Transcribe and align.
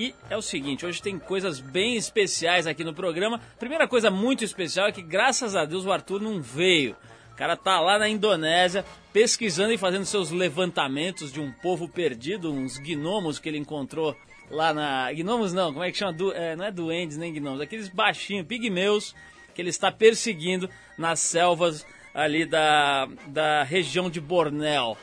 E 0.00 0.14
é 0.30 0.36
o 0.36 0.40
seguinte, 0.40 0.86
hoje 0.86 1.02
tem 1.02 1.18
coisas 1.18 1.58
bem 1.58 1.96
especiais 1.96 2.68
aqui 2.68 2.84
no 2.84 2.94
programa. 2.94 3.40
Primeira 3.58 3.88
coisa 3.88 4.12
muito 4.12 4.44
especial 4.44 4.86
é 4.86 4.92
que, 4.92 5.02
graças 5.02 5.56
a 5.56 5.64
Deus, 5.64 5.84
o 5.84 5.90
Arthur 5.90 6.22
não 6.22 6.40
veio. 6.40 6.94
O 7.32 7.36
cara 7.36 7.56
tá 7.56 7.80
lá 7.80 7.98
na 7.98 8.08
Indonésia 8.08 8.84
pesquisando 9.12 9.72
e 9.72 9.76
fazendo 9.76 10.04
seus 10.04 10.30
levantamentos 10.30 11.32
de 11.32 11.40
um 11.40 11.50
povo 11.50 11.88
perdido, 11.88 12.52
uns 12.52 12.78
gnomos 12.78 13.40
que 13.40 13.48
ele 13.48 13.58
encontrou 13.58 14.16
lá 14.48 14.72
na. 14.72 15.12
Gnomos 15.12 15.52
não, 15.52 15.72
como 15.72 15.84
é 15.84 15.90
que 15.90 15.98
chama? 15.98 16.12
Du... 16.12 16.30
É, 16.30 16.54
não 16.54 16.66
é 16.66 16.70
duendes 16.70 17.16
nem 17.16 17.34
gnomos, 17.34 17.60
aqueles 17.60 17.88
baixinhos, 17.88 18.46
pigmeus, 18.46 19.16
que 19.52 19.60
ele 19.60 19.70
está 19.70 19.90
perseguindo 19.90 20.70
nas 20.96 21.18
selvas 21.18 21.84
ali 22.14 22.46
da, 22.46 23.08
da 23.26 23.64
região 23.64 24.08
de 24.08 24.20
Bornéu. 24.20 24.96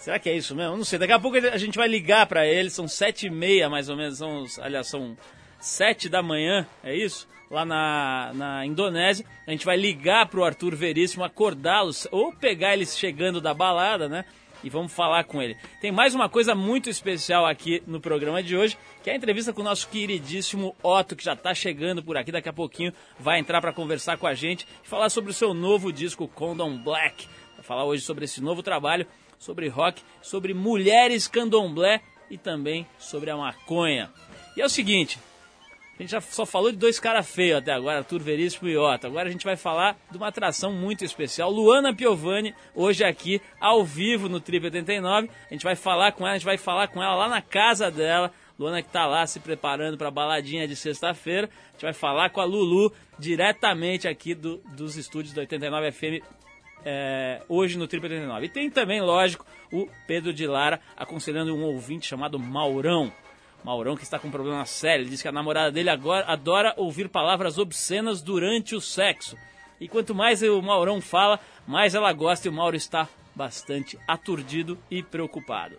Será 0.00 0.18
que 0.18 0.30
é 0.30 0.34
isso 0.34 0.56
mesmo? 0.56 0.78
Não 0.78 0.84
sei. 0.84 0.98
Daqui 0.98 1.12
a 1.12 1.18
pouco 1.20 1.36
a 1.36 1.58
gente 1.58 1.76
vai 1.76 1.86
ligar 1.86 2.24
para 2.26 2.46
ele. 2.46 2.70
São 2.70 2.88
sete 2.88 3.26
e 3.26 3.30
meia, 3.30 3.68
mais 3.68 3.90
ou 3.90 3.96
menos. 3.96 4.16
São, 4.16 4.46
aliás, 4.62 4.86
são 4.86 5.14
sete 5.60 6.08
da 6.08 6.22
manhã, 6.22 6.66
é 6.82 6.96
isso? 6.96 7.28
Lá 7.50 7.66
na, 7.66 8.32
na 8.34 8.66
Indonésia. 8.66 9.26
A 9.46 9.50
gente 9.50 9.66
vai 9.66 9.76
ligar 9.76 10.26
pro 10.26 10.42
Arthur 10.42 10.74
Veríssimo, 10.74 11.22
acordá-los, 11.22 12.08
ou 12.10 12.32
pegar 12.32 12.72
eles 12.72 12.96
chegando 12.96 13.42
da 13.42 13.52
balada, 13.52 14.08
né? 14.08 14.24
E 14.64 14.70
vamos 14.70 14.90
falar 14.90 15.24
com 15.24 15.42
ele. 15.42 15.54
Tem 15.82 15.92
mais 15.92 16.14
uma 16.14 16.30
coisa 16.30 16.54
muito 16.54 16.88
especial 16.88 17.44
aqui 17.44 17.82
no 17.86 18.00
programa 18.00 18.42
de 18.42 18.56
hoje, 18.56 18.78
que 19.02 19.10
é 19.10 19.12
a 19.12 19.16
entrevista 19.16 19.52
com 19.52 19.60
o 19.60 19.64
nosso 19.64 19.86
queridíssimo 19.88 20.74
Otto, 20.82 21.14
que 21.14 21.24
já 21.24 21.34
está 21.34 21.52
chegando 21.52 22.02
por 22.02 22.16
aqui. 22.16 22.32
Daqui 22.32 22.48
a 22.48 22.54
pouquinho 22.54 22.92
vai 23.18 23.38
entrar 23.38 23.60
para 23.60 23.72
conversar 23.72 24.16
com 24.16 24.26
a 24.26 24.32
gente 24.32 24.66
e 24.82 24.88
falar 24.88 25.10
sobre 25.10 25.30
o 25.30 25.34
seu 25.34 25.52
novo 25.52 25.92
disco, 25.92 26.26
Condom 26.26 26.78
Black. 26.78 27.28
Falar 27.62 27.84
hoje 27.84 28.02
sobre 28.02 28.24
esse 28.24 28.40
novo 28.40 28.62
trabalho 28.62 29.06
sobre 29.40 29.68
rock, 29.68 30.02
sobre 30.22 30.54
mulheres 30.54 31.26
candomblé 31.26 32.02
e 32.30 32.38
também 32.38 32.86
sobre 32.98 33.30
a 33.30 33.36
maconha. 33.36 34.10
E 34.56 34.60
é 34.60 34.64
o 34.64 34.68
seguinte, 34.68 35.18
a 35.98 36.02
gente 36.02 36.12
já 36.12 36.20
só 36.20 36.46
falou 36.46 36.70
de 36.70 36.76
dois 36.76 37.00
caras 37.00 37.28
feios 37.28 37.58
até 37.58 37.72
agora, 37.72 37.98
Arthur 37.98 38.20
Veríssimo 38.20 38.68
e 38.68 38.76
Otto. 38.76 39.06
Agora 39.06 39.28
a 39.28 39.32
gente 39.32 39.44
vai 39.44 39.56
falar 39.56 39.98
de 40.10 40.16
uma 40.16 40.28
atração 40.28 40.72
muito 40.72 41.04
especial. 41.04 41.50
Luana 41.50 41.94
Piovani, 41.94 42.54
hoje 42.74 43.02
aqui, 43.02 43.40
ao 43.58 43.84
vivo 43.84 44.28
no 44.28 44.40
Trip 44.40 44.64
89. 44.64 45.30
A 45.50 45.52
gente 45.52 45.64
vai 45.64 45.74
falar 45.74 46.12
com 46.12 46.24
ela, 46.24 46.32
a 46.32 46.38
gente 46.38 46.46
vai 46.46 46.58
falar 46.58 46.88
com 46.88 47.02
ela 47.02 47.14
lá 47.14 47.28
na 47.28 47.42
casa 47.42 47.90
dela. 47.90 48.32
Luana 48.58 48.82
que 48.82 48.90
tá 48.90 49.06
lá 49.06 49.26
se 49.26 49.40
preparando 49.40 49.96
para 49.96 50.08
a 50.08 50.10
baladinha 50.10 50.68
de 50.68 50.76
sexta-feira. 50.76 51.48
A 51.68 51.72
gente 51.72 51.82
vai 51.82 51.94
falar 51.94 52.30
com 52.30 52.40
a 52.40 52.44
Lulu 52.44 52.92
diretamente 53.18 54.06
aqui 54.06 54.34
do, 54.34 54.58
dos 54.76 54.96
estúdios 54.96 55.34
da 55.34 55.42
89 55.42 55.92
FM 55.92 56.24
é, 56.84 57.42
hoje 57.48 57.78
no 57.78 57.86
Triple 57.86 58.08
89. 58.08 58.46
E 58.46 58.48
tem 58.48 58.70
também, 58.70 59.00
lógico, 59.00 59.46
o 59.72 59.88
Pedro 60.06 60.32
de 60.32 60.46
Lara 60.46 60.80
aconselhando 60.96 61.54
um 61.54 61.62
ouvinte 61.62 62.06
chamado 62.06 62.38
Maurão. 62.38 63.12
Maurão 63.64 63.96
que 63.96 64.02
está 64.02 64.18
com 64.18 64.28
um 64.28 64.30
problema 64.32 64.64
sério. 64.64 65.02
Ele 65.02 65.10
diz 65.10 65.22
que 65.22 65.28
a 65.28 65.32
namorada 65.32 65.70
dele 65.70 65.90
agora 65.90 66.24
adora 66.26 66.74
ouvir 66.76 67.08
palavras 67.08 67.58
obscenas 67.58 68.22
durante 68.22 68.74
o 68.74 68.80
sexo. 68.80 69.36
E 69.80 69.88
quanto 69.88 70.14
mais 70.14 70.42
o 70.42 70.60
Maurão 70.60 71.00
fala, 71.00 71.40
mais 71.66 71.94
ela 71.94 72.12
gosta 72.12 72.48
e 72.48 72.50
o 72.50 72.52
Mauro 72.52 72.76
está 72.76 73.08
bastante 73.34 73.98
aturdido 74.06 74.78
e 74.90 75.02
preocupado. 75.02 75.76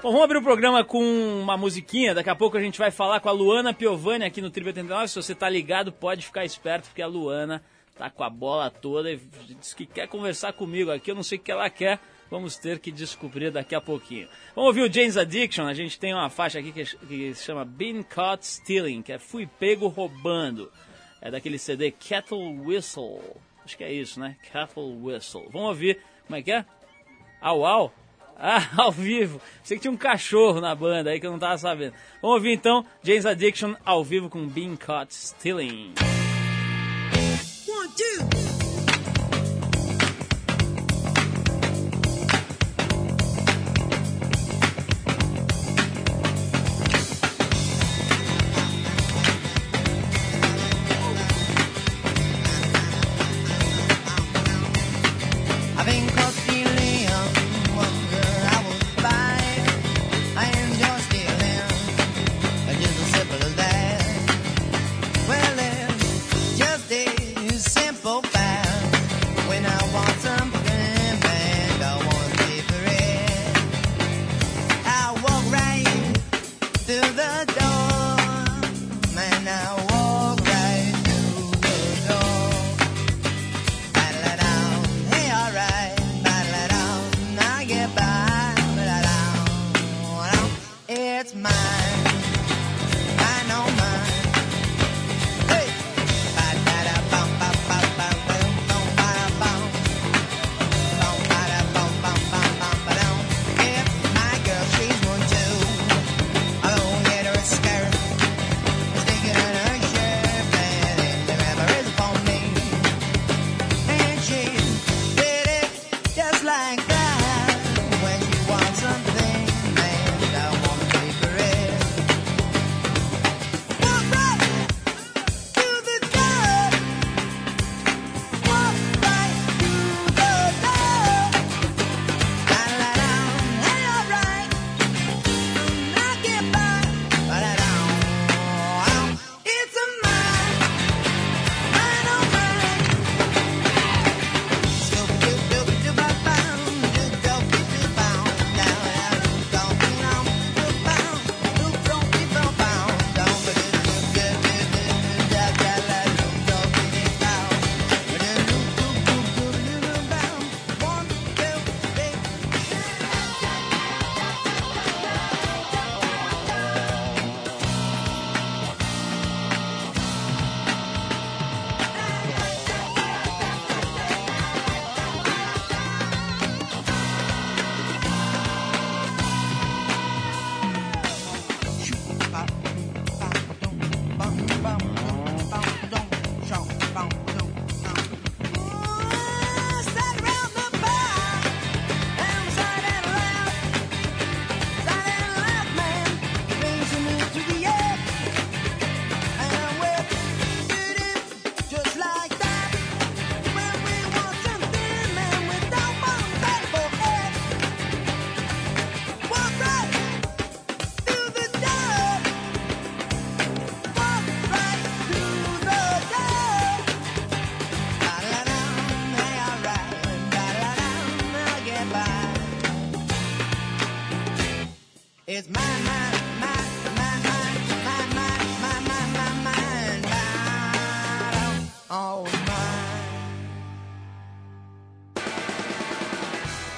Bom, 0.00 0.12
vamos 0.12 0.22
abrir 0.22 0.38
o 0.38 0.42
programa 0.42 0.84
com 0.84 1.02
uma 1.42 1.56
musiquinha. 1.56 2.14
Daqui 2.14 2.30
a 2.30 2.34
pouco 2.34 2.56
a 2.56 2.60
gente 2.60 2.78
vai 2.78 2.90
falar 2.90 3.18
com 3.18 3.28
a 3.28 3.32
Luana 3.32 3.74
Piovani 3.74 4.24
aqui 4.24 4.40
no 4.40 4.48
Triple 4.48 4.70
89. 4.70 5.08
Se 5.08 5.16
você 5.16 5.32
está 5.32 5.48
ligado, 5.48 5.90
pode 5.90 6.24
ficar 6.24 6.44
esperto, 6.44 6.84
porque 6.84 7.02
a 7.02 7.06
Luana 7.06 7.62
tá 7.98 8.08
com 8.08 8.22
a 8.22 8.30
bola 8.30 8.70
toda 8.70 9.10
e 9.10 9.16
diz 9.60 9.74
que 9.74 9.84
quer 9.84 10.06
conversar 10.06 10.52
comigo 10.52 10.90
aqui. 10.90 11.10
Eu 11.10 11.16
não 11.16 11.22
sei 11.22 11.36
o 11.36 11.40
que 11.40 11.50
ela 11.50 11.68
quer. 11.68 11.98
Vamos 12.30 12.56
ter 12.56 12.78
que 12.78 12.92
descobrir 12.92 13.50
daqui 13.50 13.74
a 13.74 13.80
pouquinho. 13.80 14.28
Vamos 14.54 14.68
ouvir 14.68 14.82
o 14.82 14.92
James 14.92 15.16
Addiction. 15.16 15.66
A 15.66 15.74
gente 15.74 15.98
tem 15.98 16.14
uma 16.14 16.28
faixa 16.30 16.58
aqui 16.58 16.72
que, 16.72 16.84
que 16.84 17.34
se 17.34 17.44
chama 17.44 17.64
Been 17.64 18.02
Caught 18.02 18.46
Stealing, 18.46 19.02
que 19.02 19.12
é 19.12 19.18
Fui 19.18 19.46
Pego 19.46 19.88
Roubando. 19.88 20.70
É 21.20 21.30
daquele 21.30 21.58
CD 21.58 21.90
Kettle 21.90 22.60
Whistle. 22.60 23.20
Acho 23.64 23.76
que 23.76 23.84
é 23.84 23.92
isso, 23.92 24.20
né? 24.20 24.36
Kettle 24.52 24.96
Whistle. 25.02 25.48
Vamos 25.50 25.68
ouvir. 25.68 26.00
Como 26.26 26.36
é 26.36 26.42
que 26.42 26.52
é? 26.52 26.64
Au 27.40 27.64
au? 27.64 27.92
Ah, 28.36 28.68
ao 28.76 28.92
vivo. 28.92 29.40
Sei 29.64 29.76
que 29.76 29.82
tinha 29.82 29.92
um 29.92 29.96
cachorro 29.96 30.60
na 30.60 30.74
banda 30.74 31.10
aí 31.10 31.18
que 31.18 31.26
eu 31.26 31.32
não 31.32 31.38
tava 31.38 31.56
sabendo. 31.56 31.94
Vamos 32.20 32.36
ouvir 32.36 32.52
então 32.52 32.84
James 33.02 33.26
Addiction 33.26 33.74
ao 33.84 34.04
vivo 34.04 34.28
com 34.28 34.46
Being 34.46 34.76
Caught 34.76 35.14
Stealing. 35.14 35.94
do. 37.98 38.47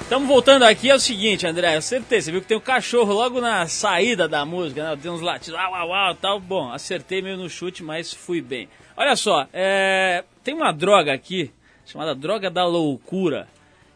Estamos 0.02 0.28
voltando 0.28 0.64
aqui, 0.64 0.90
é 0.90 0.94
o 0.94 1.00
seguinte, 1.00 1.46
André, 1.46 1.76
eu 1.76 1.80
certeza, 1.80 2.26
você 2.26 2.32
viu 2.32 2.42
que 2.42 2.48
tem 2.48 2.56
um 2.56 2.60
cachorro 2.60 3.14
logo 3.14 3.40
na 3.40 3.66
saída 3.66 4.28
da 4.28 4.44
música, 4.44 4.82
né? 4.82 4.98
Tem 5.00 5.10
uns 5.10 5.22
latidos, 5.22 5.58
uau, 5.58 5.72
uau, 5.72 5.88
uau, 5.88 6.14
tal. 6.16 6.38
Bom, 6.38 6.70
acertei 6.70 7.22
meio 7.22 7.38
no 7.38 7.48
chute, 7.48 7.82
mas 7.82 8.12
fui 8.12 8.42
bem. 8.42 8.68
Olha 8.94 9.16
só, 9.16 9.46
é... 9.52 10.24
tem 10.44 10.52
uma 10.52 10.72
droga 10.72 11.14
aqui, 11.14 11.50
chamada 11.86 12.14
droga 12.14 12.50
da 12.50 12.66
loucura. 12.66 13.48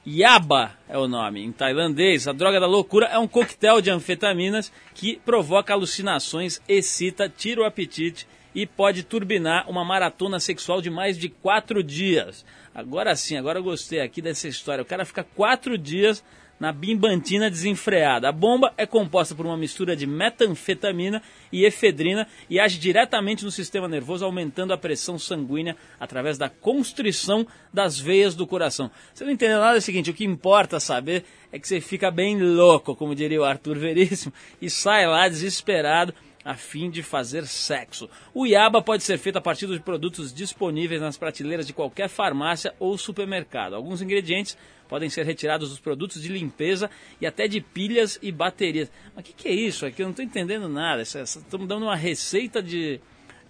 Yaba 0.07 0.73
é 0.87 0.99
o 0.99 1.09
nome, 1.09 1.43
em 1.43 1.51
tailandês. 1.51 2.29
A 2.29 2.33
droga 2.33 2.61
da 2.61 2.67
loucura 2.67 3.07
é 3.07 3.19
um 3.19 3.27
coquetel 3.27 3.81
de 3.81 3.91
anfetaminas 3.91 4.71
que 4.95 5.17
provoca 5.25 5.73
alucinações, 5.73 6.61
excita, 6.69 7.27
tira 7.27 7.63
o 7.63 7.65
apetite 7.65 8.27
e 8.55 8.67
pode 8.67 9.03
turbinar 9.03 9.69
uma 9.69 9.83
maratona 9.83 10.39
sexual 10.39 10.83
de 10.83 10.91
mais 10.91 11.17
de 11.17 11.31
quatro 11.31 11.83
dias. 11.83 12.45
Agora 12.75 13.17
sim, 13.17 13.37
agora 13.37 13.59
eu 13.59 13.65
gostei 13.65 14.01
aqui 14.01 14.21
dessa 14.21 14.47
história. 14.47 14.83
O 14.83 14.87
cara 14.87 15.07
fica 15.07 15.25
quatro 15.25 15.79
dias 15.79 16.23
na 16.59 16.73
bimbantina 16.73 17.51
desenfreada. 17.51 18.29
A 18.29 18.33
bomba 18.33 18.73
é 18.77 18.87
composta 18.87 19.35
por 19.35 19.47
uma 19.47 19.57
mistura 19.57 19.97
de 19.97 20.07
metanfetamina 20.07 21.23
e 21.53 21.65
efedrina 21.65 22.27
e 22.49 22.61
age 22.61 22.79
diretamente 22.79 23.45
no 23.45 23.51
sistema 23.51 23.89
nervoso, 23.89 24.25
aumentando 24.25 24.73
a 24.73 24.79
pressão 24.79 25.19
sanguínea 25.19 25.77
através 25.99 26.39
da 26.39 26.49
constrição 26.49 27.47
das 27.73 27.99
veias 27.99 28.35
do 28.35 28.47
coração. 28.47 28.91
Você 29.13 29.25
não 29.25 29.33
entendeu 29.33 29.59
nada 29.59 29.77
é 29.77 29.79
o 29.79 29.83
seguinte, 29.83 30.11
o 30.11 30.15
que 30.15 30.25
importa 30.25 30.79
saber 30.79 31.25
é 31.53 31.59
que 31.59 31.69
você 31.69 31.81
fica 31.81 32.11
bem 32.11 32.41
louco, 32.41 32.97
como 32.97 33.15
diria 33.15 33.41
o 33.41 33.45
Arthur 33.45 33.79
Veríssimo, 33.79 34.33
e 34.61 34.71
sai 34.71 35.07
lá 35.07 35.29
desesperado 35.29 36.15
a 36.45 36.55
fim 36.55 36.91
de 36.91 37.03
fazer 37.03 37.47
sexo. 37.47 38.09
O 38.35 38.47
Iaba 38.47 38.83
pode 38.83 39.03
ser 39.03 39.17
feito 39.17 39.39
a 39.39 39.41
partir 39.41 39.67
de 39.67 39.81
produtos 39.81 40.33
disponíveis 40.33 41.01
nas 41.01 41.17
prateleiras 41.17 41.67
de 41.67 41.73
qualquer 41.73 42.09
farmácia 42.09 42.75
ou 42.79 42.99
supermercado. 42.99 43.75
Alguns 43.75 44.03
ingredientes 44.03 44.57
podem 44.95 45.11
ser 45.11 45.27
retirados 45.27 45.71
dos 45.71 45.81
produtos 45.81 46.23
de 46.23 46.29
limpeza 46.29 46.89
e 47.21 47.27
até 47.27 47.49
de 47.49 47.61
pilhas 47.61 48.17
e 48.23 48.31
baterias. 48.31 48.89
Mas 49.13 49.25
o 49.25 49.27
que, 49.27 49.33
que, 49.33 49.49
é 49.49 49.53
isso 49.53 49.85
aqui? 49.85 50.01
Eu 50.01 50.07
não 50.07 50.13
estou 50.13 50.25
entendendo 50.25 50.69
nada. 50.69 51.03
Estamos 51.03 51.67
dando 51.67 51.83
uma 51.83 51.97
receita 51.97 52.63
de, 52.63 53.01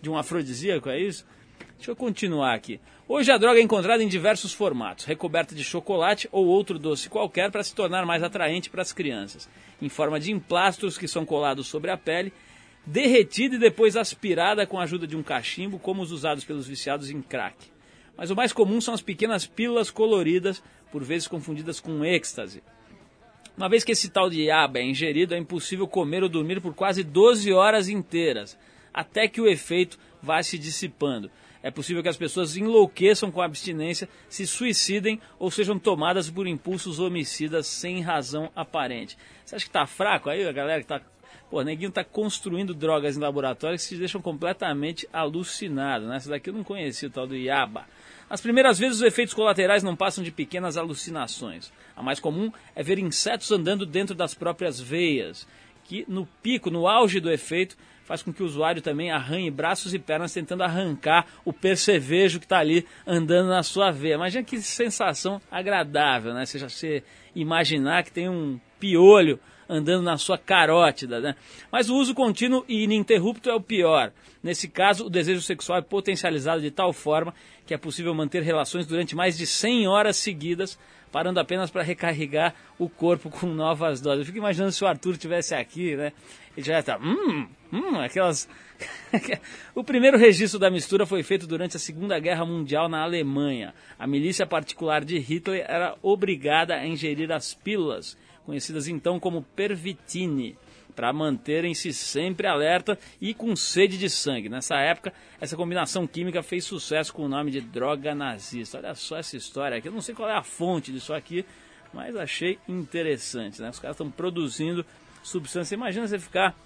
de 0.01 0.09
um 0.09 0.17
afrodisíaco, 0.17 0.89
é 0.89 0.99
isso? 0.99 1.27
Deixa 1.77 1.91
eu 1.91 1.97
continuar 1.97 2.55
aqui. 2.55 2.81
Hoje 3.07 3.31
a 3.31 3.37
droga 3.37 3.61
é 3.61 3.63
encontrada 3.63 4.03
em 4.03 4.09
diversos 4.09 4.55
formatos, 4.55 5.05
recoberta 5.05 5.55
de 5.55 5.63
chocolate 5.63 6.27
ou 6.33 6.47
outro 6.47 6.79
doce 6.79 7.11
qualquer 7.11 7.51
para 7.51 7.63
se 7.63 7.75
tornar 7.75 8.07
mais 8.07 8.23
atraente 8.23 8.71
para 8.71 8.81
as 8.81 8.95
crianças, 8.95 9.47
em 9.83 9.91
forma 9.91 10.19
de 10.19 10.33
emplastros 10.33 10.97
que 10.97 11.07
são 11.07 11.27
colados 11.27 11.67
sobre 11.67 11.91
a 11.91 11.97
pele 11.99 12.33
derretida 12.87 13.57
e 13.57 13.59
depois 13.59 13.99
aspirada 13.99 14.67
com 14.67 14.81
a 14.81 14.85
ajuda 14.85 15.07
de 15.07 15.15
um 15.15 15.23
cachimbo, 15.23 15.79
como 15.79 16.01
os 16.01 16.11
usados 16.11 16.43
pelos 16.43 16.67
viciados 16.67 17.11
em 17.11 17.21
crack. 17.21 17.75
Mas 18.17 18.31
o 18.31 18.37
mais 18.37 18.53
comum 18.53 18.81
são 18.81 18.95
as 18.95 19.03
pequenas 19.03 19.47
pílulas 19.47 19.91
coloridas, 19.91 20.63
por 20.95 21.03
vezes 21.03 21.27
confundidas 21.27 21.81
com 21.81 22.05
êxtase. 22.05 22.63
Uma 23.57 23.69
vez 23.69 23.83
que 23.83 23.91
esse 23.91 24.09
tal 24.09 24.31
de 24.31 24.49
aba 24.49 24.79
é 24.79 24.85
ingerido, 24.85 25.35
é 25.35 25.37
impossível 25.37 25.89
comer 25.89 26.23
ou 26.23 26.29
dormir 26.29 26.61
por 26.61 26.73
quase 26.73 27.03
12 27.03 27.53
horas 27.53 27.89
inteiras, 27.89 28.57
até 28.93 29.27
que 29.27 29.41
o 29.41 29.49
efeito 29.49 29.99
vá 30.23 30.41
se 30.41 30.57
dissipando. 30.57 31.29
É 31.65 31.69
possível 31.69 32.01
que 32.01 32.09
as 32.09 32.17
pessoas 32.17 32.57
enlouqueçam 32.57 33.29
com 33.33 33.43
a 33.43 33.45
abstinência, 33.45 34.09
se 34.29 34.47
suicidem 34.47 35.21
ou 35.37 35.51
sejam 35.51 35.81
tomadas 35.81 36.31
por 36.31 36.47
impulsos 36.47 37.01
homicidas 37.01 37.67
sem 37.67 38.01
razão 38.01 38.53
aparente. 38.55 39.19
Você 39.45 39.57
acha 39.57 39.65
que 39.65 39.71
está 39.71 39.89
fraco 39.89 40.31
aí, 40.31 40.47
a 40.47 40.53
galera 40.53 40.79
que 40.79 40.85
está 40.85 41.03
Pô, 41.55 41.63
neguinho 41.63 41.93
tá 41.93 42.03
construindo 42.03 42.75
drogas 42.75 43.17
em 43.17 43.21
laboratório 43.21 43.79
que 43.79 43.85
se 43.85 43.97
deixam 43.97 44.21
completamente 44.21 45.09
alucinados, 45.13 46.09
né? 46.09 46.17
Essa 46.17 46.31
daqui 46.31 46.51
eu 46.51 46.53
não 46.53 46.65
conhecia, 46.65 47.09
o 47.09 47.13
tal 47.13 47.29
do 47.29 47.37
Yaba. 47.37 47.87
As 48.29 48.41
primeiras 48.41 48.77
vezes 48.77 48.97
os 48.97 49.03
efeitos 49.03 49.35
colaterais 49.35 49.81
não 49.81 49.95
passam 49.95 50.25
de 50.25 50.33
pequenas 50.33 50.77
alucinações. 50.77 51.73
A 51.95 52.03
mais 52.03 52.19
comum 52.19 52.53
é 52.75 52.83
ver 52.83 52.99
insetos 52.99 53.53
andando 53.53 53.87
dentro 53.87 54.17
das 54.17 54.35
próprias 54.35 54.81
veias, 54.81 55.47
que 55.85 56.05
no 56.09 56.27
pico, 56.43 56.73
no 56.73 56.89
auge 56.89 57.21
do 57.21 57.31
efeito, 57.31 57.77
faz 58.03 58.21
com 58.21 58.33
que 58.33 58.43
o 58.43 58.47
usuário 58.47 58.83
também 58.83 59.13
arranhe 59.13 59.49
braços 59.49 59.95
e 59.95 59.99
pernas 60.01 60.35
tentando 60.35 60.65
arrancar 60.65 61.25
o 61.45 61.53
percevejo 61.53 62.41
que 62.41 62.47
está 62.47 62.59
ali 62.59 62.85
andando 63.07 63.51
na 63.51 63.63
sua 63.63 63.93
veia. 63.93 64.15
Imagina 64.15 64.43
que 64.43 64.61
sensação 64.61 65.41
agradável, 65.53 66.35
né? 66.35 66.47
Você 66.47 66.59
já 66.59 66.69
se 66.69 67.01
imaginar 67.33 68.03
que 68.03 68.11
tem 68.11 68.29
um 68.29 68.59
piolho 68.81 69.39
andando 69.69 70.03
na 70.03 70.17
sua 70.17 70.39
carótida, 70.39 71.21
né? 71.21 71.35
Mas 71.71 71.89
o 71.89 71.97
uso 71.97 72.15
contínuo 72.15 72.65
e 72.69 72.85
ininterrupto 72.85 73.49
é 73.51 73.55
o 73.55 73.61
pior. 73.61 74.13
Nesse 74.43 74.69
caso, 74.69 75.07
o 75.07 75.11
desejo 75.11 75.41
sexual 75.41 75.79
é 75.79 75.83
potencializado 75.83 76.61
de 76.61 76.71
tal 76.71 76.93
forma 76.93 77.35
que 77.67 77.73
é 77.73 77.79
possível 77.79 78.15
manter 78.15 78.43
relações 78.43 78.87
durante 78.87 79.17
mais 79.17 79.39
de 79.39 79.47
100 79.47 79.89
horas 79.89 80.17
seguidas, 80.17 80.79
parando 81.11 81.41
apenas 81.41 81.71
para 81.71 81.83
recarregar 81.83 82.55
o 82.79 82.89
corpo 82.89 83.31
com 83.31 83.47
novas 83.47 84.01
doses. 84.01 84.21
Eu 84.21 84.27
fico 84.27 84.39
imaginando 84.39 84.73
se 84.73 84.85
o 84.85 84.87
Arthur 84.87 85.13
estivesse 85.13 85.55
aqui, 85.55 85.97
né? 85.97 86.13
Ele 86.57 86.67
já 86.67 86.79
está, 86.79 86.99
hum, 86.99 87.49
hum, 87.73 88.01
aquelas. 88.01 88.49
o 89.75 89.83
primeiro 89.83 90.19
registro 90.19 90.59
da 90.59 90.71
mistura 90.71 91.07
foi 91.07 91.23
feito 91.23 91.47
durante 91.47 91.77
a 91.77 91.81
Segunda 91.81 92.19
Guerra 92.19 92.45
Mundial 92.45 92.89
na 92.89 93.03
Alemanha. 93.03 93.75
A 93.99 94.07
milícia 94.07 94.47
particular 94.47 95.05
de 95.05 95.19
Hitler 95.19 95.65
era 95.67 95.97
obrigada 96.03 96.75
a 96.75 96.87
ingerir 96.87 97.33
as 97.33 97.55
pílulas 97.55 98.17
conhecidas 98.45 98.89
então 98.89 99.19
como 99.19 99.43
pervitine, 99.55 100.57
para 100.95 101.13
manterem-se 101.13 101.93
sempre 101.93 102.47
alerta 102.47 102.99
e 103.21 103.35
com 103.35 103.57
sede 103.57 103.99
de 103.99 104.09
sangue. 104.09 104.49
Nessa 104.49 104.77
época, 104.77 105.13
essa 105.41 105.57
combinação 105.57 106.07
química 106.07 106.43
fez 106.43 106.65
sucesso 106.65 107.13
com 107.13 107.25
o 107.25 107.29
nome 107.29 107.51
de 107.51 107.61
droga 107.61 108.15
nazista. 108.15 108.79
Olha 108.79 108.95
só 108.95 109.19
essa 109.19 109.37
história 109.37 109.79
aqui. 109.79 109.89
Eu 109.89 109.93
não 109.93 110.01
sei 110.01 110.15
qual 110.15 110.29
é 110.29 110.37
a 110.37 110.43
fonte 110.43 110.93
disso 110.93 111.13
aqui, 111.13 111.45
mas 111.93 112.15
achei 112.17 112.59
interessante. 112.69 113.61
Né? 113.61 113.71
Os 113.71 113.79
caras 113.79 113.97
estão 113.97 114.11
produzindo 114.11 114.87
substância. 115.23 115.75
Imagina 115.75 116.07
você 116.07 116.19
ficar 116.19 116.57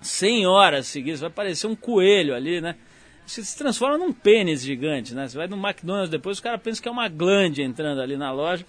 100 0.00 0.46
horas 0.46 0.86
seguidas, 0.86 1.20
vai 1.20 1.30
parecer 1.30 1.66
um 1.66 1.74
coelho 1.74 2.34
ali, 2.34 2.60
né? 2.60 2.76
Você 3.26 3.42
se 3.42 3.58
transforma 3.58 3.98
num 3.98 4.12
pênis 4.12 4.62
gigante, 4.62 5.12
né? 5.12 5.26
Você 5.26 5.36
vai 5.36 5.48
no 5.48 5.56
McDonald's 5.56 6.10
depois, 6.10 6.38
o 6.38 6.42
cara 6.42 6.58
pensa 6.58 6.80
que 6.80 6.88
é 6.88 6.90
uma 6.92 7.08
glande 7.08 7.60
entrando 7.60 8.00
ali 8.00 8.16
na 8.16 8.30
loja. 8.30 8.64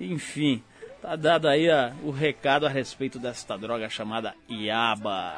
Enfim, 0.00 0.60
Tá 1.02 1.16
dado 1.16 1.48
aí 1.48 1.66
o 2.04 2.12
recado 2.12 2.64
a 2.64 2.68
respeito 2.68 3.18
desta 3.18 3.58
droga 3.58 3.90
chamada 3.90 4.36
Iaba. 4.48 5.34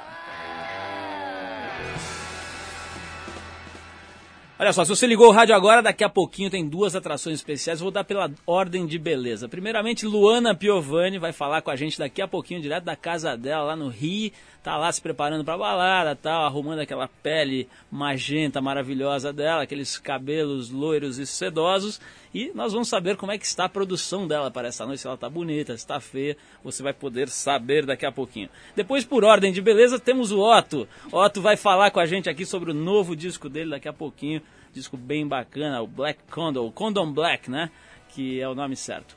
Olha 4.59 4.75
só, 4.75 4.85
se 4.85 4.91
você 4.91 5.07
ligou 5.07 5.29
o 5.29 5.33
rádio 5.33 5.55
agora, 5.55 5.83
daqui 5.83 6.05
a 6.05 6.09
pouquinho 6.09 6.51
tem 6.51 6.69
duas 6.69 6.95
atrações 6.95 7.37
especiais. 7.37 7.81
Vou 7.81 7.91
dar 7.91 8.05
pela 8.05 8.31
ordem 8.47 8.87
de 8.87 8.99
beleza. 8.99 9.49
Primeiramente, 9.49 10.05
Luana 10.05 10.55
Piovani 10.55 11.19
vai 11.19 11.33
falar 11.33 11.63
com 11.63 11.71
a 11.71 11.77
gente 11.77 11.99
daqui 11.99 12.21
a 12.21 12.29
pouquinho, 12.29 12.61
direto 12.61 12.85
da 12.85 12.95
casa 12.95 13.35
dela, 13.35 13.65
lá 13.65 13.77
no 13.77 13.89
Rio 13.89 14.33
tá 14.65 14.79
lá 14.79 14.91
se 14.91 15.01
preparando 15.03 15.45
para 15.45 15.59
balada, 15.59 16.17
tal, 16.17 16.47
arrumando 16.47 16.79
aquela 16.79 17.07
pele 17.07 17.69
magenta 17.93 18.63
maravilhosa 18.63 19.31
dela, 19.31 19.63
aqueles 19.63 19.99
cabelos 19.99 20.71
loiros 20.71 21.19
e 21.19 21.27
sedosos, 21.27 22.01
e 22.33 22.51
nós 22.55 22.73
vamos 22.73 22.89
saber 22.89 23.15
como 23.19 23.31
é 23.31 23.37
que 23.37 23.45
está 23.45 23.67
a 23.67 23.69
produção 23.69 24.27
dela 24.27 24.51
para 24.51 24.69
essa 24.69 24.87
noite, 24.87 25.03
se 25.03 25.07
ela 25.07 25.17
está 25.17 25.29
bonita, 25.29 25.77
se 25.77 25.85
está 25.85 26.01
feia, 26.01 26.35
você 26.65 26.83
vai 26.83 26.95
poder 26.95 27.29
saber 27.29 27.85
daqui 27.85 28.07
a 28.07 28.11
pouquinho. 28.11 28.49
Depois, 28.75 29.05
por 29.05 29.23
ordem 29.23 29.53
de 29.53 29.61
beleza, 29.61 29.99
temos 29.99 30.33
o 30.33 30.41
Otto. 30.41 30.89
Otto 31.13 31.43
vai 31.43 31.59
falar 31.59 31.91
com 31.91 32.01
a 32.01 32.07
gente 32.07 32.31
aqui 32.31 32.47
sobre 32.47 32.71
o 32.71 32.75
novo 32.75 33.15
disco 33.15 33.51
dele 33.51 33.69
daqui 33.69 33.87
a 33.87 33.93
pouquinho, 33.93 34.41
disco 34.73 34.97
bem 34.97 35.29
bacana, 35.29 35.83
o 35.83 35.87
Black 35.87 36.21
Condom, 36.31 36.73
Condom 36.73 37.13
Black, 37.13 37.51
né, 37.51 37.71
que 38.09 38.41
é 38.41 38.49
o 38.49 38.55
nome 38.55 38.77
certo. 38.77 39.15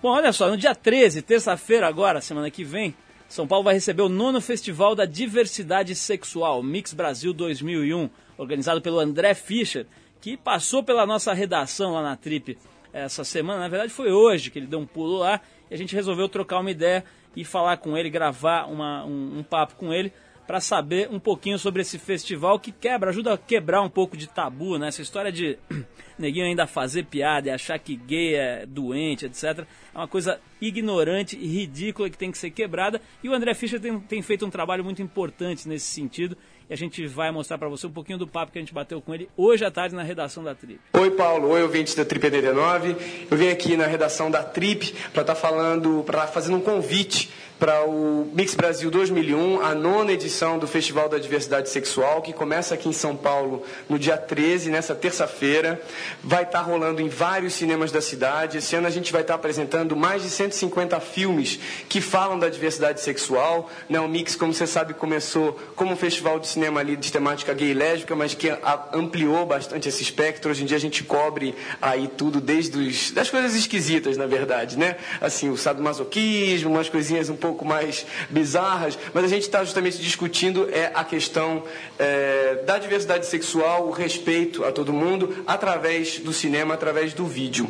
Bom, 0.00 0.08
olha 0.08 0.32
só, 0.32 0.48
no 0.48 0.56
dia 0.56 0.74
13, 0.74 1.20
terça-feira 1.20 1.86
agora, 1.86 2.22
semana 2.22 2.50
que 2.50 2.64
vem, 2.64 2.94
são 3.30 3.46
Paulo 3.46 3.62
vai 3.62 3.74
receber 3.74 4.02
o 4.02 4.08
nono 4.08 4.40
Festival 4.40 4.96
da 4.96 5.04
Diversidade 5.04 5.94
Sexual, 5.94 6.64
Mix 6.64 6.92
Brasil 6.92 7.32
2001, 7.32 8.10
organizado 8.36 8.82
pelo 8.82 8.98
André 8.98 9.34
Fischer, 9.34 9.86
que 10.20 10.36
passou 10.36 10.82
pela 10.82 11.06
nossa 11.06 11.32
redação 11.32 11.92
lá 11.92 12.02
na 12.02 12.16
Trip 12.16 12.58
essa 12.92 13.22
semana. 13.22 13.60
Na 13.60 13.68
verdade, 13.68 13.92
foi 13.92 14.10
hoje 14.10 14.50
que 14.50 14.58
ele 14.58 14.66
deu 14.66 14.80
um 14.80 14.86
pulo 14.86 15.18
lá 15.18 15.40
e 15.70 15.74
a 15.74 15.78
gente 15.78 15.94
resolveu 15.94 16.28
trocar 16.28 16.58
uma 16.58 16.72
ideia 16.72 17.04
e 17.36 17.44
falar 17.44 17.76
com 17.76 17.96
ele, 17.96 18.10
gravar 18.10 18.64
uma, 18.64 19.04
um, 19.04 19.38
um 19.38 19.42
papo 19.44 19.76
com 19.76 19.94
ele 19.94 20.12
para 20.50 20.58
saber 20.58 21.08
um 21.12 21.20
pouquinho 21.20 21.56
sobre 21.60 21.82
esse 21.82 21.96
festival 21.96 22.58
que 22.58 22.72
quebra, 22.72 23.10
ajuda 23.10 23.34
a 23.34 23.38
quebrar 23.38 23.82
um 23.82 23.88
pouco 23.88 24.16
de 24.16 24.26
tabu, 24.28 24.78
né? 24.78 24.88
Essa 24.88 25.00
história 25.00 25.30
de 25.30 25.56
neguinho 26.18 26.44
ainda 26.44 26.66
fazer 26.66 27.04
piada 27.04 27.46
e 27.46 27.52
achar 27.52 27.78
que 27.78 27.94
gay 27.94 28.34
é 28.34 28.66
doente, 28.66 29.26
etc. 29.26 29.60
É 29.94 29.98
uma 29.98 30.08
coisa 30.08 30.40
ignorante 30.60 31.38
e 31.40 31.46
ridícula 31.46 32.10
que 32.10 32.18
tem 32.18 32.32
que 32.32 32.38
ser 32.38 32.50
quebrada. 32.50 33.00
E 33.22 33.28
o 33.28 33.32
André 33.32 33.54
Fischer 33.54 33.78
tem, 33.78 34.00
tem 34.00 34.22
feito 34.22 34.44
um 34.44 34.50
trabalho 34.50 34.82
muito 34.82 35.00
importante 35.00 35.68
nesse 35.68 35.86
sentido 35.86 36.36
e 36.68 36.72
a 36.72 36.76
gente 36.76 37.06
vai 37.06 37.30
mostrar 37.30 37.56
para 37.56 37.68
você 37.68 37.86
um 37.86 37.92
pouquinho 37.92 38.18
do 38.18 38.26
papo 38.26 38.50
que 38.50 38.58
a 38.58 38.62
gente 38.62 38.74
bateu 38.74 39.00
com 39.00 39.14
ele 39.14 39.28
hoje 39.36 39.64
à 39.64 39.70
tarde 39.70 39.94
na 39.94 40.02
redação 40.02 40.42
da 40.42 40.52
Trip. 40.52 40.80
Oi, 40.94 41.10
Paulo. 41.12 41.48
Oi, 41.50 41.62
ouvintes 41.62 41.94
da 41.94 42.04
Trip 42.04 42.24
89. 42.24 42.96
Eu 43.30 43.36
vim 43.36 43.48
aqui 43.48 43.76
na 43.76 43.86
redação 43.86 44.28
da 44.28 44.42
Trip 44.42 44.92
para 45.12 45.22
estar 45.22 45.24
tá 45.24 45.34
falando, 45.34 46.02
para 46.04 46.26
fazendo 46.26 46.56
um 46.56 46.60
convite 46.60 47.30
para 47.60 47.84
o 47.84 48.26
Mix 48.32 48.54
Brasil 48.54 48.90
2001, 48.90 49.60
a 49.60 49.74
nona 49.74 50.12
edição 50.12 50.58
do 50.58 50.66
Festival 50.66 51.10
da 51.10 51.18
Diversidade 51.18 51.68
Sexual, 51.68 52.22
que 52.22 52.32
começa 52.32 52.72
aqui 52.72 52.88
em 52.88 52.92
São 52.92 53.14
Paulo 53.14 53.62
no 53.86 53.98
dia 53.98 54.16
13, 54.16 54.70
nessa 54.70 54.94
terça-feira. 54.94 55.78
Vai 56.24 56.44
estar 56.44 56.60
tá 56.60 56.64
rolando 56.64 57.02
em 57.02 57.08
vários 57.10 57.52
cinemas 57.52 57.92
da 57.92 58.00
cidade. 58.00 58.56
Esse 58.56 58.74
ano 58.74 58.86
a 58.86 58.90
gente 58.90 59.12
vai 59.12 59.20
estar 59.20 59.34
tá 59.34 59.38
apresentando 59.38 59.94
mais 59.94 60.22
de 60.22 60.30
150 60.30 60.98
filmes 61.00 61.60
que 61.86 62.00
falam 62.00 62.38
da 62.38 62.48
diversidade 62.48 63.02
sexual. 63.02 63.68
Né? 63.90 64.00
O 64.00 64.08
Mix, 64.08 64.34
como 64.34 64.54
você 64.54 64.66
sabe, 64.66 64.94
começou 64.94 65.52
como 65.76 65.92
um 65.92 65.96
festival 65.96 66.40
de 66.40 66.48
cinema 66.48 66.80
ali 66.80 66.96
de 66.96 67.12
temática 67.12 67.52
gay 67.52 67.72
e 67.72 67.74
lésbica, 67.74 68.16
mas 68.16 68.32
que 68.32 68.50
ampliou 68.90 69.44
bastante 69.44 69.86
esse 69.86 70.02
espectro. 70.02 70.50
Hoje 70.50 70.62
em 70.62 70.66
dia 70.66 70.78
a 70.78 70.80
gente 70.80 71.04
cobre 71.04 71.54
aí 71.82 72.08
tudo 72.08 72.40
desde 72.40 72.78
os, 72.78 73.10
das 73.10 73.28
coisas 73.28 73.54
esquisitas, 73.54 74.16
na 74.16 74.26
verdade, 74.26 74.78
né? 74.78 74.96
Assim, 75.20 75.50
o 75.50 75.58
sadomasoquismo, 75.58 76.70
umas 76.70 76.88
coisinhas 76.88 77.28
um 77.28 77.36
pouco 77.36 77.49
pouco 77.50 77.64
mais 77.64 78.06
bizarras, 78.28 78.96
mas 79.12 79.24
a 79.24 79.28
gente 79.28 79.42
está 79.42 79.64
justamente 79.64 79.98
discutindo 79.98 80.68
é 80.72 80.92
a 80.94 81.02
questão 81.02 81.64
é, 81.98 82.62
da 82.64 82.78
diversidade 82.78 83.26
sexual, 83.26 83.88
o 83.88 83.90
respeito 83.90 84.64
a 84.64 84.70
todo 84.70 84.92
mundo, 84.92 85.42
através 85.46 86.20
do 86.20 86.32
cinema, 86.32 86.74
através 86.74 87.12
do 87.12 87.26
vídeo. 87.26 87.68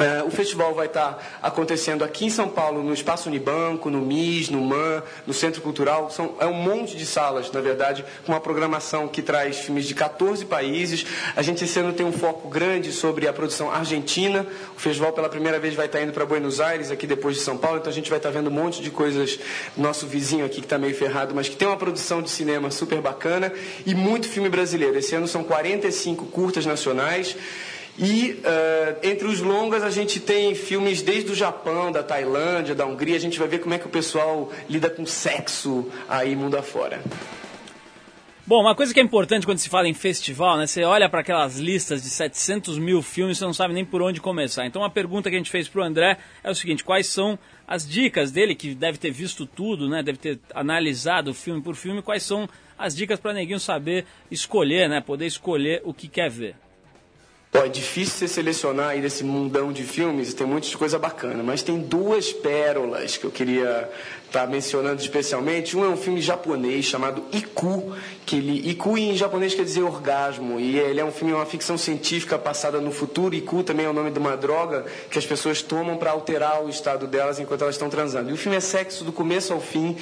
É, 0.00 0.22
o 0.22 0.30
festival 0.30 0.74
vai 0.74 0.86
estar 0.86 1.38
acontecendo 1.42 2.02
aqui 2.02 2.24
em 2.24 2.30
São 2.30 2.48
Paulo, 2.48 2.82
no 2.82 2.94
Espaço 2.94 3.28
Unibanco, 3.28 3.90
no 3.90 4.00
MIS, 4.00 4.48
no 4.48 4.58
MAN, 4.62 5.02
no 5.26 5.34
Centro 5.34 5.60
Cultural. 5.60 6.10
São, 6.10 6.36
é 6.40 6.46
um 6.46 6.54
monte 6.54 6.96
de 6.96 7.04
salas, 7.04 7.52
na 7.52 7.60
verdade, 7.60 8.02
com 8.24 8.32
uma 8.32 8.40
programação 8.40 9.06
que 9.06 9.20
traz 9.20 9.58
filmes 9.58 9.86
de 9.86 9.94
14 9.94 10.46
países. 10.46 11.04
A 11.36 11.42
gente 11.42 11.64
esse 11.64 11.78
ano 11.78 11.92
tem 11.92 12.06
um 12.06 12.12
foco 12.12 12.48
grande 12.48 12.92
sobre 12.92 13.28
a 13.28 13.32
produção 13.32 13.70
argentina. 13.70 14.46
O 14.74 14.80
festival, 14.80 15.12
pela 15.12 15.28
primeira 15.28 15.58
vez, 15.60 15.74
vai 15.74 15.84
estar 15.84 16.00
indo 16.00 16.14
para 16.14 16.24
Buenos 16.24 16.62
Aires, 16.62 16.90
aqui 16.90 17.06
depois 17.06 17.36
de 17.36 17.42
São 17.42 17.58
Paulo. 17.58 17.76
Então 17.76 17.90
a 17.90 17.94
gente 17.94 18.08
vai 18.08 18.18
estar 18.18 18.30
vendo 18.30 18.48
um 18.48 18.54
monte 18.54 18.80
de 18.80 18.90
coisas. 18.90 19.38
Nosso 19.76 20.06
vizinho 20.06 20.46
aqui, 20.46 20.60
que 20.60 20.66
está 20.66 20.78
meio 20.78 20.94
ferrado, 20.94 21.34
mas 21.34 21.46
que 21.46 21.56
tem 21.56 21.68
uma 21.68 21.76
produção 21.76 22.22
de 22.22 22.30
cinema 22.30 22.70
super 22.70 23.02
bacana 23.02 23.52
e 23.84 23.94
muito 23.94 24.26
filme 24.26 24.48
brasileiro. 24.48 24.96
Esse 24.96 25.14
ano 25.14 25.28
são 25.28 25.44
45 25.44 26.24
curtas 26.26 26.64
nacionais. 26.64 27.36
E 28.02 28.32
uh, 28.32 28.96
entre 29.02 29.26
os 29.26 29.40
longas 29.40 29.82
a 29.82 29.90
gente 29.90 30.18
tem 30.20 30.54
filmes 30.54 31.02
desde 31.02 31.32
o 31.32 31.34
Japão, 31.34 31.92
da 31.92 32.02
Tailândia, 32.02 32.74
da 32.74 32.86
Hungria. 32.86 33.14
A 33.14 33.20
gente 33.20 33.38
vai 33.38 33.46
ver 33.46 33.58
como 33.58 33.74
é 33.74 33.78
que 33.78 33.86
o 33.86 33.90
pessoal 33.90 34.50
lida 34.70 34.88
com 34.88 35.04
sexo 35.04 35.86
aí 36.08 36.34
mundo 36.34 36.56
afora. 36.56 36.98
Bom, 38.46 38.62
uma 38.62 38.74
coisa 38.74 38.94
que 38.94 38.98
é 38.98 39.02
importante 39.02 39.44
quando 39.44 39.58
se 39.58 39.68
fala 39.68 39.86
em 39.86 39.92
festival, 39.92 40.56
né? 40.56 40.66
Você 40.66 40.82
olha 40.82 41.10
para 41.10 41.20
aquelas 41.20 41.58
listas 41.58 42.02
de 42.02 42.08
700 42.08 42.78
mil 42.78 43.02
filmes, 43.02 43.36
você 43.36 43.44
não 43.44 43.52
sabe 43.52 43.74
nem 43.74 43.84
por 43.84 44.00
onde 44.00 44.18
começar. 44.18 44.64
Então, 44.64 44.82
a 44.82 44.88
pergunta 44.88 45.28
que 45.28 45.36
a 45.36 45.38
gente 45.38 45.50
fez 45.50 45.68
para 45.68 45.82
o 45.82 45.84
André 45.84 46.16
é 46.42 46.50
o 46.50 46.54
seguinte: 46.54 46.82
quais 46.82 47.06
são 47.06 47.38
as 47.68 47.86
dicas 47.86 48.32
dele, 48.32 48.54
que 48.54 48.74
deve 48.74 48.96
ter 48.96 49.10
visto 49.10 49.44
tudo, 49.44 49.90
né? 49.90 50.02
Deve 50.02 50.18
ter 50.18 50.40
analisado 50.54 51.34
filme 51.34 51.60
por 51.60 51.76
filme. 51.76 52.00
Quais 52.00 52.22
são 52.22 52.48
as 52.78 52.96
dicas 52.96 53.20
para 53.20 53.34
neguinho 53.34 53.60
saber 53.60 54.06
escolher, 54.30 54.88
né? 54.88 55.02
Poder 55.02 55.26
escolher 55.26 55.82
o 55.84 55.92
que 55.92 56.08
quer 56.08 56.30
ver. 56.30 56.56
É 57.52 57.68
difícil 57.68 58.16
você 58.16 58.28
selecionar 58.28 58.90
aí 58.90 59.00
desse 59.00 59.24
mundão 59.24 59.72
de 59.72 59.82
filmes, 59.82 60.32
tem 60.32 60.46
muita 60.46 60.70
coisa 60.78 61.00
bacana, 61.00 61.42
mas 61.42 61.62
tem 61.62 61.80
duas 61.80 62.32
pérolas 62.32 63.16
que 63.16 63.24
eu 63.24 63.30
queria 63.30 63.90
estar 64.24 64.42
tá 64.42 64.46
mencionando 64.46 65.02
especialmente. 65.02 65.76
Um 65.76 65.84
é 65.84 65.88
um 65.88 65.96
filme 65.96 66.22
japonês 66.22 66.84
chamado 66.84 67.24
Iku, 67.32 67.92
que 68.24 68.36
ele, 68.36 68.70
Iku 68.70 68.96
em 68.96 69.16
japonês 69.16 69.52
quer 69.52 69.64
dizer 69.64 69.82
orgasmo, 69.82 70.60
e 70.60 70.78
ele 70.78 71.00
é 71.00 71.04
um 71.04 71.10
filme, 71.10 71.34
uma 71.34 71.44
ficção 71.44 71.76
científica 71.76 72.38
passada 72.38 72.80
no 72.80 72.92
futuro. 72.92 73.34
Iku 73.34 73.64
também 73.64 73.84
é 73.84 73.90
o 73.90 73.92
nome 73.92 74.12
de 74.12 74.18
uma 74.20 74.36
droga 74.36 74.86
que 75.10 75.18
as 75.18 75.26
pessoas 75.26 75.60
tomam 75.60 75.96
para 75.96 76.12
alterar 76.12 76.64
o 76.64 76.68
estado 76.68 77.08
delas 77.08 77.40
enquanto 77.40 77.62
elas 77.62 77.74
estão 77.74 77.90
transando. 77.90 78.30
E 78.30 78.32
o 78.32 78.36
filme 78.36 78.56
é 78.56 78.60
sexo 78.60 79.02
do 79.02 79.12
começo 79.12 79.52
ao 79.52 79.60
fim, 79.60 79.96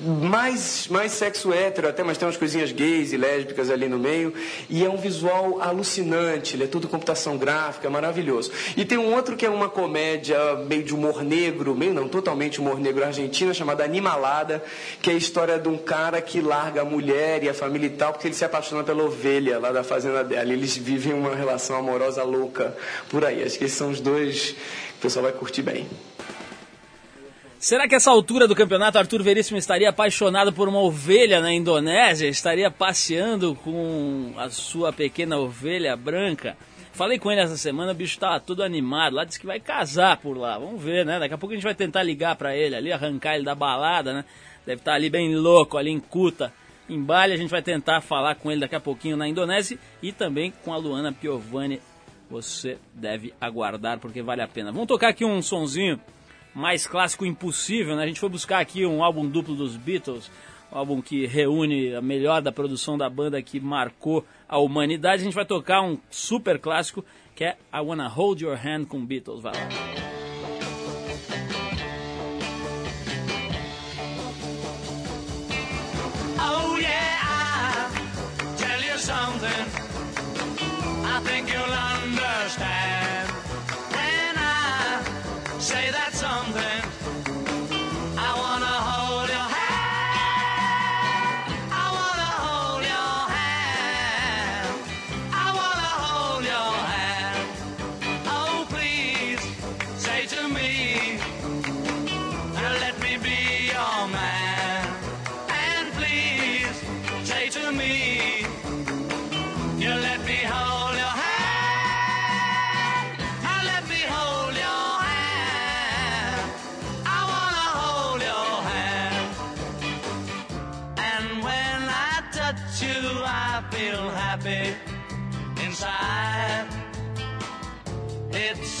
mais, 0.00 0.88
mais 0.88 1.12
sexo 1.12 1.52
hétero 1.52 1.88
até, 1.88 2.02
mas 2.02 2.18
tem 2.18 2.26
umas 2.26 2.36
coisinhas 2.36 2.72
gays 2.72 3.12
e 3.12 3.16
lésbicas 3.16 3.70
ali 3.70 3.88
no 3.88 3.98
meio. 3.98 4.32
E 4.68 4.84
é 4.84 4.88
um 4.88 4.96
visual 4.96 5.60
alucinante, 5.60 6.56
ele 6.56 6.64
é 6.64 6.66
tudo 6.66 6.88
computação 6.88 7.36
gráfica, 7.36 7.86
é 7.86 7.90
maravilhoso. 7.90 8.50
E 8.76 8.84
tem 8.84 8.98
um 8.98 9.14
outro 9.14 9.36
que 9.36 9.46
é 9.46 9.50
uma 9.50 9.68
comédia 9.68 10.38
meio 10.66 10.82
de 10.82 10.94
humor 10.94 11.22
negro, 11.22 11.74
meio 11.74 11.92
não, 11.92 12.08
totalmente 12.08 12.60
humor 12.60 12.78
negro 12.78 13.04
argentina, 13.04 13.52
chamada 13.52 13.84
Animalada, 13.84 14.62
que 15.00 15.10
é 15.10 15.12
a 15.12 15.16
história 15.16 15.58
de 15.58 15.68
um 15.68 15.76
cara 15.76 16.20
que 16.20 16.40
larga 16.40 16.82
a 16.82 16.84
mulher 16.84 17.42
e 17.44 17.48
a 17.48 17.54
família 17.54 17.86
e 17.86 17.90
tal, 17.90 18.12
porque 18.12 18.28
ele 18.28 18.34
se 18.34 18.44
apaixona 18.44 18.82
pela 18.82 19.04
ovelha 19.04 19.58
lá 19.58 19.72
da 19.72 19.84
fazenda 19.84 20.24
dela. 20.24 20.52
Eles 20.52 20.76
vivem 20.76 21.12
uma 21.12 21.34
relação 21.34 21.76
amorosa 21.76 22.22
louca 22.22 22.76
por 23.08 23.24
aí. 23.24 23.42
Acho 23.42 23.58
que 23.58 23.64
esses 23.64 23.76
são 23.76 23.90
os 23.90 24.00
dois 24.00 24.50
que 24.50 24.98
o 24.98 25.02
pessoal 25.02 25.24
vai 25.24 25.32
curtir 25.32 25.62
bem. 25.62 25.86
Será 27.60 27.86
que 27.86 27.94
essa 27.94 28.10
altura 28.10 28.48
do 28.48 28.54
campeonato 28.54 28.96
Arthur 28.96 29.22
Veríssimo 29.22 29.58
estaria 29.58 29.90
apaixonado 29.90 30.50
por 30.50 30.66
uma 30.66 30.80
ovelha 30.80 31.42
na 31.42 31.52
Indonésia? 31.52 32.26
Estaria 32.26 32.70
passeando 32.70 33.54
com 33.54 34.32
a 34.38 34.48
sua 34.48 34.94
pequena 34.94 35.36
ovelha 35.36 35.94
branca? 35.94 36.56
Falei 36.94 37.18
com 37.18 37.30
ele 37.30 37.42
essa 37.42 37.58
semana, 37.58 37.92
o 37.92 37.94
bicho 37.94 38.14
estava 38.14 38.40
todo 38.40 38.62
animado 38.62 39.16
lá, 39.16 39.26
disse 39.26 39.38
que 39.38 39.44
vai 39.46 39.60
casar 39.60 40.16
por 40.16 40.38
lá. 40.38 40.58
Vamos 40.58 40.82
ver, 40.82 41.04
né? 41.04 41.18
Daqui 41.18 41.34
a 41.34 41.36
pouco 41.36 41.52
a 41.52 41.54
gente 41.54 41.64
vai 41.64 41.74
tentar 41.74 42.02
ligar 42.02 42.34
para 42.34 42.56
ele 42.56 42.74
ali, 42.74 42.90
arrancar 42.90 43.34
ele 43.34 43.44
da 43.44 43.54
balada, 43.54 44.14
né? 44.14 44.24
Deve 44.64 44.80
estar 44.80 44.92
tá 44.92 44.96
ali 44.96 45.10
bem 45.10 45.36
louco, 45.36 45.76
ali 45.76 45.90
em 45.90 46.00
Kuta, 46.00 46.50
em 46.88 46.98
Bali. 46.98 47.34
A 47.34 47.36
gente 47.36 47.50
vai 47.50 47.60
tentar 47.60 48.00
falar 48.00 48.36
com 48.36 48.50
ele 48.50 48.62
daqui 48.62 48.74
a 48.74 48.80
pouquinho 48.80 49.18
na 49.18 49.28
Indonésia 49.28 49.78
e 50.02 50.12
também 50.12 50.50
com 50.64 50.72
a 50.72 50.78
Luana 50.78 51.12
Piovani. 51.12 51.78
Você 52.30 52.78
deve 52.94 53.34
aguardar 53.38 53.98
porque 53.98 54.22
vale 54.22 54.40
a 54.40 54.48
pena. 54.48 54.72
Vamos 54.72 54.88
tocar 54.88 55.08
aqui 55.08 55.26
um 55.26 55.42
sonzinho 55.42 56.00
mais 56.54 56.86
clássico 56.86 57.24
impossível, 57.24 57.96
né? 57.96 58.04
A 58.04 58.06
gente 58.06 58.20
foi 58.20 58.28
buscar 58.28 58.58
aqui 58.58 58.84
um 58.84 59.02
álbum 59.02 59.28
duplo 59.28 59.54
dos 59.54 59.76
Beatles, 59.76 60.30
um 60.72 60.78
álbum 60.78 61.00
que 61.00 61.26
reúne 61.26 61.94
a 61.94 62.02
melhor 62.02 62.42
da 62.42 62.52
produção 62.52 62.96
da 62.98 63.08
banda 63.08 63.40
que 63.42 63.60
marcou 63.60 64.24
a 64.48 64.58
humanidade. 64.58 65.22
A 65.22 65.24
gente 65.24 65.34
vai 65.34 65.44
tocar 65.44 65.82
um 65.82 65.98
super 66.10 66.58
clássico 66.58 67.04
que 67.34 67.44
é 67.44 67.56
I 67.72 67.80
Wanna 67.80 68.08
Hold 68.08 68.42
Your 68.42 68.56
Hand 68.56 68.86
com 68.86 69.04
Beatles. 69.04 69.40
Vai 69.40 69.52
lá. 69.54 69.68
Oh 76.42 76.76
you 78.86 78.98
something 78.98 79.64
I 81.06 81.20
think 81.24 81.50
you'll 81.52 81.62
understand 81.62 82.79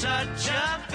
such 0.00 0.48
a 0.48 0.89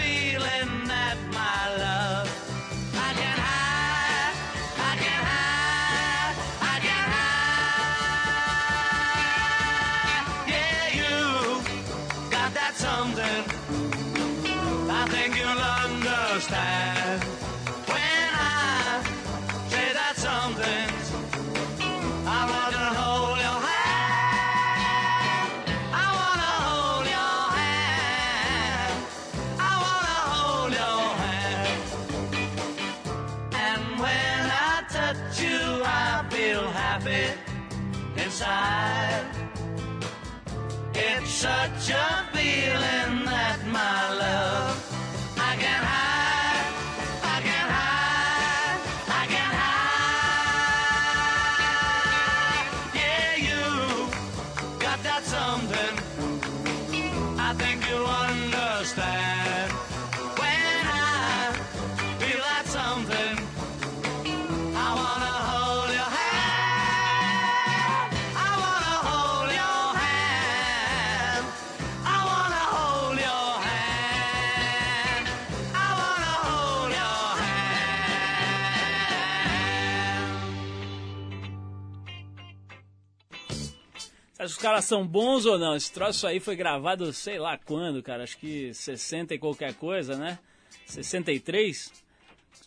caras 84.65 84.85
são 84.85 85.05
bons 85.05 85.45
ou 85.45 85.59
não? 85.59 85.75
Esse 85.75 85.91
troço 85.91 86.25
aí 86.25 86.39
foi 86.39 86.55
gravado 86.55 87.13
sei 87.13 87.37
lá 87.37 87.55
quando, 87.55 88.01
cara. 88.01 88.23
Acho 88.23 88.35
que 88.39 88.73
60 88.73 89.35
e 89.35 89.37
qualquer 89.37 89.75
coisa, 89.75 90.17
né? 90.17 90.39
63? 90.87 91.93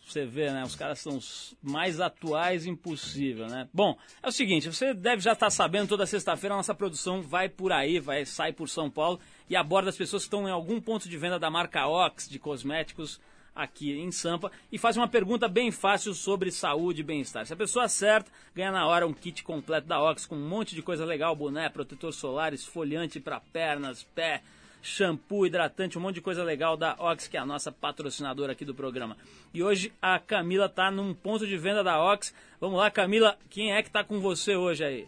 Você 0.07 0.25
vê, 0.25 0.49
né? 0.49 0.63
Os 0.63 0.77
caras 0.77 0.99
são 0.99 1.17
os 1.17 1.53
mais 1.61 1.99
atuais 1.99 2.65
impossível, 2.65 3.47
né? 3.47 3.67
Bom, 3.73 3.97
é 4.23 4.29
o 4.29 4.31
seguinte, 4.31 4.71
você 4.71 4.93
deve 4.93 5.21
já 5.21 5.33
estar 5.33 5.49
sabendo, 5.49 5.89
toda 5.89 6.05
sexta-feira 6.05 6.55
a 6.55 6.57
nossa 6.57 6.73
produção 6.73 7.21
vai 7.21 7.49
por 7.49 7.73
aí, 7.73 7.99
vai 7.99 8.25
sai 8.25 8.53
por 8.53 8.69
São 8.69 8.89
Paulo 8.89 9.19
e 9.49 9.55
aborda 9.57 9.89
as 9.89 9.97
pessoas 9.97 10.23
que 10.23 10.27
estão 10.27 10.47
em 10.47 10.51
algum 10.51 10.79
ponto 10.79 11.09
de 11.09 11.17
venda 11.17 11.37
da 11.37 11.51
marca 11.51 11.85
Ox 11.85 12.29
de 12.29 12.39
cosméticos 12.39 13.19
aqui 13.59 13.91
em 13.91 14.11
Sampa 14.11 14.51
e 14.71 14.77
faz 14.77 14.95
uma 14.95 15.07
pergunta 15.07 15.47
bem 15.47 15.71
fácil 15.71 16.13
sobre 16.13 16.51
saúde 16.51 17.01
e 17.01 17.03
bem-estar. 17.03 17.45
Se 17.45 17.53
a 17.53 17.57
pessoa 17.57 17.85
acerta, 17.85 18.31
ganha 18.55 18.71
na 18.71 18.87
hora 18.87 19.05
um 19.05 19.13
kit 19.13 19.43
completo 19.43 19.87
da 19.87 20.01
Ox 20.01 20.25
com 20.25 20.35
um 20.35 20.47
monte 20.47 20.73
de 20.73 20.81
coisa 20.81 21.05
legal, 21.05 21.35
boné, 21.35 21.69
protetor 21.69 22.13
solar, 22.13 22.53
esfoliante 22.53 23.19
para 23.19 23.39
pernas, 23.39 24.03
pé, 24.15 24.41
shampoo, 24.81 25.45
hidratante, 25.45 25.97
um 25.97 26.01
monte 26.01 26.15
de 26.15 26.21
coisa 26.21 26.43
legal 26.43 26.77
da 26.77 26.95
Ox, 26.97 27.27
que 27.27 27.37
é 27.37 27.39
a 27.39 27.45
nossa 27.45 27.71
patrocinadora 27.71 28.53
aqui 28.53 28.63
do 28.63 28.73
programa. 28.73 29.17
E 29.53 29.61
hoje 29.61 29.91
a 30.01 30.17
Camila 30.19 30.69
tá 30.69 30.89
num 30.89 31.13
ponto 31.13 31.45
de 31.45 31.57
venda 31.57 31.83
da 31.83 32.01
Ox. 32.01 32.33
Vamos 32.61 32.77
lá, 32.77 32.89
Camila, 32.89 33.37
quem 33.49 33.73
é 33.73 33.83
que 33.83 33.91
tá 33.91 34.03
com 34.03 34.19
você 34.19 34.55
hoje 34.55 34.83
aí? 34.83 35.07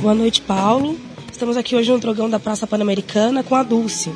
Boa 0.00 0.14
noite, 0.14 0.40
Paulo. 0.42 0.96
Estamos 1.30 1.56
aqui 1.56 1.74
hoje 1.74 1.90
no 1.90 1.98
Drogão 1.98 2.30
da 2.30 2.38
Praça 2.38 2.66
Pan-Americana 2.66 3.42
com 3.42 3.54
a 3.54 3.62
Dulce. 3.62 4.10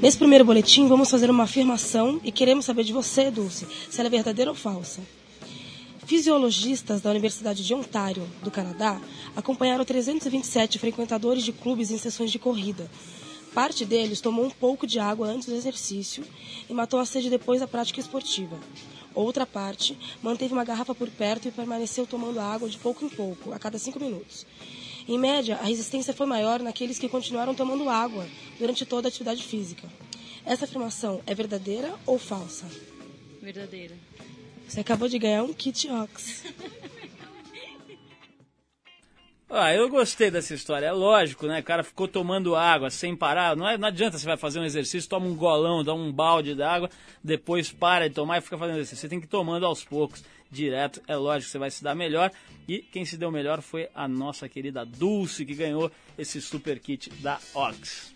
Nesse 0.00 0.18
primeiro 0.18 0.44
boletim, 0.44 0.88
vamos 0.88 1.10
fazer 1.10 1.30
uma 1.30 1.44
afirmação 1.44 2.20
e 2.24 2.32
queremos 2.32 2.64
saber 2.64 2.84
de 2.84 2.92
você, 2.92 3.30
Dulce, 3.30 3.66
se 3.88 4.00
ela 4.00 4.08
é 4.08 4.10
verdadeira 4.10 4.50
ou 4.50 4.56
falsa. 4.56 5.00
Fisiologistas 6.04 7.00
da 7.00 7.10
Universidade 7.10 7.64
de 7.64 7.72
Ontário, 7.72 8.28
do 8.42 8.50
Canadá, 8.50 9.00
acompanharam 9.34 9.84
327 9.84 10.78
frequentadores 10.78 11.44
de 11.44 11.52
clubes 11.52 11.90
em 11.90 11.96
sessões 11.96 12.30
de 12.30 12.38
corrida. 12.38 12.90
Parte 13.54 13.84
deles 13.84 14.20
tomou 14.20 14.44
um 14.44 14.50
pouco 14.50 14.86
de 14.86 14.98
água 14.98 15.28
antes 15.28 15.48
do 15.48 15.54
exercício 15.54 16.24
e 16.68 16.74
matou 16.74 16.98
a 16.98 17.06
sede 17.06 17.30
depois 17.30 17.60
da 17.60 17.68
prática 17.68 18.00
esportiva. 18.00 18.58
Outra 19.14 19.46
parte 19.46 19.96
manteve 20.20 20.52
uma 20.52 20.64
garrafa 20.64 20.94
por 20.94 21.08
perto 21.08 21.46
e 21.46 21.52
permaneceu 21.52 22.04
tomando 22.04 22.40
água 22.40 22.68
de 22.68 22.76
pouco 22.76 23.04
em 23.04 23.08
pouco, 23.08 23.52
a 23.52 23.58
cada 23.60 23.78
cinco 23.78 24.00
minutos. 24.00 24.44
Em 25.06 25.18
média, 25.18 25.56
a 25.56 25.64
resistência 25.64 26.14
foi 26.14 26.26
maior 26.26 26.60
naqueles 26.60 26.98
que 26.98 27.08
continuaram 27.08 27.54
tomando 27.54 27.88
água 27.90 28.26
durante 28.58 28.86
toda 28.86 29.06
a 29.06 29.10
atividade 29.10 29.42
física. 29.42 29.86
Essa 30.46 30.64
afirmação 30.64 31.20
é 31.26 31.34
verdadeira 31.34 31.94
ou 32.06 32.18
falsa? 32.18 32.66
Verdadeira. 33.40 33.94
Você 34.66 34.80
acabou 34.80 35.08
de 35.08 35.18
ganhar 35.18 35.42
um 35.42 35.52
kit 35.52 35.88
Ox. 35.90 36.44
Ah, 39.56 39.72
eu 39.72 39.88
gostei 39.88 40.32
dessa 40.32 40.52
história. 40.52 40.86
É 40.86 40.90
lógico, 40.90 41.46
né? 41.46 41.60
O 41.60 41.62
cara 41.62 41.84
ficou 41.84 42.08
tomando 42.08 42.56
água 42.56 42.90
sem 42.90 43.14
parar. 43.14 43.54
Não, 43.54 43.68
é, 43.68 43.78
não 43.78 43.86
adianta 43.86 44.18
você 44.18 44.26
vai 44.26 44.36
fazer 44.36 44.58
um 44.58 44.64
exercício, 44.64 45.08
toma 45.08 45.26
um 45.26 45.36
golão, 45.36 45.84
dá 45.84 45.94
um 45.94 46.10
balde 46.10 46.56
d'água, 46.56 46.90
depois 47.22 47.70
para 47.70 48.08
de 48.08 48.16
tomar 48.16 48.38
e 48.38 48.40
fica 48.40 48.58
fazendo 48.58 48.78
exercício. 48.78 49.02
Você 49.02 49.08
tem 49.08 49.20
que 49.20 49.26
ir 49.26 49.28
tomando 49.28 49.64
aos 49.64 49.84
poucos, 49.84 50.24
direto. 50.50 51.00
É 51.06 51.14
lógico 51.14 51.46
que 51.46 51.52
você 51.52 51.58
vai 51.58 51.70
se 51.70 51.84
dar 51.84 51.94
melhor. 51.94 52.32
E 52.66 52.80
quem 52.80 53.04
se 53.04 53.16
deu 53.16 53.30
melhor 53.30 53.62
foi 53.62 53.88
a 53.94 54.08
nossa 54.08 54.48
querida 54.48 54.84
Dulce, 54.84 55.46
que 55.46 55.54
ganhou 55.54 55.88
esse 56.18 56.40
super 56.40 56.80
kit 56.80 57.08
da 57.20 57.38
Ox. 57.54 58.12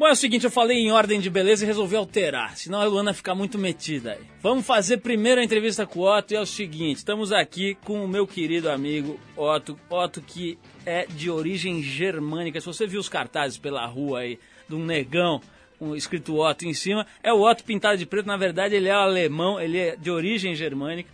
Bom, 0.00 0.08
é 0.08 0.12
o 0.12 0.16
seguinte, 0.16 0.46
eu 0.46 0.50
falei 0.50 0.78
em 0.78 0.90
ordem 0.90 1.20
de 1.20 1.28
beleza 1.28 1.62
e 1.62 1.66
resolvi 1.66 1.94
alterar, 1.94 2.56
senão 2.56 2.80
a 2.80 2.84
Luana 2.84 3.12
fica 3.12 3.34
muito 3.34 3.58
metida 3.58 4.12
aí. 4.12 4.24
Vamos 4.40 4.64
fazer 4.64 4.96
primeiro 4.96 5.42
a 5.42 5.44
entrevista 5.44 5.86
com 5.86 6.00
o 6.00 6.10
Otto 6.10 6.32
e 6.32 6.36
é 6.38 6.40
o 6.40 6.46
seguinte, 6.46 6.96
estamos 6.96 7.32
aqui 7.32 7.74
com 7.84 8.02
o 8.02 8.08
meu 8.08 8.26
querido 8.26 8.70
amigo 8.70 9.20
Otto, 9.36 9.78
Otto 9.90 10.22
que 10.22 10.58
é 10.86 11.04
de 11.04 11.28
origem 11.28 11.82
germânica. 11.82 12.58
Se 12.62 12.66
você 12.66 12.86
viu 12.86 12.98
os 12.98 13.10
cartazes 13.10 13.58
pela 13.58 13.84
rua 13.84 14.20
aí, 14.20 14.38
de 14.66 14.74
um 14.74 14.82
negão 14.82 15.38
um 15.78 15.94
escrito 15.94 16.40
Otto 16.40 16.64
em 16.64 16.72
cima, 16.72 17.06
é 17.22 17.30
o 17.30 17.42
Otto 17.42 17.62
pintado 17.62 17.98
de 17.98 18.06
preto, 18.06 18.24
na 18.24 18.38
verdade 18.38 18.74
ele 18.74 18.88
é 18.88 18.92
alemão, 18.92 19.60
ele 19.60 19.76
é 19.76 19.96
de 19.96 20.10
origem 20.10 20.54
germânica 20.54 21.10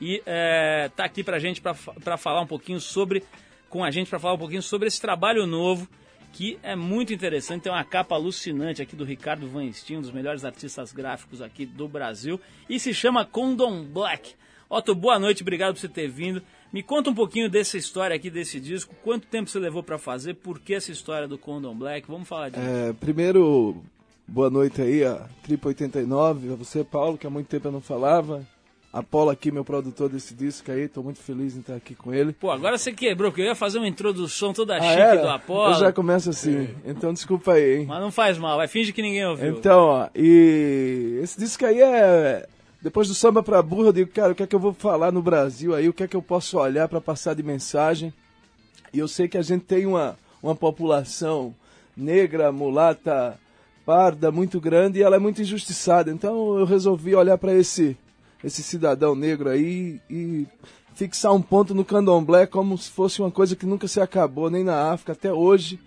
e 0.00 0.22
é, 0.24 0.90
tá 0.96 1.04
aqui 1.04 1.22
pra 1.22 1.38
gente 1.38 1.60
para 1.60 2.16
falar 2.16 2.40
um 2.40 2.46
pouquinho 2.46 2.80
sobre, 2.80 3.22
com 3.68 3.84
a 3.84 3.90
gente 3.90 4.08
para 4.08 4.18
falar 4.18 4.32
um 4.32 4.38
pouquinho 4.38 4.62
sobre 4.62 4.88
esse 4.88 4.98
trabalho 4.98 5.46
novo 5.46 5.86
que 6.32 6.58
é 6.62 6.74
muito 6.76 7.12
interessante. 7.12 7.62
Tem 7.62 7.72
uma 7.72 7.84
capa 7.84 8.14
alucinante 8.14 8.80
aqui 8.80 8.94
do 8.96 9.04
Ricardo 9.04 9.48
Van 9.48 9.70
Steen, 9.72 9.98
um 9.98 10.02
dos 10.02 10.12
melhores 10.12 10.44
artistas 10.44 10.92
gráficos 10.92 11.42
aqui 11.42 11.66
do 11.66 11.88
Brasil, 11.88 12.40
e 12.68 12.78
se 12.78 12.94
chama 12.94 13.24
Condom 13.24 13.84
Black. 13.84 14.34
Otto, 14.68 14.94
boa 14.94 15.18
noite, 15.18 15.42
obrigado 15.42 15.74
por 15.74 15.80
você 15.80 15.88
ter 15.88 16.08
vindo. 16.08 16.42
Me 16.72 16.82
conta 16.82 17.10
um 17.10 17.14
pouquinho 17.14 17.50
dessa 17.50 17.76
história 17.76 18.14
aqui 18.14 18.30
desse 18.30 18.60
disco. 18.60 18.94
Quanto 19.02 19.26
tempo 19.26 19.50
você 19.50 19.58
levou 19.58 19.82
para 19.82 19.98
fazer? 19.98 20.34
Por 20.34 20.60
que 20.60 20.74
essa 20.74 20.92
história 20.92 21.26
do 21.26 21.36
Condom 21.36 21.74
Black? 21.74 22.06
Vamos 22.06 22.28
falar 22.28 22.50
disso. 22.50 22.62
É, 22.62 22.92
primeiro, 22.92 23.82
boa 24.28 24.48
noite 24.48 24.80
aí 24.80 25.04
a 25.04 25.28
Trip 25.42 25.66
89, 25.66 26.52
a 26.52 26.54
você, 26.54 26.84
Paulo, 26.84 27.18
que 27.18 27.26
há 27.26 27.30
muito 27.30 27.48
tempo 27.48 27.66
eu 27.66 27.72
não 27.72 27.80
falava. 27.80 28.46
Apolo 28.92 29.30
aqui, 29.30 29.52
meu 29.52 29.64
produtor 29.64 30.08
desse 30.08 30.34
disco 30.34 30.70
aí, 30.72 30.88
tô 30.88 31.00
muito 31.00 31.20
feliz 31.20 31.54
em 31.54 31.60
estar 31.60 31.76
aqui 31.76 31.94
com 31.94 32.12
ele. 32.12 32.32
Pô, 32.32 32.50
agora 32.50 32.76
você 32.76 32.92
quebrou, 32.92 33.30
porque 33.30 33.42
eu 33.42 33.46
ia 33.46 33.54
fazer 33.54 33.78
uma 33.78 33.86
introdução 33.86 34.52
toda 34.52 34.76
Ah, 34.76 34.80
chique 34.80 35.00
era? 35.00 35.22
do 35.22 35.28
Apolo. 35.28 35.74
Eu 35.74 35.78
já 35.78 35.92
começo 35.92 36.30
assim, 36.30 36.68
então 36.84 37.12
desculpa 37.12 37.52
aí, 37.52 37.78
hein. 37.78 37.86
Mas 37.86 38.00
não 38.00 38.10
faz 38.10 38.36
mal, 38.36 38.56
vai, 38.56 38.66
finge 38.66 38.92
que 38.92 39.00
ninguém 39.00 39.24
ouviu. 39.26 39.48
Então, 39.56 39.78
ó, 39.80 40.08
e 40.14 41.20
esse 41.22 41.38
disco 41.38 41.64
aí 41.64 41.80
é. 41.80 42.48
Depois 42.82 43.06
do 43.06 43.14
samba 43.14 43.42
pra 43.42 43.62
burro, 43.62 43.86
eu 43.88 43.92
digo, 43.92 44.10
cara, 44.10 44.32
o 44.32 44.34
que 44.34 44.42
é 44.42 44.46
que 44.46 44.56
eu 44.56 44.60
vou 44.60 44.72
falar 44.72 45.12
no 45.12 45.22
Brasil 45.22 45.72
aí? 45.74 45.88
O 45.88 45.92
que 45.92 46.02
é 46.02 46.08
que 46.08 46.16
eu 46.16 46.22
posso 46.22 46.58
olhar 46.58 46.88
pra 46.88 47.00
passar 47.00 47.34
de 47.34 47.42
mensagem? 47.42 48.12
E 48.92 48.98
eu 48.98 49.06
sei 49.06 49.28
que 49.28 49.36
a 49.38 49.42
gente 49.42 49.66
tem 49.66 49.86
uma, 49.86 50.16
uma 50.42 50.56
população 50.56 51.54
negra, 51.96 52.50
mulata, 52.50 53.38
parda 53.86 54.32
muito 54.32 54.58
grande 54.60 54.98
e 54.98 55.02
ela 55.02 55.14
é 55.14 55.18
muito 55.18 55.42
injustiçada. 55.42 56.10
Então 56.10 56.58
eu 56.58 56.64
resolvi 56.64 57.14
olhar 57.14 57.36
pra 57.38 57.54
esse, 57.54 57.96
esse 58.42 58.62
cidadão 58.62 59.14
negro 59.14 59.48
aí 59.48 60.00
e 60.08 60.46
fixar 60.94 61.32
um 61.32 61.42
ponto 61.42 61.74
no 61.74 61.84
candomblé 61.84 62.46
como 62.46 62.76
se 62.76 62.90
fosse 62.90 63.20
uma 63.20 63.30
coisa 63.30 63.56
que 63.56 63.66
nunca 63.66 63.88
se 63.88 64.00
acabou, 64.00 64.50
nem 64.50 64.64
na 64.64 64.92
África 64.92 65.12
até 65.12 65.32
hoje 65.32 65.78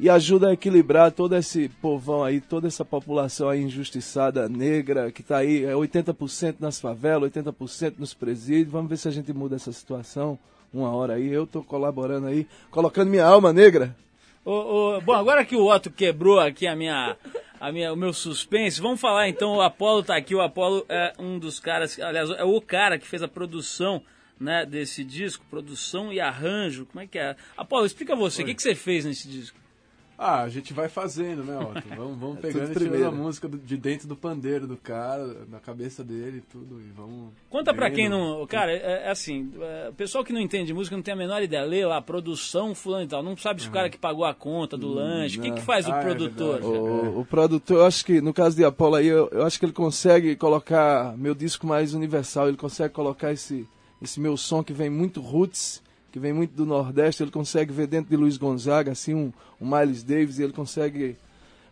e 0.00 0.08
ajuda 0.08 0.48
a 0.48 0.52
equilibrar 0.54 1.12
todo 1.12 1.36
esse 1.36 1.68
povão 1.68 2.24
aí, 2.24 2.40
toda 2.40 2.66
essa 2.66 2.86
população 2.86 3.50
aí 3.50 3.60
injustiçada 3.60 4.48
negra 4.48 5.12
que 5.12 5.20
está 5.20 5.36
aí, 5.36 5.62
é 5.62 5.74
80% 5.74 6.56
nas 6.58 6.80
favelas, 6.80 7.30
80% 7.30 7.96
nos 7.98 8.14
presídios. 8.14 8.72
Vamos 8.72 8.88
ver 8.88 8.96
se 8.96 9.08
a 9.08 9.10
gente 9.10 9.30
muda 9.34 9.56
essa 9.56 9.70
situação 9.70 10.38
uma 10.72 10.90
hora 10.90 11.16
aí. 11.16 11.28
Eu 11.30 11.44
estou 11.44 11.62
colaborando 11.62 12.28
aí, 12.28 12.46
colocando 12.70 13.10
minha 13.10 13.26
alma 13.26 13.52
negra. 13.52 13.94
Bom, 14.42 15.12
agora 15.12 15.44
que 15.44 15.54
o 15.54 15.66
Otto 15.66 15.90
quebrou 15.90 16.40
aqui 16.40 16.66
a 16.66 16.74
minha, 16.74 17.14
a 17.60 17.70
minha, 17.70 17.92
o 17.92 17.96
meu 17.96 18.14
suspense, 18.14 18.80
vamos 18.80 19.00
falar 19.00 19.28
então. 19.28 19.56
O 19.56 19.60
Apolo 19.60 20.02
tá 20.02 20.16
aqui. 20.16 20.34
O 20.34 20.40
Apolo 20.40 20.86
é 20.88 21.12
um 21.18 21.38
dos 21.38 21.60
caras, 21.60 22.00
aliás, 22.00 22.30
é 22.30 22.42
o 22.42 22.58
cara 22.60 22.98
que 22.98 23.06
fez 23.06 23.22
a 23.22 23.28
produção 23.28 24.02
né, 24.40 24.64
desse 24.64 25.04
disco, 25.04 25.44
produção 25.50 26.10
e 26.10 26.18
arranjo. 26.18 26.86
Como 26.86 27.00
é 27.00 27.06
que 27.06 27.18
é? 27.18 27.36
Apolo, 27.54 27.84
explica 27.84 28.16
você, 28.16 28.42
o 28.42 28.46
que, 28.46 28.54
que 28.54 28.62
você 28.62 28.74
fez 28.74 29.04
nesse 29.04 29.28
disco? 29.28 29.58
Ah, 30.22 30.42
a 30.42 30.48
gente 30.50 30.74
vai 30.74 30.86
fazendo, 30.86 31.42
né, 31.42 31.56
Otto? 31.58 31.82
Vamos, 31.96 32.18
vamos 32.18 32.36
É 32.36 32.40
pegando 32.42 32.64
e 32.64 32.74
tirando 32.74 32.78
primeiro. 32.90 33.06
a 33.08 33.10
música 33.10 33.48
do- 33.48 33.56
de 33.56 33.74
dentro 33.78 34.06
do 34.06 34.14
pandeiro 34.14 34.66
do 34.66 34.76
cara, 34.76 35.46
na 35.48 35.58
cabeça 35.58 36.04
dele 36.04 36.38
e 36.38 36.40
tudo, 36.42 36.78
e 36.78 36.90
vamos... 36.94 37.32
Conta 37.48 37.72
pra 37.72 37.90
quem 37.90 38.06
não. 38.06 38.46
Cara, 38.46 38.70
é, 38.70 39.06
é 39.06 39.10
assim: 39.10 39.50
é, 39.58 39.88
o 39.88 39.94
pessoal 39.94 40.22
que 40.22 40.30
não 40.30 40.40
entende 40.40 40.66
de 40.66 40.74
música 40.74 40.94
não 40.94 41.02
tem 41.02 41.14
a 41.14 41.16
menor 41.16 41.42
ideia. 41.42 41.62
Lê 41.64 41.86
lá, 41.86 42.02
produção, 42.02 42.74
fulano 42.74 43.04
e 43.04 43.08
tal. 43.08 43.22
Não 43.22 43.34
sabe 43.34 43.62
se 43.62 43.68
o 43.68 43.72
cara 43.72 43.88
que 43.88 43.96
pagou 43.96 44.26
a 44.26 44.34
conta 44.34 44.76
do 44.76 44.88
lanche. 44.92 45.38
O 45.38 45.42
que, 45.42 45.52
que 45.52 45.62
faz 45.62 45.86
o 45.88 45.92
Ah, 45.92 46.00
é 46.00 46.02
produtor? 46.02 46.60
verdade. 46.60 46.72
cara? 46.74 46.84
O, 47.16 47.20
o 47.20 47.24
produtor, 47.24 47.76
eu 47.78 47.86
acho 47.86 48.04
que 48.04 48.20
no 48.20 48.34
caso 48.34 48.54
de 48.54 48.62
Apolo 48.64 48.96
aí, 48.96 49.06
eu, 49.06 49.26
eu 49.32 49.46
acho 49.46 49.58
que 49.58 49.64
ele 49.64 49.72
consegue 49.72 50.36
colocar 50.36 51.16
meu 51.16 51.34
disco 51.34 51.66
mais 51.66 51.94
universal, 51.94 52.46
ele 52.48 52.58
consegue 52.58 52.92
colocar 52.92 53.32
esse, 53.32 53.66
esse 54.02 54.20
meu 54.20 54.36
som 54.36 54.62
que 54.62 54.74
vem 54.74 54.90
muito 54.90 55.20
roots, 55.22 55.82
que 56.10 56.18
vem 56.18 56.32
muito 56.32 56.52
do 56.54 56.66
Nordeste, 56.66 57.22
ele 57.22 57.30
consegue 57.30 57.72
ver 57.72 57.86
dentro 57.86 58.10
de 58.10 58.16
Luiz 58.16 58.36
Gonzaga, 58.36 58.92
assim, 58.92 59.14
um, 59.14 59.32
um 59.60 59.68
Miles 59.68 60.02
Davis, 60.02 60.38
e 60.38 60.42
ele 60.42 60.52
consegue, 60.52 61.16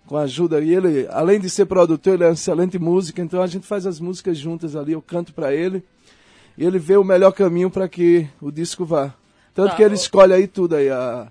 com 0.06 0.16
a 0.16 0.22
ajuda, 0.22 0.60
e 0.60 0.74
ele, 0.74 1.08
além 1.10 1.40
de 1.40 1.50
ser 1.50 1.66
produtor, 1.66 2.14
ele 2.14 2.24
é 2.24 2.28
um 2.28 2.32
excelente 2.32 2.78
músico, 2.78 3.20
então 3.20 3.42
a 3.42 3.46
gente 3.46 3.66
faz 3.66 3.86
as 3.86 3.98
músicas 3.98 4.38
juntas 4.38 4.76
ali, 4.76 4.92
eu 4.92 5.02
canto 5.02 5.32
pra 5.32 5.52
ele, 5.52 5.82
e 6.56 6.64
ele 6.64 6.78
vê 6.78 6.96
o 6.96 7.04
melhor 7.04 7.32
caminho 7.32 7.70
para 7.70 7.88
que 7.88 8.28
o 8.40 8.50
disco 8.50 8.84
vá. 8.84 9.12
Tanto 9.54 9.70
Tá, 9.70 9.76
que 9.76 9.82
ele 9.82 9.94
escolhe 9.94 10.32
aí 10.32 10.46
tudo 10.46 10.76
aí, 10.76 10.88
a, 10.88 11.28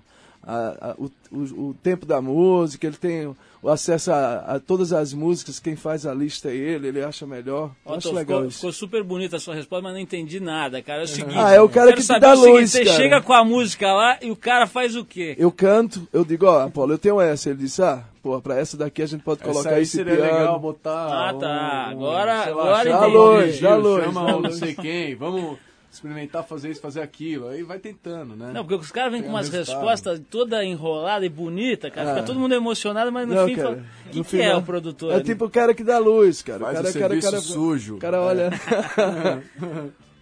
a- 0.48 0.90
a- 0.90 0.94
o, 0.98 1.10
o, 1.30 1.68
o 1.70 1.74
tempo 1.82 2.06
da 2.06 2.20
música, 2.22 2.86
ele 2.86 2.96
tem 2.96 3.26
o, 3.62 3.68
acesso 3.68 4.10
a, 4.12 4.36
a 4.54 4.60
todas 4.60 4.92
as 4.92 5.12
músicas, 5.12 5.58
quem 5.60 5.76
faz 5.76 6.06
a 6.06 6.14
lista 6.14 6.48
é 6.48 6.54
ele, 6.56 6.88
ele 6.88 7.02
acha 7.04 7.26
melhor. 7.26 7.70
Otto, 7.84 7.96
acho 7.98 8.12
legal 8.14 8.38
ficou, 8.38 8.48
isso. 8.48 8.56
ficou 8.58 8.72
super 8.72 9.02
bonita 9.02 9.36
a 9.36 9.40
sua 9.40 9.54
resposta, 9.54 9.82
mas 9.82 9.92
não 9.92 10.00
entendi 10.00 10.40
nada, 10.40 10.80
cara. 10.80 11.02
É 11.02 11.04
o 11.04 11.08
seguinte. 11.08 11.36
Ah, 11.38 11.52
é 11.52 11.60
o 11.60 11.68
cara 11.68 11.92
que 11.92 12.00
te 12.02 12.18
dá 12.18 12.32
o 12.32 12.36
seguinte, 12.36 12.52
luz, 12.60 12.70
Você 12.70 12.84
chega 12.86 13.20
com 13.20 13.32
a 13.32 13.44
música 13.44 13.92
lá 13.92 14.18
e 14.22 14.30
o 14.30 14.36
cara 14.36 14.66
faz 14.66 14.96
o 14.96 15.04
quê? 15.04 15.34
Eu 15.38 15.52
canto, 15.52 16.08
eu 16.12 16.24
digo, 16.24 16.46
ó, 16.46 16.62
Apolo, 16.66 16.92
eu 16.94 16.98
tenho 16.98 17.20
essa. 17.20 17.50
Ele 17.50 17.58
disse, 17.58 17.82
ah, 17.82 18.04
pô, 18.22 18.40
pra 18.40 18.58
essa 18.58 18.76
daqui 18.76 19.02
a 19.02 19.06
gente 19.06 19.22
pode 19.22 19.42
Essa 19.42 19.50
colocar 19.52 19.74
aí 19.74 19.82
esse 19.82 19.96
seria 19.96 20.16
piano. 20.16 20.32
legal 20.38 20.58
botar 20.60 21.28
Ah, 21.30 21.34
tá. 21.34 21.88
um- 21.94 21.98
Agora- 21.98 22.44
sei 22.44 22.54
lá, 22.54 22.62
agora 22.62 22.88
entendi. 22.90 23.00
Dá 23.00 23.06
luz, 23.06 23.60
dá 23.60 23.74
luz, 23.76 24.04
Chama 24.04 24.22
não 24.32 24.38
luz. 24.38 24.56
sei 24.56 24.74
quem, 24.74 25.14
vamos 25.14 25.58
experimentar 25.90 26.44
fazer 26.44 26.70
isso, 26.70 26.80
fazer 26.80 27.00
aquilo. 27.00 27.48
Aí 27.48 27.62
vai 27.62 27.78
tentando, 27.78 28.36
né? 28.36 28.50
Não, 28.52 28.62
porque 28.64 28.74
os 28.84 28.92
caras 28.92 29.12
vêm 29.12 29.22
com 29.22 29.28
um 29.28 29.32
umas 29.32 29.48
resultado. 29.48 29.76
respostas 29.76 30.20
toda 30.30 30.64
enrolada 30.64 31.24
e 31.24 31.28
bonita, 31.28 31.90
cara. 31.90 32.08
Fica 32.10 32.20
Ah. 32.20 32.24
todo 32.24 32.38
mundo 32.38 32.54
emocionado, 32.54 33.10
mas 33.10 33.26
no 33.26 33.34
Não, 33.34 33.46
fim 33.46 33.54
cara, 33.56 33.68
fala. 33.68 33.78
O 34.06 34.10
que, 34.10 34.18
no 34.18 34.24
que 34.24 34.36
é 34.36 34.42
final- 34.44 34.58
o 34.58 34.62
produtor? 34.62 35.12
É 35.12 35.14
ali? 35.16 35.24
tipo 35.24 35.44
o 35.46 35.50
cara 35.50 35.74
que 35.74 35.82
dá 35.82 35.98
luz, 35.98 36.42
cara. 36.42 36.60
Faz 36.60 36.78
o 36.78 36.82
cara, 36.82 36.88
o 36.90 36.92
cara, 36.92 37.08
serviço 37.08 37.30
cara, 37.30 37.40
sujo. 37.42 37.94
O 37.96 37.98
cara 37.98 38.16
É. 38.16 38.20
olha. 38.20 38.50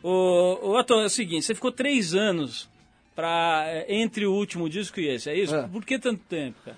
O, 0.03 0.09
o 0.69 0.79
Otto, 0.79 0.95
é 0.95 1.05
o 1.07 1.09
seguinte, 1.09 1.45
você 1.45 1.55
ficou 1.55 1.73
três 1.73 2.15
anos 2.15 2.69
pra, 3.15 3.65
é, 3.67 3.87
entre 3.89 4.25
o 4.27 4.33
último 4.33 4.69
disco 4.69 5.01
e 5.01 5.09
esse, 5.09 5.29
é 5.31 5.35
isso? 5.37 5.55
É. 5.55 5.67
Por 5.67 5.85
que 5.85 5.99
tanto 5.99 6.21
tempo, 6.29 6.57
cara? 6.65 6.77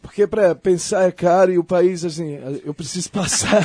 Porque 0.00 0.26
pra 0.26 0.54
pensar 0.54 1.04
é 1.08 1.12
caro 1.12 1.52
e 1.52 1.58
o 1.58 1.64
país, 1.64 2.04
assim, 2.04 2.38
eu 2.64 2.72
preciso 2.72 3.10
passar. 3.10 3.62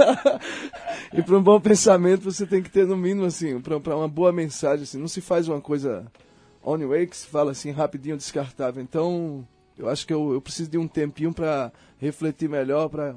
e 1.12 1.22
para 1.22 1.36
um 1.36 1.42
bom 1.42 1.60
pensamento 1.60 2.30
você 2.30 2.46
tem 2.46 2.62
que 2.62 2.70
ter, 2.70 2.86
no 2.86 2.96
mínimo, 2.96 3.26
assim, 3.26 3.60
pra 3.60 3.96
uma 3.96 4.08
boa 4.08 4.32
mensagem, 4.32 4.84
assim. 4.84 4.98
Não 4.98 5.08
se 5.08 5.20
faz 5.20 5.48
uma 5.48 5.60
coisa 5.60 6.06
on 6.62 6.78
way 6.86 7.06
que 7.06 7.16
se 7.16 7.26
fala 7.26 7.52
assim, 7.52 7.70
rapidinho, 7.70 8.16
descartável. 8.16 8.82
Então, 8.82 9.46
eu 9.78 9.88
acho 9.88 10.06
que 10.06 10.12
eu, 10.12 10.32
eu 10.32 10.40
preciso 10.40 10.70
de 10.70 10.78
um 10.78 10.86
tempinho 10.86 11.32
para 11.32 11.72
refletir 11.98 12.48
melhor, 12.48 12.88
para 12.88 13.16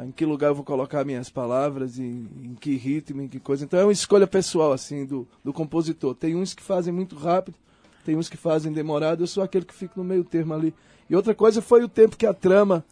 em 0.00 0.10
que 0.10 0.24
lugar 0.24 0.48
eu 0.48 0.54
vou 0.54 0.64
colocar 0.64 1.04
minhas 1.04 1.28
palavras, 1.28 1.98
em, 1.98 2.28
em 2.42 2.54
que 2.58 2.76
ritmo, 2.76 3.20
em 3.20 3.28
que 3.28 3.38
coisa. 3.38 3.64
Então 3.64 3.78
é 3.78 3.84
uma 3.84 3.92
escolha 3.92 4.26
pessoal, 4.26 4.72
assim, 4.72 5.04
do, 5.04 5.28
do 5.44 5.52
compositor. 5.52 6.14
Tem 6.14 6.34
uns 6.34 6.54
que 6.54 6.62
fazem 6.62 6.92
muito 6.92 7.14
rápido, 7.14 7.56
tem 8.04 8.16
uns 8.16 8.28
que 8.28 8.36
fazem 8.36 8.72
demorado, 8.72 9.22
eu 9.22 9.26
sou 9.26 9.42
aquele 9.42 9.66
que 9.66 9.74
fica 9.74 9.92
no 9.96 10.04
meio 10.04 10.24
termo 10.24 10.54
ali. 10.54 10.74
E 11.12 11.14
outra 11.14 11.34
coisa 11.34 11.60
foi 11.60 11.84
o 11.84 11.88
tempo 11.90 12.16
que 12.16 12.24
a 12.24 12.32
trama, 12.32 12.82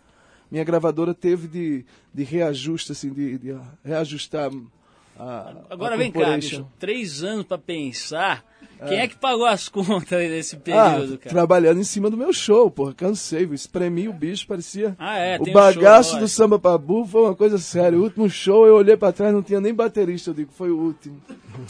minha 0.50 0.62
gravadora, 0.62 1.14
teve 1.14 1.48
de, 1.48 1.86
de 2.12 2.22
reajuste, 2.22 2.92
assim, 2.92 3.10
de, 3.10 3.38
de 3.38 3.58
reajustar 3.82 4.50
a. 5.18 5.54
Agora 5.70 5.94
a 5.94 5.96
vem 5.96 6.12
cá, 6.12 6.36
bicho, 6.36 6.68
três 6.78 7.24
anos 7.24 7.46
pra 7.46 7.56
pensar. 7.56 8.44
Quem 8.88 8.98
é 8.98 9.08
que 9.08 9.16
pagou 9.16 9.46
as 9.46 9.68
contas 9.68 10.12
aí 10.12 10.28
nesse 10.28 10.56
Ah, 10.56 10.58
período, 10.58 11.18
cara? 11.18 11.30
trabalhando 11.34 11.80
em 11.80 11.84
cima 11.84 12.08
do 12.10 12.16
meu 12.16 12.32
show, 12.32 12.70
porra, 12.70 12.94
cansei, 12.94 13.44
espremi 13.52 14.08
o 14.08 14.12
bicho, 14.12 14.46
parecia. 14.46 14.96
Ah, 14.98 15.18
é, 15.18 15.38
o 15.38 15.52
bagaço 15.52 16.12
show, 16.12 16.20
do 16.20 16.28
samba 16.28 16.58
pra 16.58 16.76
burro 16.78 17.06
foi 17.06 17.22
uma 17.22 17.34
coisa 17.34 17.58
séria. 17.58 17.98
O 17.98 18.02
último 18.02 18.28
show 18.28 18.66
eu 18.66 18.74
olhei 18.76 18.96
pra 18.96 19.12
trás, 19.12 19.32
não 19.32 19.42
tinha 19.42 19.60
nem 19.60 19.74
baterista, 19.74 20.30
eu 20.30 20.34
digo, 20.34 20.52
foi 20.52 20.70
o 20.70 20.78
último. 20.78 21.20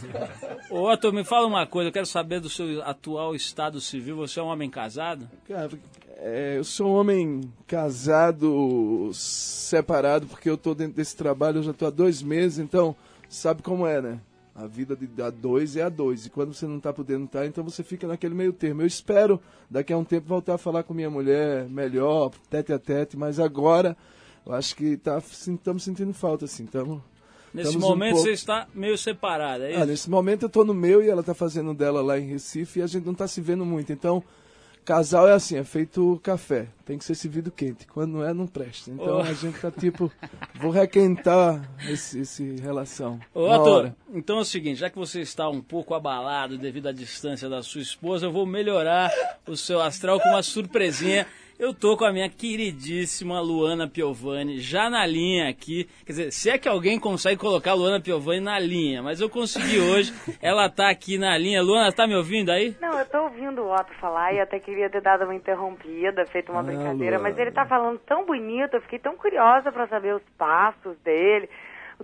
Ô, 0.71 0.89
Otto, 0.91 1.13
me 1.13 1.25
fala 1.25 1.47
uma 1.47 1.67
coisa, 1.67 1.89
eu 1.89 1.93
quero 1.93 2.07
saber 2.07 2.41
do 2.41 2.49
seu 2.49 2.83
atual 2.83 3.35
estado 3.35 3.81
civil. 3.81 4.17
Você 4.17 4.39
é 4.39 4.43
um 4.43 4.47
homem 4.47 4.71
casado? 4.71 5.29
Cara, 5.49 5.71
é, 6.19 6.59
eu 6.59 6.65
sou 6.65 6.89
um 6.89 6.95
homem 6.95 7.41
casado, 7.67 9.11
separado, 9.13 10.27
porque 10.27 10.49
eu 10.49 10.57
tô 10.57 10.75
dentro 10.75 10.95
desse 10.95 11.17
trabalho, 11.17 11.59
eu 11.59 11.63
já 11.63 11.73
tô 11.73 11.87
há 11.87 11.91
dois 11.91 12.23
meses, 12.23 12.59
então 12.59 12.95
sabe 13.29 13.63
como 13.63 13.87
é, 13.87 14.01
né? 14.01 14.21
A 14.55 14.67
vida 14.67 14.97
de 14.97 15.23
a 15.23 15.31
dois 15.31 15.77
é 15.77 15.83
a 15.83 15.89
dois. 15.89 16.27
E 16.27 16.31
quando 16.31 16.53
você 16.53 16.67
não 16.67 16.81
tá 16.81 16.93
podendo 16.93 17.25
estar, 17.25 17.47
então 17.47 17.63
você 17.65 17.83
fica 17.83 18.07
naquele 18.07 18.35
meio 18.35 18.53
termo. 18.53 18.83
Eu 18.83 18.87
espero 18.87 19.41
daqui 19.71 19.93
a 19.93 19.97
um 19.99 20.05
tempo 20.05 20.27
voltar 20.27 20.55
a 20.55 20.59
falar 20.59 20.83
com 20.83 20.93
minha 20.93 21.09
mulher 21.11 21.69
melhor, 21.69 22.31
tete 22.51 22.73
a 22.73 22.79
tete, 22.79 23.17
mas 23.17 23.39
agora 23.39 23.97
eu 24.45 24.53
acho 24.53 24.75
que 24.77 24.97
tá, 24.97 25.19
estamos 25.19 25.83
sentindo 25.85 26.13
falta, 26.13 26.45
assim. 26.47 26.67
Tamo, 26.67 27.03
Nesse 27.55 27.69
estamos 27.69 27.87
um 27.87 27.91
momento 27.91 28.13
pouco- 28.15 28.27
você 28.27 28.33
está 28.33 28.67
meio 28.75 28.99
separado, 28.99 29.65
é 29.65 29.71
isso? 29.73 29.81
ah, 29.83 29.87
nesse 29.87 30.11
momento 30.11 30.43
eu 30.45 30.49
tô 30.51 30.65
no 30.65 30.75
meu 30.75 31.03
e 31.03 31.09
ela 31.09 31.23
tá 31.23 31.33
fazendo 31.35 31.73
dela 31.73 32.03
lá 32.03 32.19
em 32.19 32.27
Recife 32.27 32.81
e 32.81 32.83
a 32.83 32.87
gente 32.87 33.07
não 33.07 33.15
tá 33.15 33.27
se 33.29 33.41
vendo 33.41 33.65
muito. 33.65 33.93
Então, 33.93 34.23
casal 34.85 35.29
é 35.29 35.33
assim, 35.33 35.57
é 35.57 35.65
feito 35.65 36.19
café. 36.23 36.67
Tem 36.85 36.99
que 36.99 37.05
ser 37.05 37.15
servido 37.15 37.51
quente. 37.51 37.87
Quando 37.87 38.13
não 38.15 38.25
é, 38.25 38.35
não 38.35 38.47
presta. 38.47 38.91
Então 38.91 39.19
Oh. 39.19 39.21
a 39.21 39.33
gente 39.33 39.59
tá 39.61 39.71
tipo, 39.71 40.11
vou 40.55 40.71
requentar 40.71 41.63
esse, 41.89 42.21
esse 42.21 42.57
relação. 42.61 43.21
Ô, 43.35 43.49
Otto, 43.49 43.71
hora. 43.71 43.97
então 44.13 44.39
é 44.39 44.41
o 44.41 44.45
seguinte, 44.45 44.81
já 44.81 44.91
que 44.91 44.99
você 44.99 45.21
está 45.21 45.49
um 45.49 45.61
pouco 45.61 45.95
abalado 45.95 46.59
devido 46.59 46.89
à 46.89 46.93
distância 46.93 47.49
da 47.49 47.63
sua 47.63 47.81
esposa, 47.81 48.27
eu 48.27 48.33
vou 48.33 48.45
melhorar 48.47 49.11
o 49.47 49.57
seu 49.57 49.81
astral 49.81 50.19
com 50.21 50.29
uma 50.31 50.43
surpresinha. 50.43 51.27
Eu 51.61 51.75
tô 51.75 51.95
com 51.95 52.07
a 52.07 52.11
minha 52.13 52.27
queridíssima 52.31 53.39
Luana 53.39 53.87
Piovani 53.87 54.59
já 54.61 54.89
na 54.89 55.05
linha 55.05 55.47
aqui. 55.51 55.85
Quer 56.07 56.13
dizer, 56.13 56.31
se 56.33 56.49
é 56.49 56.57
que 56.57 56.67
alguém 56.67 56.99
consegue 56.99 57.39
colocar 57.39 57.73
a 57.73 57.75
Luana 57.75 58.01
Piovani 58.01 58.41
na 58.41 58.59
linha, 58.59 59.03
mas 59.03 59.21
eu 59.21 59.29
consegui 59.29 59.79
hoje. 59.79 60.11
Ela 60.41 60.71
tá 60.71 60.89
aqui 60.89 61.19
na 61.19 61.37
linha. 61.37 61.61
Luana, 61.63 61.93
tá 61.93 62.07
me 62.07 62.17
ouvindo 62.17 62.51
aí? 62.51 62.75
Não, 62.81 62.99
eu 62.99 63.05
tô 63.05 63.25
ouvindo 63.25 63.61
o 63.61 63.75
Otto 63.75 63.93
falar 64.01 64.33
e 64.33 64.41
até 64.41 64.59
queria 64.59 64.89
ter 64.89 65.03
dado 65.03 65.25
uma 65.25 65.35
interrompida, 65.35 66.25
feito 66.33 66.51
uma 66.51 66.61
Ah, 66.61 66.63
brincadeira, 66.63 67.19
Luana. 67.19 67.29
mas 67.29 67.39
ele 67.39 67.51
tá 67.53 67.67
falando 67.67 67.99
tão 68.07 68.25
bonito, 68.25 68.73
eu 68.73 68.81
fiquei 68.81 68.99
tão 68.99 69.15
curiosa 69.19 69.71
pra 69.71 69.87
saber 69.87 70.15
os 70.15 70.23
passos 70.39 70.97
dele, 71.05 71.47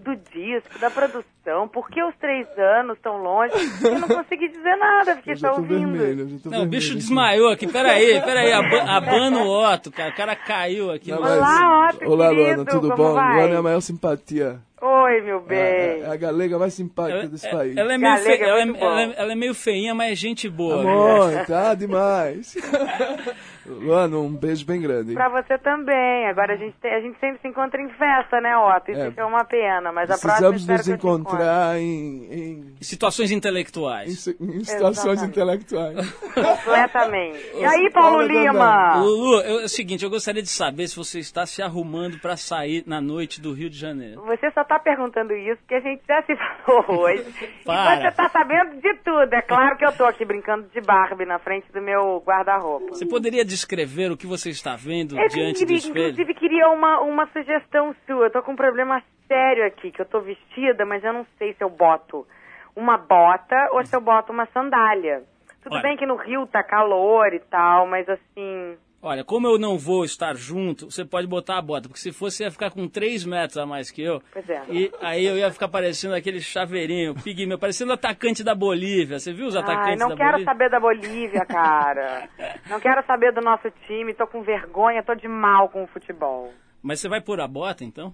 do 0.00 0.14
disco, 0.16 0.78
da 0.78 0.90
produção, 0.90 1.66
por 1.68 1.88
que 1.88 2.02
os 2.04 2.14
três 2.16 2.46
anos 2.59 2.98
tão 3.02 3.16
longe, 3.16 3.54
eu 3.85 3.98
não 3.98 4.09
consegui 4.09 4.48
dizer 4.48 4.76
nada, 4.76 5.16
porque 5.16 5.35
tá 5.37 5.50
tô 5.50 5.56
ouvindo. 5.61 5.92
vermelho, 5.98 6.40
Não, 6.44 6.62
o 6.62 6.66
bicho 6.66 6.88
vermelho 6.88 6.90
aqui. 6.90 6.94
desmaiou 6.96 7.48
aqui. 7.50 7.66
Peraí, 7.66 8.20
peraí. 8.20 8.52
aba- 8.52 8.90
Abana 8.96 9.38
o 9.42 9.48
Otto, 9.72 9.90
cara. 9.90 10.11
O 10.11 10.14
cara 10.16 10.37
caiu 10.37 10.90
aqui. 10.90 11.11
Não, 11.11 11.20
mas- 11.20 11.38
Olá, 11.38 11.88
Otto, 11.90 12.11
Olá, 12.11 12.28
querido, 12.28 12.46
Luana, 12.48 12.64
tudo 12.66 12.90
como 12.90 12.96
bom? 13.09 13.14
vai? 13.14 13.37
Luana 13.37 13.54
é 13.54 13.59
a 13.59 13.62
maior 13.62 13.80
simpatia. 13.80 14.59
Oi, 14.82 15.20
meu 15.22 15.40
bem. 15.40 15.56
É, 15.59 16.00
é 16.00 16.11
a 16.11 16.16
galega 16.16 16.59
mais 16.59 16.74
simpática 16.74 17.20
Ela, 17.20 17.28
desse 17.28 17.46
é- 17.46 17.50
país. 17.50 17.76
ela 17.76 17.94
é 17.94 17.98
meio 17.98 18.14
Galega 18.14 18.37
fe- 18.37 18.44
é 18.44 18.48
ela, 18.48 18.61
é, 18.61 18.64
muito 18.66 18.85
ela 18.85 19.00
é- 19.02 19.14
ela 19.16 19.32
é 19.32 19.35
meio 19.35 19.54
feinha, 19.54 19.94
mas 19.94 20.12
é 20.12 20.14
gente 20.14 20.48
boa. 20.50 20.80
viu? 20.82 20.88
Amor, 20.90 21.46
tá 21.46 21.74
demais. 21.74 22.54
Luana, 23.68 24.16
um 24.18 24.35
beijo 24.35 24.64
bem 24.66 24.81
grande. 24.81 25.11
hein? 25.11 25.14
Pra 25.14 25.29
você 25.29 25.59
também. 25.59 26.26
Agora 26.29 26.55
a 26.55 26.57
gente, 26.57 26.76
tem- 26.81 26.94
a 26.94 27.00
gente 27.00 27.18
sempre 27.18 27.40
se 27.40 27.48
encontra 27.48 27.81
em 27.81 27.88
festa, 27.90 28.40
né, 28.40 28.57
Otto? 28.57 28.90
Isso 28.90 29.00
É. 29.00 29.11
que 29.11 29.20
é 29.20 29.24
uma 29.24 29.44
pena, 29.44 29.92
mas 29.92 30.11
a 30.11 30.18
próxima 30.18 30.50
Precisamos 30.50 30.66
nos 30.66 30.88
encontrar 30.88 31.79
em, 31.79 32.33
em, 32.33 32.74
Situações 32.81 33.31
em, 33.31 33.35
intelectuais. 33.37 34.20
se- 34.20 34.37
em 34.40 34.64
situações 34.64 35.20
Exatamente. 35.22 35.31
intelectuais. 35.31 36.11
Completamente. 36.35 37.46
E 37.57 37.64
aí, 37.64 37.90
Paulo 37.90 38.20
Lima? 38.22 38.96
Lulu, 38.98 39.40
é 39.40 39.64
o 39.64 39.68
seguinte, 39.68 40.05
eu 40.05 40.11
gostaria 40.11 40.42
de 40.42 40.48
saber 40.48 40.87
se 40.88 40.96
você 40.96 41.18
está 41.18 41.46
se 41.46 41.62
arrumando 41.62 42.18
para 42.20 42.37
sair 42.37 42.85
na 42.87 43.00
noite 43.00 43.40
do 43.40 43.52
Rio 43.52 43.70
de 43.70 43.79
Janeiro. 43.79 44.20
Você 44.26 44.50
só 44.50 44.62
tá 44.62 44.79
perguntando 44.79 45.33
isso 45.35 45.57
porque 45.62 45.74
a 45.74 45.81
gente 45.81 46.02
já 46.07 46.22
se 46.22 46.35
falou 46.64 46.85
hoje. 47.02 47.24
Para. 47.64 47.96
E 47.96 48.02
você 48.02 48.11
tá 48.12 48.29
sabendo 48.29 48.81
de 48.81 48.94
tudo. 49.05 49.33
É 49.33 49.42
claro 49.42 49.76
que 49.76 49.85
eu 49.87 49.92
tô 49.92 50.05
aqui 50.05 50.24
brincando 50.24 50.66
de 50.72 50.81
Barbie 50.81 51.24
na 51.24 51.38
frente 51.38 51.70
do 51.72 51.81
meu 51.81 52.22
guarda-roupa. 52.26 52.88
Você 52.94 53.07
poderia 53.07 53.44
descrever 53.57 54.11
o 54.12 54.16
que 54.16 54.27
você 54.27 54.51
está 54.51 54.77
vendo 54.77 55.19
Eu 55.19 55.29
diante 55.29 55.61
do 55.61 55.66
queria, 55.66 55.77
espelho? 55.79 56.05
inclusive 56.11 56.35
queria 56.35 56.69
uma, 56.69 57.01
uma 57.01 57.27
sugestão 57.33 57.95
sua. 58.07 58.27
Eu 58.27 58.31
tô 58.31 58.42
com 58.42 58.53
um 58.53 58.57
problema 58.57 59.03
sério 59.27 59.66
aqui, 59.66 59.90
que 59.90 60.01
eu 60.01 60.07
tô 60.07 60.21
vestida, 60.21 60.85
mas 60.85 61.03
eu 61.03 61.12
não 61.12 61.27
sei 61.38 61.55
se 61.55 61.64
eu 61.64 61.71
boto 61.71 62.27
uma 62.77 62.97
bota 62.99 63.57
ou 63.73 63.85
se 63.85 63.97
eu 63.97 64.01
boto 64.01 64.33
uma 64.33 64.47
sandália. 64.53 65.23
Tudo 65.62 65.73
Olha. 65.75 65.83
bem 65.83 65.97
que 65.97 66.07
no 66.07 66.16
Rio 66.16 66.47
tá 66.47 66.62
calor 66.62 67.33
e 67.33 67.40
tal, 67.40 67.87
mas 67.87 68.09
assim, 68.09 68.77
Olha, 69.02 69.22
como 69.22 69.46
eu 69.46 69.59
não 69.59 69.78
vou 69.78 70.04
estar 70.04 70.35
junto, 70.35 70.90
você 70.90 71.04
pode 71.04 71.26
botar 71.28 71.59
a 71.59 71.62
bota, 71.62 71.88
porque 71.88 72.00
se 72.00 72.12
fosse 72.12 72.42
ia 72.42 72.50
ficar 72.50 72.70
com 72.70 72.88
3 72.88 73.24
metros 73.24 73.56
a 73.59 73.64
mais 73.66 73.90
que 73.90 74.02
eu. 74.02 74.20
Pois 74.32 74.48
é. 74.48 74.62
E 74.68 74.90
aí 75.00 75.24
eu 75.24 75.37
ia 75.37 75.50
ficar 75.52 75.68
parecendo 75.68 76.14
aquele 76.14 76.40
chaveirinho, 76.40 77.14
pigmeu, 77.22 77.59
parecendo 77.59 77.90
o 77.92 77.94
atacante 77.94 78.42
da 78.42 78.54
Bolívia. 78.54 79.18
Você 79.20 79.32
viu 79.32 79.46
os 79.46 79.54
Ai, 79.54 79.62
atacantes 79.62 80.00
não 80.00 80.09
da 80.09 80.16
quero 80.16 80.30
Bolívia? 80.32 80.44
saber 80.52 80.70
da 80.70 80.80
Bolívia, 80.80 81.46
cara. 81.46 82.28
não 82.68 82.80
quero 82.80 83.04
saber 83.06 83.32
do 83.32 83.40
nosso 83.42 83.70
time, 83.87 84.12
tô 84.14 84.26
com 84.26 84.42
vergonha, 84.42 85.02
tô 85.02 85.14
de 85.14 85.28
mal 85.28 85.68
com 85.68 85.85
o 85.85 85.87
futebol. 85.87 86.52
Mas 86.82 86.98
você 87.00 87.09
vai 87.09 87.20
pôr 87.20 87.40
a 87.40 87.46
bota, 87.46 87.85
então? 87.85 88.12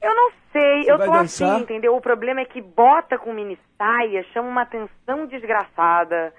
Eu 0.00 0.14
não 0.14 0.30
sei, 0.52 0.82
Você 0.84 0.92
eu 0.92 0.98
tô 0.98 1.04
dançar? 1.12 1.54
assim, 1.56 1.62
entendeu? 1.62 1.94
O 1.94 2.00
problema 2.00 2.40
é 2.40 2.44
que 2.44 2.60
bota 2.60 3.18
com 3.18 3.32
mini 3.32 3.58
saia, 3.76 4.24
chama 4.32 4.48
uma 4.48 4.62
atenção 4.62 5.26
desgraçada. 5.28 6.32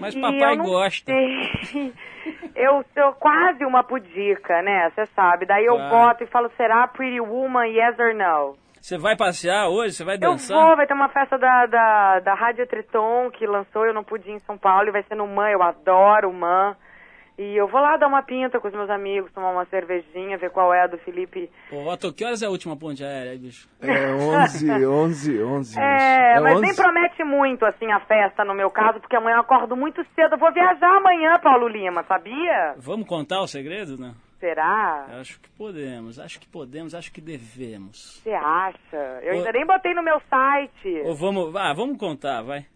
Mas 0.00 0.14
papai 0.14 0.54
eu 0.54 0.62
gosta. 0.62 1.12
sei. 1.12 1.92
Eu 2.54 2.84
sou 2.94 3.12
quase 3.14 3.64
uma 3.64 3.82
pudica, 3.82 4.60
né? 4.62 4.90
Você 4.94 5.06
sabe. 5.06 5.46
Daí 5.46 5.64
eu 5.64 5.74
Claro. 5.74 5.90
boto 5.90 6.22
e 6.24 6.26
falo, 6.28 6.50
será 6.56 6.86
Pretty 6.86 7.18
Woman, 7.20 7.66
yes 7.66 7.98
or 7.98 8.14
no? 8.14 8.56
Você 8.80 8.98
vai 8.98 9.16
passear 9.16 9.68
hoje? 9.68 9.94
Você 9.94 10.04
vai 10.04 10.16
Eu 10.16 10.20
dançar? 10.20 10.56
vou, 10.66 10.76
vai 10.76 10.86
ter 10.86 10.92
uma 10.94 11.08
festa 11.08 11.38
da, 11.38 11.66
da, 11.66 12.20
da 12.20 12.34
Rádio 12.34 12.66
Triton 12.66 13.30
que 13.32 13.46
lançou, 13.46 13.86
eu 13.86 13.94
não 13.94 14.04
pude 14.04 14.28
ir 14.30 14.34
em 14.34 14.38
São 14.40 14.58
Paulo, 14.58 14.88
e 14.88 14.92
vai 14.92 15.02
ser 15.04 15.14
no 15.16 15.26
Man, 15.26 15.48
eu 15.50 15.62
adoro 15.62 16.28
o 16.30 16.34
Man. 16.34 16.76
E 17.38 17.56
eu 17.56 17.66
vou 17.66 17.80
lá 17.80 17.96
dar 17.96 18.08
uma 18.08 18.22
pinta 18.22 18.60
com 18.60 18.68
os 18.68 18.74
meus 18.74 18.90
amigos, 18.90 19.32
tomar 19.32 19.50
uma 19.50 19.64
cervejinha, 19.66 20.36
ver 20.36 20.50
qual 20.50 20.72
é 20.72 20.82
a 20.82 20.86
do 20.86 20.98
Felipe. 20.98 21.50
Ô, 21.70 21.88
Otto, 21.90 22.12
que 22.12 22.24
horas 22.24 22.42
é 22.42 22.46
a 22.46 22.50
última 22.50 22.76
ponte 22.76 23.02
aérea 23.02 23.32
aí, 23.32 23.38
bicho? 23.38 23.68
É 23.80 24.12
11, 24.12 24.86
11, 24.86 25.42
11. 25.42 25.80
É, 25.80 26.40
mas 26.40 26.54
11. 26.56 26.62
nem 26.62 26.74
promete 26.74 27.24
muito, 27.24 27.64
assim, 27.64 27.90
a 27.90 28.00
festa 28.00 28.44
no 28.44 28.54
meu 28.54 28.70
caso, 28.70 29.00
porque 29.00 29.16
amanhã 29.16 29.36
eu 29.36 29.40
acordo 29.40 29.74
muito 29.74 30.04
cedo. 30.14 30.34
Eu 30.34 30.38
vou 30.38 30.52
viajar 30.52 30.96
amanhã, 30.96 31.38
Paulo 31.40 31.68
Lima, 31.68 32.04
sabia? 32.04 32.74
Vamos 32.76 33.06
contar 33.08 33.40
o 33.40 33.46
segredo, 33.46 33.96
né? 33.98 34.14
Será? 34.38 35.06
Acho 35.20 35.40
que 35.40 35.48
podemos, 35.50 36.18
acho 36.18 36.40
que 36.40 36.48
podemos, 36.48 36.94
acho 36.94 37.12
que 37.12 37.20
devemos. 37.20 38.20
Você 38.22 38.32
acha? 38.32 39.20
Eu 39.22 39.34
Ô- 39.34 39.38
ainda 39.38 39.52
nem 39.52 39.64
botei 39.64 39.94
no 39.94 40.02
meu 40.02 40.20
site. 40.28 41.02
Ou 41.04 41.14
vamos, 41.14 41.54
ah, 41.56 41.72
vamos 41.72 41.96
contar, 41.96 42.42
vai. 42.42 42.66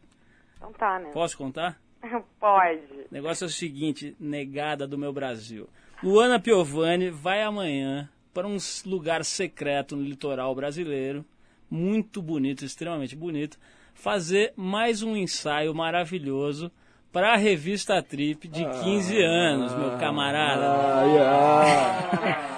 Então 0.57 0.73
tá, 0.73 0.99
né? 0.99 1.11
Posso 1.13 1.37
contar? 1.37 1.77
Pode. 2.41 2.81
O 3.11 3.15
negócio 3.15 3.45
é 3.45 3.47
o 3.47 3.51
seguinte, 3.51 4.17
negada 4.19 4.87
do 4.87 4.99
meu 4.99 5.13
Brasil. 5.13 5.69
Luana 6.03 6.39
Piovani 6.39 7.11
vai 7.11 7.43
amanhã 7.43 8.09
para 8.35 8.47
um 8.47 8.59
lugar 8.85 9.25
secreto 9.25 9.97
no 9.97 10.03
litoral 10.03 10.55
brasileiro, 10.55 11.25
muito 11.71 12.21
bonito, 12.21 12.65
extremamente 12.65 13.17
bonito, 13.17 13.59
fazer 13.95 14.53
mais 14.57 15.03
um 15.03 15.17
ensaio 15.17 15.75
maravilhoso 15.75 16.71
para 17.11 17.33
a 17.33 17.37
revista 17.37 18.03
Trip 18.03 18.47
de 18.47 18.63
15 18.83 19.23
anos, 19.23 19.75
meu 19.75 19.99
camarada. 19.99 20.67
Ai, 20.67 21.19
ai. 21.19 22.56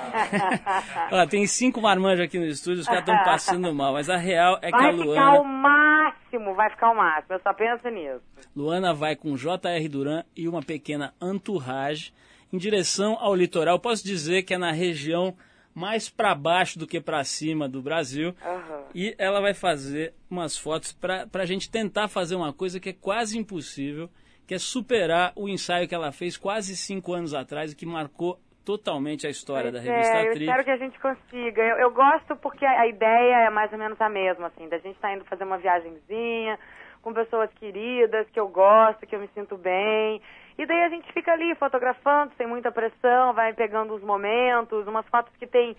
Ó, 1.12 1.26
tem 1.26 1.46
cinco 1.46 1.80
marmanjos 1.80 2.24
aqui 2.24 2.38
no 2.38 2.46
estúdio, 2.46 2.80
os 2.80 2.86
caras 2.86 3.00
estão 3.00 3.24
passando 3.24 3.74
mal, 3.74 3.92
mas 3.92 4.08
a 4.08 4.16
real 4.16 4.58
é 4.62 4.70
que 4.70 4.76
a 4.76 4.78
Vai 4.78 4.92
ficar 4.92 5.04
Luana, 5.04 5.40
o 5.40 5.44
máximo, 5.44 6.54
vai 6.54 6.70
ficar 6.70 6.90
o 6.90 6.96
máximo. 6.96 7.34
Eu 7.34 7.40
só 7.40 7.52
penso 7.52 7.88
nisso. 7.88 8.22
Luana 8.54 8.94
vai 8.94 9.16
com 9.16 9.36
J.R. 9.36 9.88
Duran 9.88 10.24
e 10.36 10.48
uma 10.48 10.62
pequena 10.62 11.14
entourage 11.20 12.12
em 12.52 12.58
direção 12.58 13.16
ao 13.20 13.34
litoral. 13.34 13.78
Posso 13.78 14.04
dizer 14.04 14.42
que 14.42 14.54
é 14.54 14.58
na 14.58 14.72
região 14.72 15.36
mais 15.74 16.08
para 16.08 16.34
baixo 16.34 16.78
do 16.78 16.86
que 16.86 17.00
para 17.00 17.22
cima 17.22 17.68
do 17.68 17.80
Brasil. 17.80 18.34
Aham. 18.44 18.84
E 18.94 19.14
ela 19.16 19.40
vai 19.40 19.54
fazer 19.54 20.12
umas 20.28 20.56
fotos 20.56 20.92
para 20.92 21.28
a 21.32 21.46
gente 21.46 21.70
tentar 21.70 22.08
fazer 22.08 22.34
uma 22.34 22.52
coisa 22.52 22.80
que 22.80 22.88
é 22.88 22.92
quase 22.92 23.38
impossível, 23.38 24.10
que 24.46 24.54
é 24.54 24.58
superar 24.58 25.32
o 25.36 25.48
ensaio 25.48 25.86
que 25.86 25.94
ela 25.94 26.10
fez 26.10 26.36
quase 26.36 26.76
cinco 26.76 27.12
anos 27.12 27.32
atrás 27.32 27.72
e 27.72 27.76
que 27.76 27.86
marcou 27.86 28.40
totalmente 28.68 29.26
a 29.26 29.30
história 29.30 29.72
da 29.72 29.78
Pois 29.78 29.88
revista 29.88 30.16
é, 30.18 30.28
eu 30.28 30.32
Trip. 30.32 30.44
espero 30.44 30.64
que 30.64 30.70
a 30.70 30.76
gente 30.76 31.00
consiga. 31.00 31.62
Eu, 31.62 31.76
eu 31.78 31.90
gosto 31.90 32.36
porque 32.36 32.66
a, 32.66 32.82
a 32.82 32.86
ideia 32.86 33.46
é 33.46 33.50
mais 33.50 33.72
ou 33.72 33.78
menos 33.78 33.98
a 33.98 34.10
mesma, 34.10 34.48
assim, 34.48 34.68
da 34.68 34.76
gente 34.76 34.96
estar 34.96 35.14
indo 35.14 35.24
fazer 35.24 35.44
uma 35.44 35.56
viagenzinha 35.56 36.58
com 37.00 37.14
pessoas 37.14 37.50
queridas, 37.54 38.28
que 38.28 38.38
eu 38.38 38.46
gosto, 38.46 39.06
que 39.06 39.16
eu 39.16 39.20
me 39.20 39.28
sinto 39.28 39.56
bem. 39.56 40.20
E 40.58 40.66
daí 40.66 40.82
a 40.82 40.90
gente 40.90 41.10
fica 41.14 41.32
ali 41.32 41.54
fotografando, 41.54 42.34
sem 42.36 42.46
muita 42.46 42.70
pressão, 42.70 43.32
vai 43.32 43.54
pegando 43.54 43.94
os 43.94 44.02
momentos, 44.02 44.86
umas 44.86 45.06
fotos 45.08 45.34
que 45.38 45.46
tem 45.46 45.74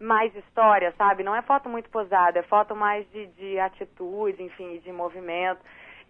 mais 0.00 0.34
história, 0.34 0.92
sabe? 0.98 1.22
Não 1.22 1.36
é 1.36 1.42
foto 1.42 1.68
muito 1.68 1.88
posada, 1.90 2.40
é 2.40 2.42
foto 2.42 2.74
mais 2.74 3.08
de, 3.12 3.26
de 3.38 3.60
atitude, 3.60 4.42
enfim, 4.42 4.80
de 4.80 4.90
movimento. 4.90 5.60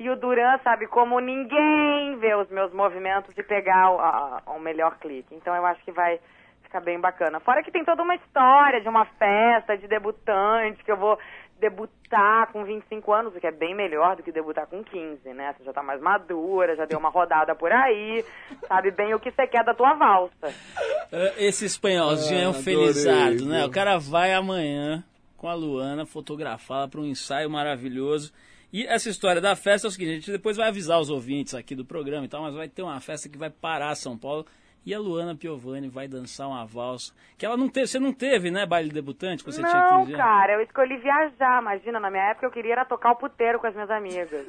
E 0.03 0.11
o 0.11 0.17
Duran 0.17 0.59
sabe 0.65 0.87
como 0.88 1.21
ninguém 1.21 2.17
vê 2.19 2.35
os 2.35 2.49
meus 2.51 2.73
movimentos 2.73 3.35
de 3.35 3.43
pegar 3.43 3.91
o, 3.91 4.01
a- 4.01 4.43
o 4.47 4.59
melhor 4.59 4.99
clique. 4.99 5.35
Então 5.35 5.55
eu 5.55 5.65
acho 5.67 5.83
que 5.85 5.93
vai 5.93 6.19
ficar 6.62 6.81
bem 6.81 6.99
bacana. 7.01 7.38
Fora 7.41 7.62
que 7.62 7.71
tem 7.71 7.85
toda 7.85 8.03
uma 8.03 8.15
história 8.17 8.81
de 8.81 8.88
uma 8.88 9.05
festa 9.05 9.77
de 9.77 9.87
debutante, 9.87 10.83
que 10.85 10.91
eu 10.91 10.97
vou 10.97 11.19
debutar 11.61 12.51
com 12.53 12.65
25 12.65 13.12
anos, 13.12 13.37
o 13.37 13.41
que 13.41 13.47
é 13.47 13.53
bem 13.53 13.75
melhor 13.75 14.17
do 14.17 14.23
que 14.23 14.33
debutar 14.33 14.67
com 14.67 14.83
15, 14.83 15.33
né? 15.33 15.55
Você 15.57 15.62
já 15.65 15.73
tá 15.73 15.83
mais 15.83 16.01
madura, 16.01 16.75
já 16.75 16.85
deu 16.85 16.99
uma 16.99 17.09
rodada 17.09 17.55
por 17.55 17.71
aí, 17.71 18.25
sabe 18.67 18.91
bem 18.91 19.15
o 19.15 19.21
que 19.21 19.31
você 19.31 19.47
quer 19.47 19.62
da 19.65 19.73
tua 19.73 19.95
valsa. 19.95 20.53
É, 21.12 21.45
Esse 21.47 21.65
espanholzinho 21.65 22.41
é 22.43 22.47
um 22.49 22.51
Ah, 22.51 22.55
felizardo, 22.55 23.45
né? 23.47 23.65
O 23.65 23.71
cara 23.71 23.97
vai 23.99 24.33
amanhã 24.35 25.05
com 25.37 25.49
a 25.49 25.55
Luana 25.55 26.05
fotografá-la 26.05 26.88
para 26.88 27.01
um 27.01 27.05
ensaio 27.07 27.49
maravilhoso. 27.49 28.33
E 28.73 28.87
essa 28.87 29.11
história 29.11 29.41
da 29.41 29.55
festa 29.55 29.87
é 29.87 29.89
o 29.89 29.91
seguinte, 29.91 30.11
a 30.11 30.15
gente 30.15 30.33
depois 30.33 30.57
vai 30.57 30.69
avisar 30.69 30.99
os 30.99 31.11
ouvintes 31.11 31.55
aqui 31.55 31.75
do 31.75 31.85
programa 31.85 32.25
e 32.25 32.29
tal, 32.29 32.43
mas 32.43 32.55
vai 32.55 32.69
ter 32.69 32.83
uma 32.83 32.99
festa 33.01 33.29
que 33.29 33.37
vai 33.37 33.51
parar 33.51 33.95
São 33.95 34.17
Paulo 34.17 34.47
e 34.85 34.95
a 34.95 34.99
Luana 34.99 35.37
Piovani 35.37 35.89
vai 35.89 36.09
dançar 36.09 36.49
uma 36.49 36.65
valsa. 36.65 37.13
Que 37.37 37.47
ela 37.47 37.57
não 37.57 37.69
teve, 37.69 37.87
você 37.87 37.99
não 37.99 38.13
teve, 38.13 38.51
né, 38.51 38.67
baile 38.67 38.91
debutante, 38.91 39.45
quando 39.45 39.57
você 39.57 39.63
tinha 39.63 39.75
Não, 39.75 40.01
15 40.01 40.15
anos? 40.15 40.25
cara, 40.25 40.53
eu 40.55 40.61
escolhi 40.63 40.97
viajar. 40.99 41.61
Imagina, 41.61 42.01
na 42.01 42.11
minha 42.11 42.31
época 42.31 42.47
eu 42.47 42.51
queria 42.51 42.73
era 42.73 42.85
tocar 42.85 43.13
o 43.13 43.17
puteiro 43.17 43.61
com 43.61 43.67
as 43.67 43.75
minhas 43.75 43.91
amigas. 43.91 44.31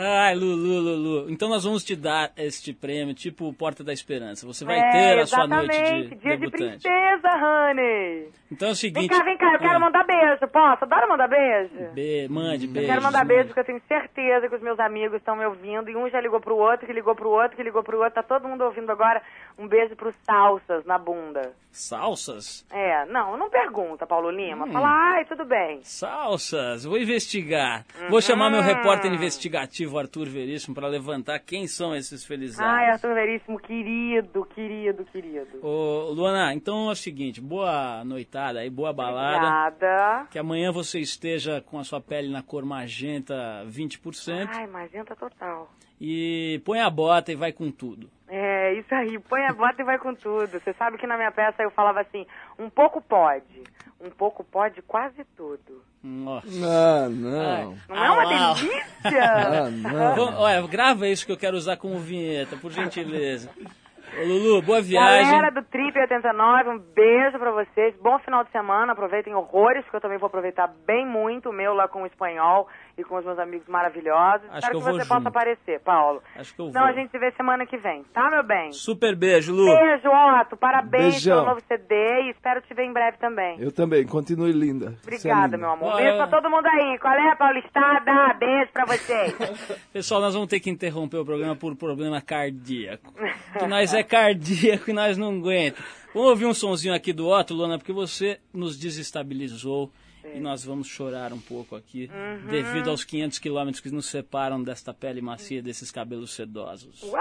Ai, 0.00 0.32
Lulu, 0.36 0.78
Lulu. 0.78 1.30
Então 1.30 1.48
nós 1.48 1.64
vamos 1.64 1.82
te 1.82 1.96
dar 1.96 2.30
este 2.36 2.72
prêmio, 2.72 3.14
tipo 3.14 3.52
Porta 3.52 3.82
da 3.82 3.92
Esperança. 3.92 4.46
Você 4.46 4.64
vai 4.64 4.78
é, 4.78 4.90
ter 4.92 5.18
a 5.22 5.26
sua 5.26 5.46
noite 5.48 5.66
de 5.76 6.08
Dia 6.18 6.36
de 6.36 6.38
debutante. 6.38 6.82
princesa, 6.84 7.28
honey. 7.36 8.28
então 8.52 8.68
é 8.68 8.70
o 8.70 8.74
Vem 8.74 8.76
seguinte... 8.76 9.08
cá, 9.08 9.24
vem 9.24 9.36
cá, 9.36 9.52
eu 9.54 9.58
quero 9.58 9.74
Ah, 9.74 9.78
mandar 9.80 10.04
beijo, 10.06 10.46
posso? 10.52 10.84
Adoro 10.84 11.08
mandar 11.08 11.26
beijo. 11.28 11.92
be- 11.94 12.28
mande 12.30 12.66
Eu 12.66 12.72
beijo. 12.72 12.88
quero 12.88 13.02
mandar 13.02 13.24
beijo 13.24 13.46
porque 13.48 13.58
eu 13.60 13.64
tenho 13.64 13.82
certeza 13.88 14.48
que 14.48 14.54
os 14.54 14.62
meus 14.62 14.78
amigos 14.78 15.16
estão 15.16 15.34
me 15.34 15.44
ouvindo 15.44 15.90
e 15.90 15.96
um 15.96 16.08
já 16.08 16.20
ligou 16.20 16.40
pro 16.40 16.56
outro, 16.56 16.86
que 16.86 16.92
ligou 16.92 17.16
pro 17.16 17.30
outro, 17.30 17.56
que 17.56 17.62
ligou 17.64 17.82
pro 17.82 17.98
outro. 17.98 18.14
Tá 18.14 18.22
todo 18.22 18.46
mundo 18.46 18.62
ouvindo 18.62 18.90
agora. 18.92 19.20
Um 19.58 19.66
beijo 19.66 19.96
pros 19.96 20.14
salsas 20.24 20.84
na 20.86 20.96
bunda. 20.96 21.52
Salsas? 21.72 22.64
É, 22.72 23.04
não, 23.06 23.36
não 23.36 23.50
pergunta, 23.50 24.06
Paulo 24.06 24.30
Lima. 24.30 24.66
Hum. 24.66 24.72
Fala, 24.72 24.88
ai, 24.88 25.24
tudo 25.24 25.44
bem. 25.44 25.80
Salsas, 25.82 26.84
vou 26.84 26.96
investigar. 26.98 27.84
Vou 28.08 28.20
chamar 28.20 28.50
meu 28.50 28.62
repórter 28.62 29.10
Uhum. 29.10 29.16
Investigativo 29.88 29.98
Arthur 29.98 30.28
Veríssimo 30.28 30.74
para 30.74 30.86
levantar 30.86 31.38
quem 31.40 31.66
são 31.66 31.94
esses 31.94 32.22
Ai, 32.22 32.28
felizardos. 32.28 32.88
Arthur 32.92 33.14
Veríssimo, 33.14 33.58
querido, 33.58 34.44
querido, 34.46 35.04
querido. 35.06 35.58
Ô, 35.62 36.12
Luana, 36.12 36.54
então 36.54 36.88
é 36.88 36.92
o 36.92 36.94
seguinte, 36.94 37.40
boa 37.40 38.04
noitada 38.04 38.60
aí, 38.60 38.70
boa 38.70 38.92
balada. 38.92 39.74
Obrigada. 39.76 40.26
Que 40.30 40.38
amanhã 40.38 40.70
você 40.70 41.00
esteja 41.00 41.60
com 41.60 41.78
a 41.78 41.84
sua 41.84 42.00
pele 42.00 42.28
na 42.28 42.42
cor 42.42 42.64
magenta 42.64 43.64
20% 43.66 44.48
Ai, 44.48 44.66
magenta 44.66 45.16
total. 45.16 45.70
E 46.00 46.60
põe 46.64 46.80
a 46.80 46.90
bota 46.90 47.32
e 47.32 47.36
vai 47.36 47.52
com 47.52 47.70
tudo. 47.70 48.08
É, 48.28 48.74
isso 48.74 48.94
aí, 48.94 49.18
põe 49.20 49.44
a 49.46 49.52
bota 49.52 49.80
e 49.80 49.84
vai 49.84 49.98
com 49.98 50.14
tudo. 50.14 50.48
Você 50.60 50.72
sabe 50.74 50.98
que 50.98 51.06
na 51.06 51.16
minha 51.16 51.32
peça 51.32 51.62
eu 51.62 51.70
falava 51.70 52.00
assim, 52.00 52.26
um 52.58 52.68
pouco 52.68 53.00
pode, 53.00 53.62
um 54.00 54.10
pouco 54.10 54.44
pode 54.44 54.82
quase 54.82 55.24
tudo. 55.36 55.82
Nossa. 56.02 56.46
Ah, 56.46 57.08
não. 57.08 57.74
Não 57.88 57.96
é 58.04 58.10
uma 58.10 58.50
Ah, 58.50 58.54
delícia? 58.54 58.84
Ah, 59.64 59.70
não. 59.70 60.14
Vamos- 60.14 60.34
Olha, 60.40 60.66
grava 60.68 61.08
isso 61.08 61.24
que 61.26 61.32
eu 61.32 61.38
quero 61.38 61.56
usar 61.56 61.76
como 61.78 61.98
vinheta, 61.98 62.56
por 62.56 62.70
gentileza. 62.70 63.50
Ô, 64.20 64.24
Lulu, 64.24 64.62
boa 64.62 64.80
viagem. 64.80 65.30
Galera 65.30 65.50
do 65.50 65.62
Trip 65.64 65.96
89, 65.98 66.70
um 66.70 66.78
beijo 66.78 67.38
pra 67.38 67.50
vocês. 67.52 67.94
Bom 68.00 68.18
final 68.20 68.42
de 68.44 68.50
semana. 68.50 68.92
Aproveitem 68.92 69.34
horrores, 69.34 69.84
que 69.88 69.94
eu 69.96 70.00
também 70.00 70.18
vou 70.18 70.26
aproveitar 70.28 70.66
bem 70.86 71.06
muito 71.06 71.50
o 71.50 71.52
meu 71.52 71.74
lá 71.74 71.86
com 71.88 72.02
o 72.02 72.06
espanhol 72.06 72.66
e 72.98 73.04
com 73.04 73.16
os 73.16 73.24
meus 73.24 73.38
amigos 73.38 73.66
maravilhosos. 73.68 74.46
Acho 74.48 74.58
Espero 74.58 74.72
que 74.78 74.78
que, 74.84 74.84
você 74.92 74.98
junto. 75.00 75.08
possa 75.08 75.28
aparecer, 75.28 75.80
Paulo. 75.80 76.22
Acho 76.36 76.54
que 76.54 76.60
eu 76.60 76.66
Então 76.68 76.82
vou. 76.82 76.90
a 76.90 76.92
gente 76.92 77.10
se 77.10 77.18
vê 77.18 77.30
semana 77.32 77.64
que 77.64 77.76
vem, 77.78 78.02
tá, 78.12 78.28
meu 78.30 78.42
bem? 78.42 78.72
Super 78.72 79.14
beijo, 79.14 79.54
Lu. 79.54 79.64
Beijo, 79.64 80.08
Otto. 80.08 80.56
Parabéns 80.56 81.12
Beijão. 81.14 81.36
pelo 81.44 81.48
novo 81.54 81.62
CD 81.68 81.94
e 82.22 82.30
espero 82.30 82.60
te 82.62 82.74
ver 82.74 82.84
em 82.84 82.92
breve 82.92 83.16
também. 83.18 83.56
Eu 83.60 83.70
também, 83.72 84.04
continue 84.06 84.52
linda. 84.52 84.86
É 84.86 85.06
Obrigada, 85.06 85.44
linda. 85.46 85.58
meu 85.58 85.70
amor. 85.70 85.96
Beijo 85.96 86.16
pra 86.16 86.26
todo 86.26 86.50
mundo 86.50 86.66
aí. 86.66 86.98
Qual 86.98 87.14
é, 87.14 87.34
Paulistada? 87.36 88.34
Beijo 88.34 88.72
pra 88.72 88.84
vocês. 88.84 89.34
Pessoal, 89.92 90.20
nós 90.20 90.34
vamos 90.34 90.48
ter 90.48 90.60
que 90.60 90.68
interromper 90.70 91.18
o 91.18 91.24
programa 91.24 91.54
por 91.56 91.76
problema 91.76 92.20
cardíaco. 92.20 93.12
Que 93.58 93.66
nós 93.66 93.94
é 93.94 94.02
cardíaco 94.02 94.90
e 94.90 94.92
nós 94.92 95.16
não 95.16 95.36
aguenta. 95.38 95.78
Vamos 96.14 96.30
ouvir 96.30 96.46
um 96.46 96.54
sonzinho 96.54 96.94
aqui 96.94 97.12
do 97.12 97.28
Otto, 97.28 97.54
Luana, 97.54 97.78
porque 97.78 97.92
você 97.92 98.40
nos 98.52 98.78
desestabilizou 98.78 99.90
e 100.34 100.40
nós 100.40 100.64
vamos 100.64 100.86
chorar 100.86 101.32
um 101.32 101.40
pouco 101.40 101.74
aqui 101.76 102.10
Uhum. 102.12 102.46
devido 102.50 102.90
aos 102.90 103.04
500 103.04 103.38
quilômetros 103.38 103.80
que 103.80 103.90
nos 103.90 104.06
separam 104.06 104.62
desta 104.62 104.92
pele 104.94 105.20
macia 105.20 105.62
desses 105.62 105.90
cabelos 105.90 106.32
sedosos. 106.34 107.02
Uau! 107.02 107.20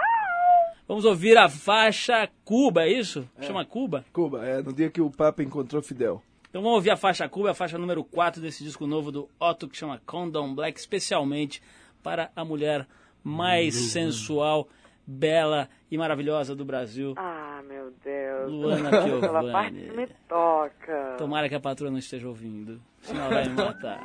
Vamos 0.88 1.04
ouvir 1.04 1.38
a 1.38 1.50
faixa 1.50 2.30
Cuba, 2.46 2.84
é 2.86 2.92
isso? 2.94 3.28
Chama 3.42 3.66
Cuba? 3.66 4.06
Cuba, 4.14 4.46
é, 4.46 4.62
no 4.62 4.72
dia 4.72 4.90
que 4.90 5.02
o 5.02 5.12
Papa 5.12 5.44
encontrou 5.44 5.82
Fidel. 5.82 6.24
Então 6.50 6.62
vamos 6.62 6.76
ouvir 6.78 6.92
a 6.92 6.98
faixa 6.98 7.28
Cuba, 7.28 7.52
a 7.52 7.54
faixa 7.54 7.78
número 7.78 8.04
4 8.06 8.42
desse 8.42 8.64
disco 8.64 8.88
novo 8.88 9.12
do 9.12 9.30
Otto, 9.38 9.68
que 9.68 9.76
chama 9.76 10.02
Condom 10.06 10.56
Black, 10.56 10.80
especialmente 10.80 11.62
para 12.02 12.32
a 12.34 12.46
mulher 12.46 12.88
mais 13.22 13.76
sensual, 13.76 14.70
bela 15.06 15.70
e 15.92 15.98
maravilhosa 15.98 16.56
do 16.56 16.64
Brasil, 16.64 17.14
Ah, 17.18 17.62
meu 17.68 17.92
Deus. 18.04 18.17
Luana 18.48 18.90
Pela 19.20 19.52
parte 19.52 19.74
que 19.76 19.82
Piovani. 19.86 19.98
me 19.98 20.08
toca. 20.28 21.16
Tomara 21.18 21.50
que 21.50 21.56
a 21.56 21.60
patroa 21.60 21.92
não 21.92 21.98
esteja 22.00 22.28
ouvindo, 22.28 22.82
senão 23.02 23.26
ela 23.26 23.34
vai 23.34 23.50
me 23.50 23.56
matar. 23.56 24.00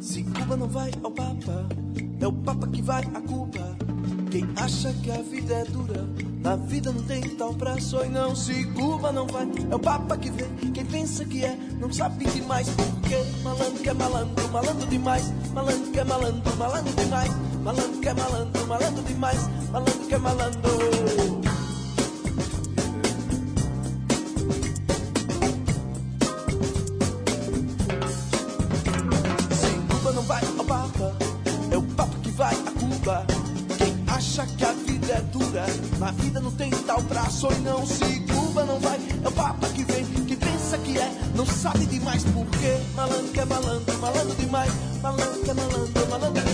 Se 0.00 0.22
Cuba 0.24 0.56
não 0.56 0.68
vai 0.68 0.90
ao 1.02 1.10
Papa, 1.10 1.66
é 2.20 2.26
o 2.26 2.32
Papa 2.32 2.66
que 2.68 2.82
vai 2.82 3.02
a 3.02 3.20
Cuba. 3.20 3.85
Quem 4.36 4.46
acha 4.54 4.92
que 5.02 5.10
a 5.10 5.22
vida 5.22 5.54
é 5.54 5.64
dura, 5.64 6.06
na 6.42 6.56
vida 6.56 6.92
não 6.92 7.02
tem 7.04 7.22
tal 7.22 7.54
pra 7.54 7.80
sonho, 7.80 8.10
não. 8.10 8.36
Se 8.36 8.66
Cuba 8.72 9.10
não 9.10 9.26
vai, 9.26 9.48
é 9.70 9.74
o 9.74 9.78
Papa 9.78 10.14
que 10.18 10.30
vem. 10.30 10.46
Quem 10.74 10.84
pensa 10.84 11.24
que 11.24 11.42
é, 11.42 11.56
não 11.80 11.90
sabe 11.90 12.26
demais. 12.26 12.68
Porque 12.68 13.16
malandro 13.42 13.82
que 13.82 13.88
é 13.88 13.94
malandro, 13.94 14.48
malandro 14.52 14.86
demais. 14.88 15.32
Malandro 15.54 15.90
que 15.90 15.98
é 15.98 16.04
malandro, 16.04 16.56
malandro 16.58 16.92
demais. 16.92 17.32
Malandro 17.64 17.98
que 17.98 18.08
é 18.10 18.12
malandro, 18.12 18.66
malandro 18.66 19.02
demais. 19.04 19.48
Malandro 19.72 20.06
que 20.06 20.14
é 20.14 20.18
malandro. 20.18 21.65
Braço 37.36 37.48
e 37.52 37.60
não. 37.60 37.86
Se 37.86 38.20
Cuba 38.20 38.64
não 38.64 38.80
vai, 38.80 38.98
é 39.22 39.28
o 39.28 39.32
Papa 39.32 39.68
que 39.68 39.84
vem. 39.84 40.04
Quem 40.26 40.36
pensa 40.36 40.78
que 40.78 40.98
é, 40.98 41.10
não 41.34 41.44
sabe 41.44 41.86
demais 41.86 42.24
porque 42.24 42.78
malandro 42.94 43.32
que 43.32 43.40
é 43.40 43.44
malandro, 43.44 43.98
malandro 43.98 44.36
demais. 44.36 44.72
Malandro 45.02 45.40
que 45.42 45.50
é 45.50 45.54
malandro, 45.54 46.08
malandro 46.08 46.45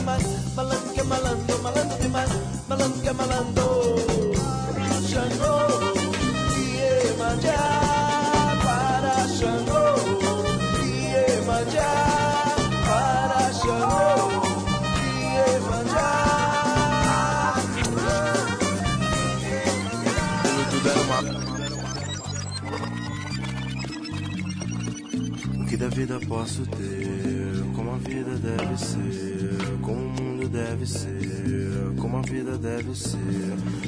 posso 26.32 26.64
ter? 26.64 27.62
Como 27.76 27.90
a 27.90 27.98
vida 27.98 28.30
deve 28.38 28.78
ser? 28.78 29.78
Como 29.82 29.98
o 29.98 30.08
mundo 30.08 30.48
deve 30.48 30.86
ser? 30.86 31.94
Como 32.00 32.16
a 32.16 32.22
vida 32.22 32.56
deve 32.56 32.94
ser? 32.96 33.18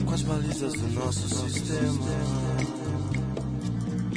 Com 0.05 0.13
as 0.13 0.21
balizas 0.21 0.75
do 0.75 0.89
nosso 0.93 1.27
sistema, 1.27 2.07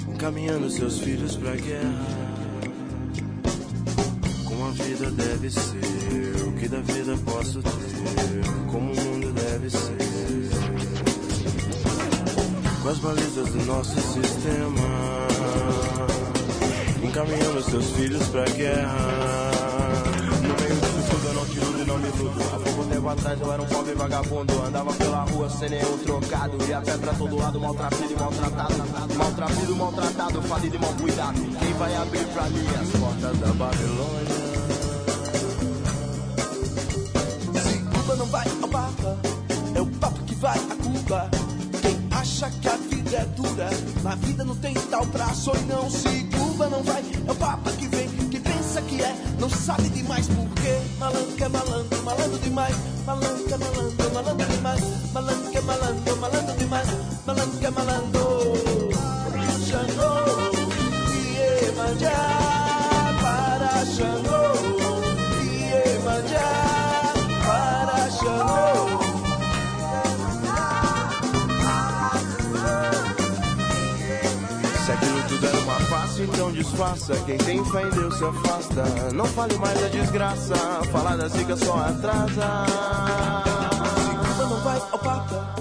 encaminhando 0.10 0.70
seus 0.70 1.00
filhos 1.00 1.38
pra 1.38 1.56
guerra. 1.56 2.06
Como 4.44 4.68
a 4.68 4.72
vida 4.72 5.10
deve 5.10 5.50
ser? 5.50 6.48
O 6.50 6.52
que 6.60 6.68
da 6.68 6.82
vida 6.82 7.18
posso 7.24 7.62
ter? 7.62 8.70
Como 8.70 8.92
o 8.92 8.96
mundo 9.06 9.32
deve 9.32 9.70
ser? 9.70 9.98
Com 12.84 12.90
as 12.90 12.98
balizas 13.00 13.50
do 13.54 13.66
nosso 13.66 13.96
sistema 14.02 14.87
encaminhando 17.28 17.62
seus 17.64 17.86
filhos 17.92 18.26
pra 18.30 18.46
guerra. 18.46 19.52
No 20.42 20.56
meio 20.62 20.76
disso 20.76 21.10
tudo 21.10 21.28
eu 21.28 21.34
não 21.34 21.46
te 21.46 21.58
iludo 21.58 21.82
e 21.82 21.86
não 21.86 21.98
me 21.98 22.08
iludo. 22.08 22.42
Há 22.54 22.60
pouco 22.60 22.84
tempo 22.86 23.10
atrás 23.10 23.42
eu 23.42 23.54
era 23.54 23.62
um 23.62 23.66
pobre 23.66 23.94
vagabundo. 23.94 24.64
Andava 24.64 24.94
pela 24.94 25.24
rua 25.24 25.50
sem 25.50 25.70
nenhum 25.70 25.98
trocado. 26.00 26.58
Ia 26.68 26.78
a 26.78 26.82
pé 26.82 26.98
pra 26.98 27.14
todo 27.14 27.36
lado, 27.38 27.60
maltrapilho 27.60 28.12
e 28.12 28.20
maltratado. 28.20 28.74
Maltrapilho, 29.16 29.76
maltratado, 29.76 30.42
falido 30.44 30.76
e 30.76 30.80
mal 30.80 30.94
cuidado. 30.94 31.40
Quem 31.60 31.74
vai 31.74 31.96
abrir 31.96 32.26
pra 32.28 32.44
mim 32.44 32.68
as 32.82 32.90
portas 33.00 33.38
da 33.40 33.48
Babilônia? 33.48 34.38
Se 37.62 37.78
Cuba 37.80 38.16
não 38.16 38.26
vai 38.28 38.48
ao 38.62 38.68
Papa, 38.70 39.18
é 39.76 39.82
o 39.82 39.86
Papa 39.86 40.20
que 40.26 40.36
vai 40.36 40.58
a 40.58 40.76
Cuba. 40.84 41.30
Quem 41.82 42.08
acha 42.12 42.50
que 42.50 42.70
a 42.70 42.78
vida 42.78 43.18
é 43.18 43.26
dura, 43.36 43.70
na 44.04 44.16
vida 44.16 44.44
não 44.44 44.56
tem 44.56 44.74
tal 44.74 45.06
braço 45.08 45.52
e 45.56 45.66
não. 45.66 45.90
Se 45.90 46.07
sabe 49.68 49.90
demais 49.90 50.26
porque 50.28 50.80
malandro 50.98 51.36
que 51.36 51.44
é 51.44 51.50
malandro, 51.50 52.04
malandro 52.04 52.40
demais. 52.40 52.74
Malandro, 53.06 53.27
disfarça. 76.68 77.16
Quem 77.26 77.38
tem 77.38 77.64
fé 77.66 77.84
em 77.84 77.90
Deus 77.92 78.18
se 78.18 78.24
afasta. 78.24 78.84
Não 79.14 79.26
fale 79.26 79.58
mais 79.58 79.80
da 79.80 79.88
desgraça. 79.88 80.56
Falar 80.92 81.16
da 81.16 81.28
zica 81.28 81.56
só 81.56 81.78
atrasa. 81.78 82.66
Se 83.96 84.28
Cuba 84.28 84.46
não 84.50 84.64
vai 84.64 84.78
ao 84.92 85.00
Papa, 85.00 85.56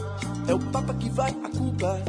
é 0.49 0.55
o 0.55 0.59
Papa 0.59 0.95
que 0.95 1.11
vai 1.11 1.31
a 1.31 1.49
Cuba. 1.57 2.03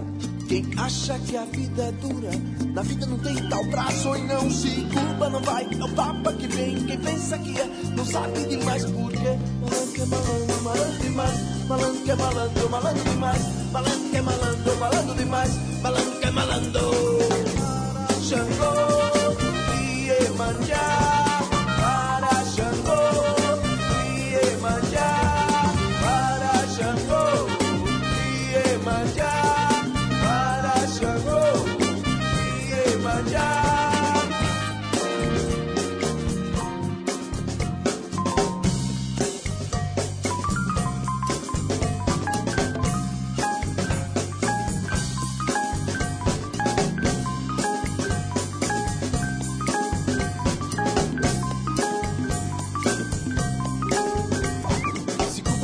Quem 0.47 0.65
acha 0.77 1.19
que 1.19 1.35
a 1.35 1.43
vida 1.43 1.83
é 1.83 1.91
dura, 1.91 2.31
na 2.73 2.81
vida 2.81 3.05
não 3.05 3.19
tem 3.19 3.35
tal 3.49 3.65
braço 3.65 4.15
e 4.15 4.21
não. 4.23 4.49
Se 4.49 4.87
Cuba 4.93 5.29
não 5.29 5.41
vai, 5.41 5.65
é 5.65 5.83
o 5.83 5.89
Papa 5.89 6.33
que 6.33 6.47
vem. 6.47 6.85
Quem 6.85 6.97
pensa 6.99 7.37
que 7.37 7.59
é, 7.59 7.65
não 7.95 8.05
sabe 8.05 8.45
demais 8.45 8.85
porque 8.85 9.37
malandro 9.67 9.93
que 9.93 10.01
é 10.01 10.05
malandro, 10.05 10.63
malandro 10.63 11.03
demais. 11.03 11.67
Malandro 11.67 11.99
que 12.03 12.11
é 12.11 12.15
malandro, 12.15 12.69
malandro 12.69 13.03
demais. 13.03 13.41
Malandro 13.71 14.09
que 14.09 14.17
é 14.17 14.21
malandro, 14.21 14.77
malandro 14.79 15.15
demais. 15.15 15.81
Malandro 15.81 16.19
que 16.19 16.25
é 16.25 16.31
malandro. 16.31 17.16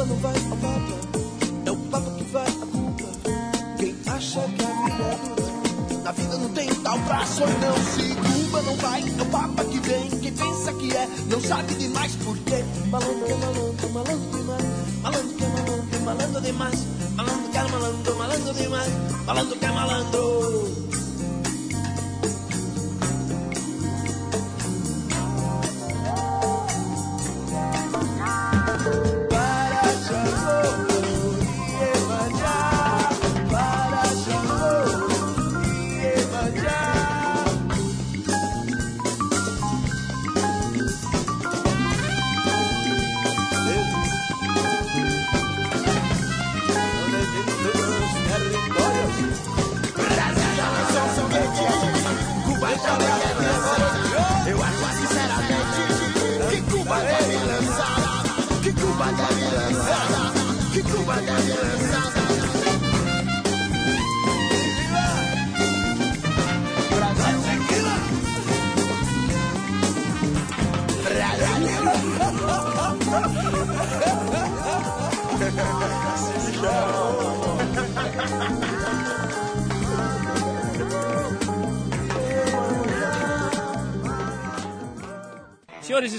Cuba 0.03 0.15
não 0.15 0.17
vai 0.17 0.35
ao 0.35 0.57
Papa, 0.57 0.99
é 1.65 1.71
o 1.71 1.77
Papa 1.77 2.11
que 2.11 2.23
vai 2.25 2.47
a 2.47 2.65
Cuba. 2.65 3.77
Quem 3.77 3.95
acha 4.05 4.41
que 4.41 4.63
a 4.65 4.83
vida 4.83 5.03
é 5.03 5.17
dura, 5.23 6.03
na 6.03 6.11
vida 6.11 6.37
não 6.37 6.49
tem 6.49 6.67
tal 6.75 6.95
ou 6.95 6.99
não. 6.99 7.77
Se 7.85 8.15
Cuba 8.15 8.61
não 8.63 8.75
vai, 8.75 9.01
é 9.01 9.21
o 9.21 9.25
Papa 9.27 9.63
que 9.63 9.79
vem. 9.79 10.09
Quem 10.19 10.33
pensa 10.33 10.73
que 10.73 10.93
é, 10.93 11.07
não 11.29 11.39
sabe 11.39 11.75
demais 11.75 12.15
porque 12.17 12.65
malandro 12.89 13.25
que 13.25 13.31
é 13.31 13.35
malandro, 13.37 13.89
malandro 13.93 14.31
demais. 14.31 14.65
Malandro 15.01 15.35
que 15.37 15.43
é 15.43 15.47
malandro, 15.47 16.01
malandro 16.01 16.41
demais. 16.41 16.79
Malandro 17.15 17.49
que 17.49 17.57
é 17.57 17.63
malandro, 17.63 18.15
malandro 18.17 18.53
demais. 18.53 18.93
Malandro 19.25 19.57
que 19.57 19.65
é 19.65 19.71
malandro. 19.71 20.82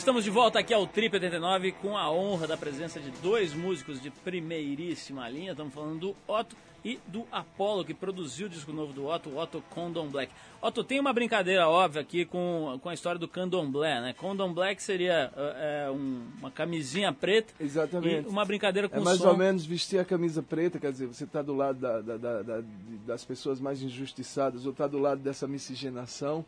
Estamos 0.05 0.23
de 0.25 0.31
volta 0.31 0.59
aqui 0.59 0.75
ao 0.75 0.87
Trip 0.87 1.15
89 1.15 1.73
com 1.73 1.97
a 1.97 2.11
honra 2.11 2.47
da 2.47 2.57
presença 2.59 3.01
de 3.01 3.11
dois 3.23 3.55
músicos 3.55 4.01
de 4.01 4.11
primeiríssima 4.11 5.27
linha. 5.31 5.53
Estamos 5.53 5.73
falando 5.73 5.99
do 5.99 6.17
Otto 6.29 6.55
e 6.85 7.01
do 7.07 7.25
Apollo, 7.33 7.87
que 7.87 7.95
produziu 7.95 8.47
o 8.47 8.51
disco 8.51 8.71
novo 8.71 8.93
do 8.93 9.07
Otto, 9.07 9.35
Otto 9.39 9.65
Condom 9.71 10.09
Black. 10.09 10.31
Otto, 10.61 10.85
tem 10.85 11.01
uma 11.01 11.15
brincadeira 11.15 11.67
óbvia 11.71 12.03
aqui 12.03 12.27
com, 12.27 12.79
com 12.83 12.89
a 12.91 12.95
história 12.95 13.19
do 13.19 13.27
candomblé, 13.27 13.99
né? 14.03 14.13
Condom 14.13 14.53
Black 14.53 14.83
seria 14.83 15.33
é, 15.35 15.91
um- 15.91 16.27
uma 16.39 16.51
camisinha 16.51 17.11
preta 17.11 17.55
Exatamente. 17.59 18.27
e 18.27 18.31
uma 18.31 18.45
brincadeira 18.45 18.91
com 18.91 18.99
É 18.99 19.01
mais 19.01 19.19
som. 19.19 19.29
ou 19.31 19.37
menos 19.39 19.65
vestir 19.65 19.99
a 19.99 20.05
camisa 20.05 20.43
preta, 20.43 20.79
quer 20.79 20.93
dizer, 20.93 21.07
você 21.07 21.25
está 21.25 21.41
do 21.41 21.55
lado 21.55 21.79
da- 21.79 22.01
da- 22.03 22.43
da- 22.43 22.63
das 23.07 23.25
pessoas 23.25 23.59
mais 23.59 23.81
injustiçadas 23.83 24.67
ou 24.67 24.73
está 24.73 24.87
do 24.87 24.99
lado 24.99 25.23
dessa 25.23 25.49
miscigenação, 25.49 26.45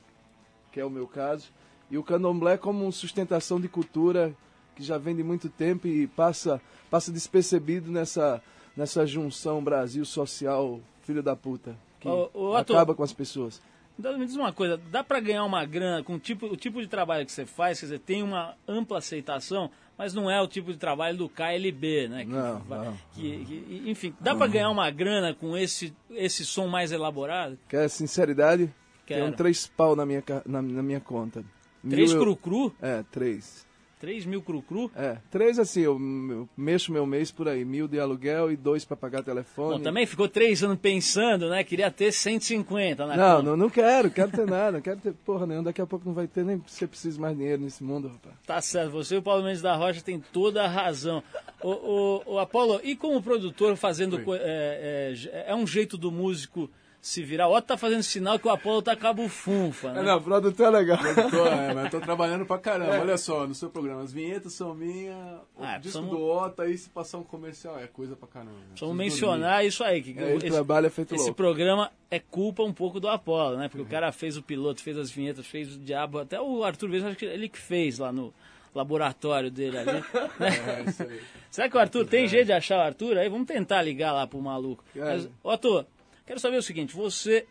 que 0.70 0.78
é 0.78 0.84
o 0.84 0.90
meu 0.90 1.06
caso. 1.06 1.50
E 1.90 1.96
o 1.98 2.02
candomblé 2.02 2.56
como 2.58 2.90
sustentação 2.92 3.60
de 3.60 3.68
cultura 3.68 4.34
que 4.74 4.82
já 4.82 4.98
vem 4.98 5.14
de 5.16 5.22
muito 5.22 5.48
tempo 5.48 5.86
e 5.86 6.06
passa, 6.06 6.60
passa 6.90 7.10
despercebido 7.12 7.90
nessa, 7.90 8.42
nessa 8.76 9.06
junção 9.06 9.62
Brasil 9.64 10.04
social, 10.04 10.80
filho 11.02 11.22
da 11.22 11.34
puta, 11.34 11.76
que 12.00 12.08
Ô, 12.08 12.54
acaba 12.56 12.94
com 12.94 13.02
as 13.02 13.12
pessoas. 13.12 13.62
Então, 13.98 14.18
me 14.18 14.26
diz 14.26 14.36
uma 14.36 14.52
coisa, 14.52 14.76
dá 14.90 15.02
pra 15.02 15.18
ganhar 15.20 15.42
uma 15.44 15.64
grana 15.64 16.02
com 16.04 16.16
o 16.16 16.18
tipo, 16.18 16.44
o 16.44 16.56
tipo 16.56 16.82
de 16.82 16.86
trabalho 16.86 17.24
que 17.24 17.32
você 17.32 17.46
faz, 17.46 17.80
quer 17.80 17.86
dizer, 17.86 17.98
tem 18.00 18.22
uma 18.22 18.54
ampla 18.68 18.98
aceitação, 18.98 19.70
mas 19.96 20.12
não 20.12 20.30
é 20.30 20.38
o 20.42 20.46
tipo 20.46 20.70
de 20.70 20.76
trabalho 20.78 21.16
do 21.16 21.28
KLB, 21.30 22.06
né? 22.08 22.24
Que 22.26 22.30
Não, 22.30 22.58
vai- 22.60 22.84
não. 22.84 22.96
que- 23.14 23.44
que- 23.46 23.82
enfim, 23.86 24.12
dá 24.20 24.34
pra 24.34 24.46
ganhar 24.46 24.68
uma 24.68 24.90
grana 24.90 25.32
com 25.32 25.56
esse, 25.56 25.94
esse 26.10 26.44
som 26.44 26.66
mais 26.66 26.92
elaborado? 26.92 27.58
Quer 27.70 27.88
sinceridade? 27.88 28.70
Quero. 29.06 29.22
Tem 29.22 29.30
um 29.30 29.34
três 29.34 29.66
pau 29.66 29.96
na 29.96 30.04
minha, 30.04 30.22
na, 30.44 30.60
na 30.60 30.82
minha 30.82 31.00
conta. 31.00 31.42
Três 31.88 32.12
cru-cru? 32.12 32.74
É, 32.80 33.04
três. 33.10 33.66
3 33.98 34.26
mil 34.26 34.42
cru-cru? 34.42 34.90
É, 34.94 35.16
três 35.30 35.58
assim, 35.58 35.80
eu, 35.80 35.98
eu 36.30 36.48
mexo 36.54 36.92
meu 36.92 37.06
mês 37.06 37.32
por 37.32 37.48
aí, 37.48 37.64
mil 37.64 37.88
de 37.88 37.98
aluguel 37.98 38.52
e 38.52 38.56
dois 38.56 38.84
pra 38.84 38.94
pagar 38.94 39.22
telefone. 39.22 39.78
Bom, 39.78 39.82
também 39.82 40.04
ficou 40.04 40.28
três 40.28 40.62
anos 40.62 40.78
pensando, 40.78 41.48
né? 41.48 41.64
Queria 41.64 41.90
ter 41.90 42.12
150 42.12 43.06
na 43.06 43.16
Não, 43.16 43.36
conta. 43.38 43.42
não, 43.42 43.56
não 43.56 43.70
quero, 43.70 44.10
quero 44.10 44.30
ter 44.30 44.46
nada, 44.46 44.72
não 44.72 44.80
quero 44.82 45.00
ter 45.00 45.14
porra 45.24 45.46
nenhuma, 45.46 45.64
daqui 45.64 45.80
a 45.80 45.86
pouco 45.86 46.06
não 46.06 46.14
vai 46.14 46.26
ter 46.26 46.44
nem 46.44 46.62
você 46.66 46.86
precisa 46.86 47.18
mais 47.18 47.36
dinheiro 47.36 47.62
nesse 47.62 47.82
mundo, 47.82 48.08
rapaz. 48.08 48.34
Tá 48.46 48.60
certo, 48.60 48.90
você 48.90 49.14
e 49.14 49.18
o 49.18 49.22
Paulo 49.22 49.42
Mendes 49.42 49.62
da 49.62 49.74
Rocha 49.74 50.02
tem 50.02 50.20
toda 50.20 50.62
a 50.62 50.68
razão. 50.68 51.22
O, 51.62 51.70
o, 51.70 52.34
o 52.34 52.38
Apolo, 52.38 52.78
e 52.84 52.94
como 52.96 53.22
produtor 53.22 53.76
fazendo. 53.76 54.20
É, 54.34 55.14
é, 55.32 55.44
é 55.48 55.54
um 55.54 55.66
jeito 55.66 55.96
do 55.96 56.12
músico 56.12 56.68
se 57.06 57.22
virar. 57.22 57.46
O 57.48 57.54
Otto 57.56 57.68
tá 57.68 57.76
fazendo 57.76 58.02
sinal 58.02 58.36
que 58.36 58.48
o 58.48 58.50
Apolo 58.50 58.82
tá 58.82 58.96
cabo 58.96 59.28
funfa, 59.28 59.92
né? 59.92 60.00
É, 60.00 60.02
não, 60.02 60.20
produtor 60.20 60.66
é 60.66 60.70
legal. 60.70 60.98
Eu 61.04 61.30
tô, 61.30 61.46
é, 61.46 61.72
mas 61.72 61.84
eu 61.84 61.90
tô 61.92 62.00
trabalhando 62.00 62.44
pra 62.44 62.58
caramba. 62.58 62.98
Olha 63.00 63.16
só, 63.16 63.46
no 63.46 63.54
seu 63.54 63.70
programa, 63.70 64.02
as 64.02 64.12
vinhetas 64.12 64.54
são 64.54 64.74
minhas, 64.74 65.14
o 65.56 65.62
Ah, 65.62 65.78
disco 65.78 65.80
precisamos- 66.00 66.10
do 66.10 66.20
Otto, 66.24 66.62
aí 66.62 66.76
se 66.76 66.90
passar 66.90 67.18
um 67.18 67.22
comercial, 67.22 67.78
é 67.78 67.86
coisa 67.86 68.16
pra 68.16 68.26
caramba. 68.26 68.56
Precisamos 68.70 68.96
Preciso 68.96 69.26
mencionar 69.26 69.64
isso 69.64 69.84
aí. 69.84 70.02
Que 70.02 70.18
É, 70.18 70.34
esse, 70.34 70.50
trabalha 70.50 70.90
feito 70.90 71.14
esse 71.14 71.22
louco. 71.24 71.36
programa 71.36 71.92
é 72.10 72.18
culpa 72.18 72.64
um 72.64 72.72
pouco 72.72 72.98
do 72.98 73.08
Apolo, 73.08 73.56
né? 73.56 73.68
Porque 73.68 73.82
o 73.82 73.86
cara 73.86 74.10
fez 74.10 74.36
o 74.36 74.42
piloto, 74.42 74.82
fez 74.82 74.98
as 74.98 75.08
vinhetas, 75.08 75.46
fez 75.46 75.76
o 75.76 75.78
diabo. 75.78 76.18
Até 76.18 76.40
o 76.40 76.64
Arthur 76.64 76.90
Vez, 76.90 77.04
acho 77.04 77.16
que 77.16 77.24
ele 77.24 77.48
que 77.48 77.58
fez 77.58 78.00
lá 78.00 78.10
no 78.10 78.34
laboratório 78.74 79.50
dele 79.50 79.78
ali. 79.78 79.92
né? 80.40 80.82
É, 80.86 80.90
isso 80.90 81.02
aí. 81.02 81.20
Será 81.50 81.68
que 81.68 81.76
o 81.76 81.80
Arthur 81.80 82.06
tem 82.06 82.28
jeito 82.28 82.46
de 82.46 82.52
achar 82.52 82.78
o 82.78 82.82
Arthur? 82.82 83.16
Aí 83.16 83.28
vamos 83.28 83.46
tentar 83.46 83.80
ligar 83.82 84.12
lá 84.12 84.26
pro 84.26 84.40
maluco. 84.40 84.84
É. 84.94 85.00
Mas, 85.00 85.28
Otto, 85.42 85.86
quero 86.26 86.40
saber 86.40 86.56
o 86.58 86.62
seguinte: 86.62 86.94
você 86.94 87.46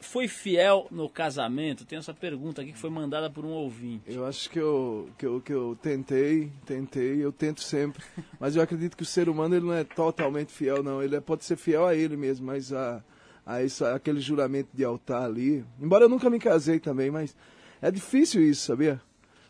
foi 0.00 0.26
fiel 0.26 0.88
no 0.90 1.08
casamento? 1.08 1.84
Tem 1.84 1.98
essa 1.98 2.12
pergunta 2.12 2.62
aqui 2.62 2.72
que 2.72 2.78
foi 2.78 2.90
mandada 2.90 3.30
por 3.30 3.44
um 3.44 3.50
ouvinte. 3.50 4.04
Eu 4.12 4.26
acho 4.26 4.50
que 4.50 4.58
eu, 4.58 5.08
que 5.16 5.24
eu, 5.26 5.40
que 5.40 5.52
eu 5.52 5.78
tentei, 5.80 6.50
tentei, 6.66 7.24
eu 7.24 7.32
tento 7.32 7.62
sempre. 7.62 8.02
Mas 8.40 8.56
eu 8.56 8.62
acredito 8.62 8.96
que 8.96 9.02
o 9.02 9.06
ser 9.06 9.28
humano 9.28 9.54
ele 9.54 9.66
não 9.66 9.74
é 9.74 9.84
totalmente 9.84 10.52
fiel, 10.52 10.82
não. 10.82 11.02
Ele 11.02 11.16
é- 11.16 11.20
pode 11.20 11.44
ser 11.44 11.56
fiel 11.56 11.86
a 11.86 11.94
ele 11.94 12.16
mesmo, 12.16 12.46
mas 12.46 12.72
a, 12.72 13.02
a 13.46 13.62
isso, 13.62 13.84
aquele 13.84 14.20
juramento 14.20 14.68
de 14.74 14.84
altar 14.84 15.22
ali. 15.24 15.64
Embora 15.80 16.04
eu 16.04 16.08
nunca 16.08 16.28
me 16.28 16.38
casei 16.40 16.80
também, 16.80 17.10
mas 17.10 17.36
é 17.80 17.90
difícil 17.90 18.42
isso, 18.42 18.66
sabia? 18.66 19.00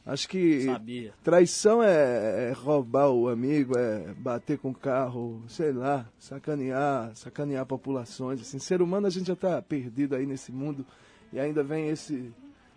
Acho 0.05 0.29
que 0.29 0.63
Sabia. 0.63 1.15
traição 1.23 1.81
é, 1.83 2.51
é 2.51 2.53
roubar 2.53 3.09
o 3.11 3.29
amigo, 3.29 3.79
é 3.79 4.13
bater 4.19 4.59
com 4.59 4.71
o 4.71 4.75
carro, 4.75 5.43
sei 5.47 5.73
lá, 5.73 6.07
sacanear, 6.19 7.13
sacanear 7.15 7.65
populações. 7.65 8.41
Assim, 8.41 8.59
ser 8.59 8.83
humano 8.83 9.07
a 9.07 9.11
gente 9.11 9.27
já 9.27 9.35
está 9.35 9.63
perdido 9.63 10.17
aí 10.17 10.27
nesse 10.27 10.51
mundo 10.51 10.85
e 11.33 11.39
ainda 11.39 11.63
vem 11.63 11.89
esse, 11.89 12.33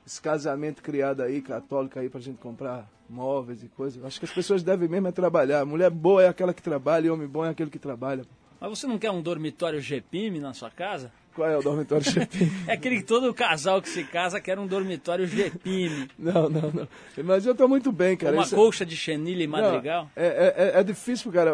esse 0.05 0.21
casamento 0.21 0.83
criado 0.83 1.21
aí, 1.21 1.41
católico 1.41 1.97
aí, 1.97 2.09
pra 2.09 2.21
gente 2.21 2.37
comprar 2.37 2.87
móveis 3.09 3.63
e 3.63 3.69
coisas. 3.69 4.03
Acho 4.05 4.19
que 4.19 4.25
as 4.25 4.33
pessoas 4.33 4.61
devem 4.61 4.87
mesmo 4.87 5.07
é 5.07 5.11
trabalhar. 5.11 5.65
Mulher 5.65 5.89
boa 5.89 6.21
é 6.21 6.27
aquela 6.27 6.53
que 6.53 6.61
trabalha 6.61 7.07
e 7.07 7.09
homem 7.09 7.27
bom 7.27 7.43
é 7.43 7.49
aquele 7.49 7.71
que 7.71 7.79
trabalha. 7.79 8.23
Mas 8.59 8.69
você 8.69 8.87
não 8.87 8.99
quer 8.99 9.11
um 9.11 9.21
dormitório 9.21 9.81
GPIM 9.81 10.39
na 10.39 10.53
sua 10.53 10.69
casa? 10.69 11.11
Qual 11.35 11.49
é 11.49 11.57
o 11.57 11.61
dormitório 11.61 12.03
chefe? 12.09 12.49
É 12.65 12.73
aquele 12.73 12.97
que 12.97 13.03
todo 13.03 13.33
casal 13.33 13.81
que 13.81 13.89
se 13.89 14.05
casa 14.05 14.39
quer 14.39 14.57
um 14.57 14.65
dormitório 14.65 15.27
GPIM. 15.27 16.07
Não, 16.17 16.49
não, 16.49 16.71
não. 16.71 16.87
Mas 17.23 17.45
eu 17.45 17.53
tô 17.53 17.67
muito 17.67 17.91
bem, 17.91 18.15
cara. 18.15 18.33
uma 18.37 18.43
Isso- 18.43 18.55
colcha 18.55 18.85
de 18.85 18.95
chenille 18.95 19.43
e 19.43 19.47
madrigal. 19.47 20.03
Não, 20.15 20.23
é, 20.23 20.27
é, 20.27 20.55
é- 20.75 20.79
é 20.79 20.83
difícil, 20.83 21.31
cara. 21.31 21.51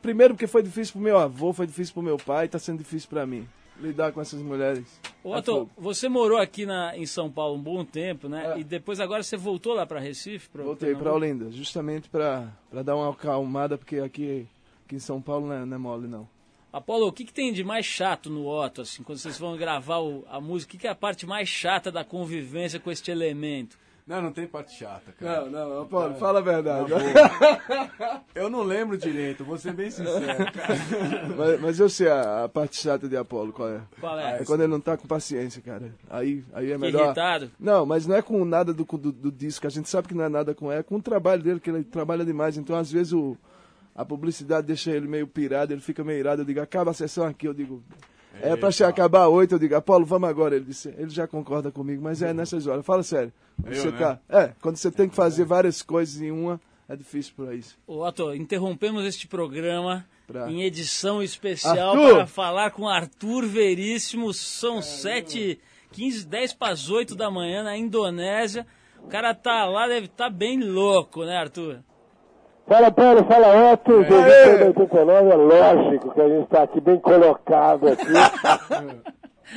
Primeiro 0.00 0.34
porque 0.34 0.46
foi 0.46 0.62
difícil 0.62 0.92
pro 0.92 1.02
meu 1.02 1.18
avô, 1.18 1.52
foi 1.52 1.66
difícil 1.66 1.92
pro 1.92 2.02
meu 2.02 2.16
pai, 2.16 2.46
tá 2.48 2.58
sendo 2.60 2.78
difícil 2.78 3.08
pra 3.10 3.26
mim. 3.26 3.46
Lidar 3.80 4.12
com 4.12 4.20
essas 4.20 4.40
mulheres. 4.40 4.84
É 5.24 5.28
Otto, 5.28 5.68
você 5.76 6.08
morou 6.08 6.38
aqui 6.38 6.64
na, 6.64 6.96
em 6.96 7.04
São 7.06 7.28
Paulo 7.28 7.56
um 7.56 7.60
bom 7.62 7.84
tempo, 7.84 8.28
né? 8.28 8.52
É. 8.54 8.60
E 8.60 8.64
depois 8.64 9.00
agora 9.00 9.20
você 9.24 9.36
voltou 9.36 9.74
lá 9.74 9.84
para 9.84 9.98
Recife? 9.98 10.48
Pra, 10.48 10.62
Voltei 10.62 10.90
Pernambuco? 10.94 11.16
Olinda, 11.16 11.50
justamente 11.50 12.08
pra 12.08 12.46
dar 12.84 12.94
uma 12.94 13.10
acalmada, 13.10 13.76
porque 13.76 13.96
aqui, 13.96 14.46
aqui 14.86 14.94
em 14.94 15.00
São 15.00 15.20
Paulo 15.20 15.48
não 15.48 15.54
é, 15.54 15.64
não 15.64 15.74
é 15.74 15.78
mole, 15.78 16.06
não. 16.06 16.28
Apolo, 16.76 17.06
o 17.06 17.12
que, 17.12 17.24
que 17.24 17.32
tem 17.32 17.52
de 17.52 17.62
mais 17.62 17.86
chato 17.86 18.28
no 18.28 18.46
Otto, 18.48 18.80
assim, 18.82 19.02
quando 19.02 19.18
vocês 19.18 19.38
vão 19.38 19.56
gravar 19.56 19.98
o- 20.00 20.24
a 20.28 20.40
música? 20.40 20.70
O 20.70 20.72
que, 20.72 20.78
que 20.78 20.86
é 20.86 20.90
a 20.90 20.94
parte 20.94 21.24
mais 21.24 21.48
chata 21.48 21.92
da 21.92 22.04
convivência 22.04 22.80
com 22.80 22.90
este 22.90 23.10
elemento? 23.12 23.78
Não, 24.06 24.20
não 24.20 24.32
tem 24.32 24.46
parte 24.46 24.74
chata, 24.76 25.12
cara. 25.18 25.46
Não, 25.48 25.68
não, 25.80 25.86
Paulo, 25.86 26.14
fala 26.16 26.40
a 26.40 26.42
verdade. 26.42 26.90
Eu 28.34 28.50
não 28.50 28.62
lembro 28.62 28.98
direito, 28.98 29.44
vou 29.44 29.56
ser 29.56 29.72
bem 29.72 29.90
sincero, 29.90 30.44
cara. 30.52 30.78
mas, 31.36 31.60
mas 31.60 31.80
eu 31.80 31.88
sei 31.88 32.08
a, 32.08 32.44
a 32.44 32.48
parte 32.48 32.76
chata 32.76 33.08
de 33.08 33.16
Apolo, 33.16 33.52
qual 33.52 33.68
é? 33.70 33.80
Qual 34.00 34.18
é? 34.18 34.40
É 34.40 34.44
quando 34.44 34.60
ele 34.62 34.72
não 34.72 34.80
tá 34.80 34.96
com 34.96 35.06
paciência, 35.06 35.62
cara. 35.62 35.94
Aí, 36.10 36.44
aí 36.52 36.70
é 36.72 36.76
melhor. 36.76 37.04
irritado? 37.06 37.50
Não, 37.58 37.86
mas 37.86 38.06
não 38.06 38.14
é 38.16 38.20
com 38.20 38.44
nada 38.44 38.74
do, 38.74 38.84
do, 38.84 39.10
do 39.12 39.32
disco. 39.32 39.66
A 39.66 39.70
gente 39.70 39.88
sabe 39.88 40.08
que 40.08 40.14
não 40.14 40.24
é 40.24 40.28
nada 40.28 40.54
com 40.54 40.70
é 40.70 40.82
com 40.82 40.96
o 40.96 41.02
trabalho 41.02 41.42
dele, 41.42 41.60
que 41.60 41.70
ele 41.70 41.82
trabalha 41.84 42.24
demais. 42.24 42.58
Então, 42.58 42.76
às 42.76 42.90
vezes, 42.92 43.12
o, 43.14 43.36
a 43.94 44.04
publicidade 44.04 44.66
deixa 44.66 44.90
ele 44.90 45.06
meio 45.06 45.26
pirado, 45.26 45.72
ele 45.72 45.80
fica 45.80 46.02
meio 46.02 46.18
irado. 46.18 46.42
Eu 46.42 46.46
digo, 46.46 46.60
acaba 46.60 46.90
a 46.90 46.94
sessão 46.94 47.24
aqui. 47.26 47.46
Eu 47.46 47.54
digo, 47.54 47.82
é 48.42 48.56
pra 48.56 48.70
che- 48.70 48.84
acabar 48.84 49.28
oito. 49.28 49.54
Eu 49.54 49.58
digo, 49.58 49.74
Apolo, 49.76 50.04
vamos 50.04 50.28
agora. 50.28 50.56
Ele 50.56 50.64
disse, 50.64 50.88
ele 50.98 51.10
já 51.10 51.26
concorda 51.26 51.70
comigo, 51.70 52.02
mas 52.02 52.22
é 52.22 52.32
nessas 52.32 52.66
horas. 52.66 52.84
Fala 52.84 53.02
sério. 53.02 53.32
Quando 53.62 53.72
Eu, 53.74 53.82
você 53.82 53.90
né? 53.92 53.98
tá, 53.98 54.18
é, 54.28 54.52
quando 54.60 54.76
você 54.76 54.90
tem 54.90 55.08
que 55.08 55.14
fazer 55.14 55.44
várias 55.44 55.80
coisas 55.82 56.20
em 56.20 56.30
uma, 56.32 56.60
é 56.88 56.96
difícil 56.96 57.32
por 57.36 57.54
isso. 57.54 57.78
Ô, 57.86 58.04
Otto, 58.04 58.34
interrompemos 58.34 59.04
este 59.04 59.28
programa 59.28 60.04
Pra- 60.26 60.50
em 60.50 60.62
edição 60.64 61.22
especial 61.22 61.92
Arthur! 61.94 62.14
para 62.16 62.26
falar 62.26 62.70
com 62.72 62.88
Arthur 62.88 63.46
Veríssimo. 63.46 64.34
São 64.34 64.82
sete, 64.82 65.60
quinze, 65.92 66.26
dez 66.26 66.52
para 66.52 66.72
as 66.72 66.90
oito 66.90 67.14
da 67.14 67.30
manhã 67.30 67.62
na 67.62 67.76
Indonésia. 67.76 68.66
O 68.98 69.06
cara 69.06 69.32
tá 69.34 69.66
lá, 69.66 69.86
deve 69.86 70.06
estar 70.06 70.30
bem 70.30 70.60
louco, 70.62 71.24
né, 71.24 71.36
Arthur? 71.36 71.78
Fala 72.66 72.90
Paulo, 72.90 73.24
fala 73.26 73.72
Otto, 73.72 73.92
89, 73.92 75.30
é 75.30 75.34
lógico 75.34 76.14
que 76.14 76.20
a 76.20 76.28
gente 76.28 76.44
está 76.44 76.62
aqui 76.62 76.80
bem 76.80 76.98
colocado 76.98 77.88
aqui. 77.88 78.04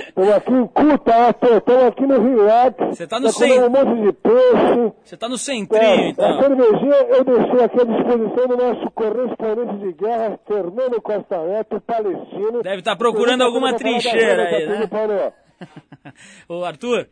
Estamos 0.10 0.30
aqui 0.34 0.52
em 0.52 0.68
Cuta, 0.68 1.30
Otto, 1.30 1.46
estamos 1.58 1.84
aqui 1.86 2.06
no 2.06 2.22
relax. 2.22 2.76
Você 2.90 3.08
tá 3.08 3.20
no 3.22 3.32
comendo 3.34 3.54
cem- 3.56 3.64
um 3.64 3.70
monte 3.70 4.02
de 4.06 4.12
peixe. 4.14 4.94
Você 5.04 5.18
tá 5.18 5.30
no 5.30 5.38
centrinho, 5.38 5.82
É, 5.82 5.96
A 5.96 6.10
então. 6.10 6.40
cervejinha 6.42 6.96
eu 7.08 7.24
deixei 7.24 7.64
aqui 7.64 7.82
à 7.82 7.86
disposição 7.86 8.48
do 8.48 8.58
nosso 8.58 8.92
correspondente 8.92 9.78
de 9.80 9.94
guerra, 9.94 10.40
Fernando 10.46 11.02
Costa 11.02 11.40
Neto, 11.48 11.82
palestino. 11.82 12.62
Deve 12.62 12.80
estar 12.80 12.96
procurando 12.98 13.42
Eu 13.42 13.48
alguma 13.48 13.74
trincheira 13.76 14.44
aí, 14.44 14.88
tá 14.90 15.08
né? 15.08 15.34
Ô, 16.50 16.64
Arthur, 16.66 17.08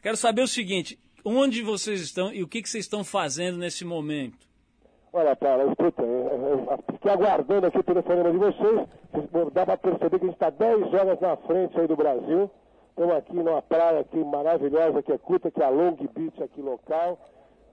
quero 0.00 0.16
saber 0.16 0.42
o 0.42 0.48
seguinte: 0.48 0.98
onde 1.24 1.62
vocês 1.62 2.00
estão 2.00 2.32
e 2.32 2.42
o 2.44 2.48
que, 2.48 2.62
que 2.62 2.70
vocês 2.70 2.84
estão 2.84 3.02
fazendo 3.02 3.58
nesse 3.58 3.84
momento? 3.84 4.38
Olha, 5.12 5.34
Paulo, 5.34 5.72
escuta, 5.72 6.02
eu, 6.02 6.66
eu 6.70 6.78
fiquei 6.92 7.10
aguardando 7.10 7.66
aqui 7.66 7.78
o 7.78 7.82
telefonema 7.82 8.30
de 8.30 8.38
vocês. 8.38 8.88
Dá 9.52 9.66
para 9.66 9.76
perceber 9.76 10.18
que 10.20 10.24
a 10.24 10.28
gente 10.28 10.36
está 10.36 10.50
10 10.50 10.94
horas 10.94 11.20
na 11.20 11.36
frente 11.36 11.80
aí 11.80 11.88
do 11.88 11.96
Brasil. 11.96 12.48
Estamos 12.90 13.16
aqui 13.16 13.34
numa 13.34 13.60
praia 13.60 14.00
aqui 14.00 14.22
maravilhosa, 14.22 15.02
que 15.02 15.12
é 15.12 15.18
Cuta, 15.18 15.50
que 15.50 15.60
é 15.60 15.66
a 15.66 15.68
Long 15.68 15.96
Beach 16.14 16.40
aqui 16.40 16.62
local. 16.62 17.18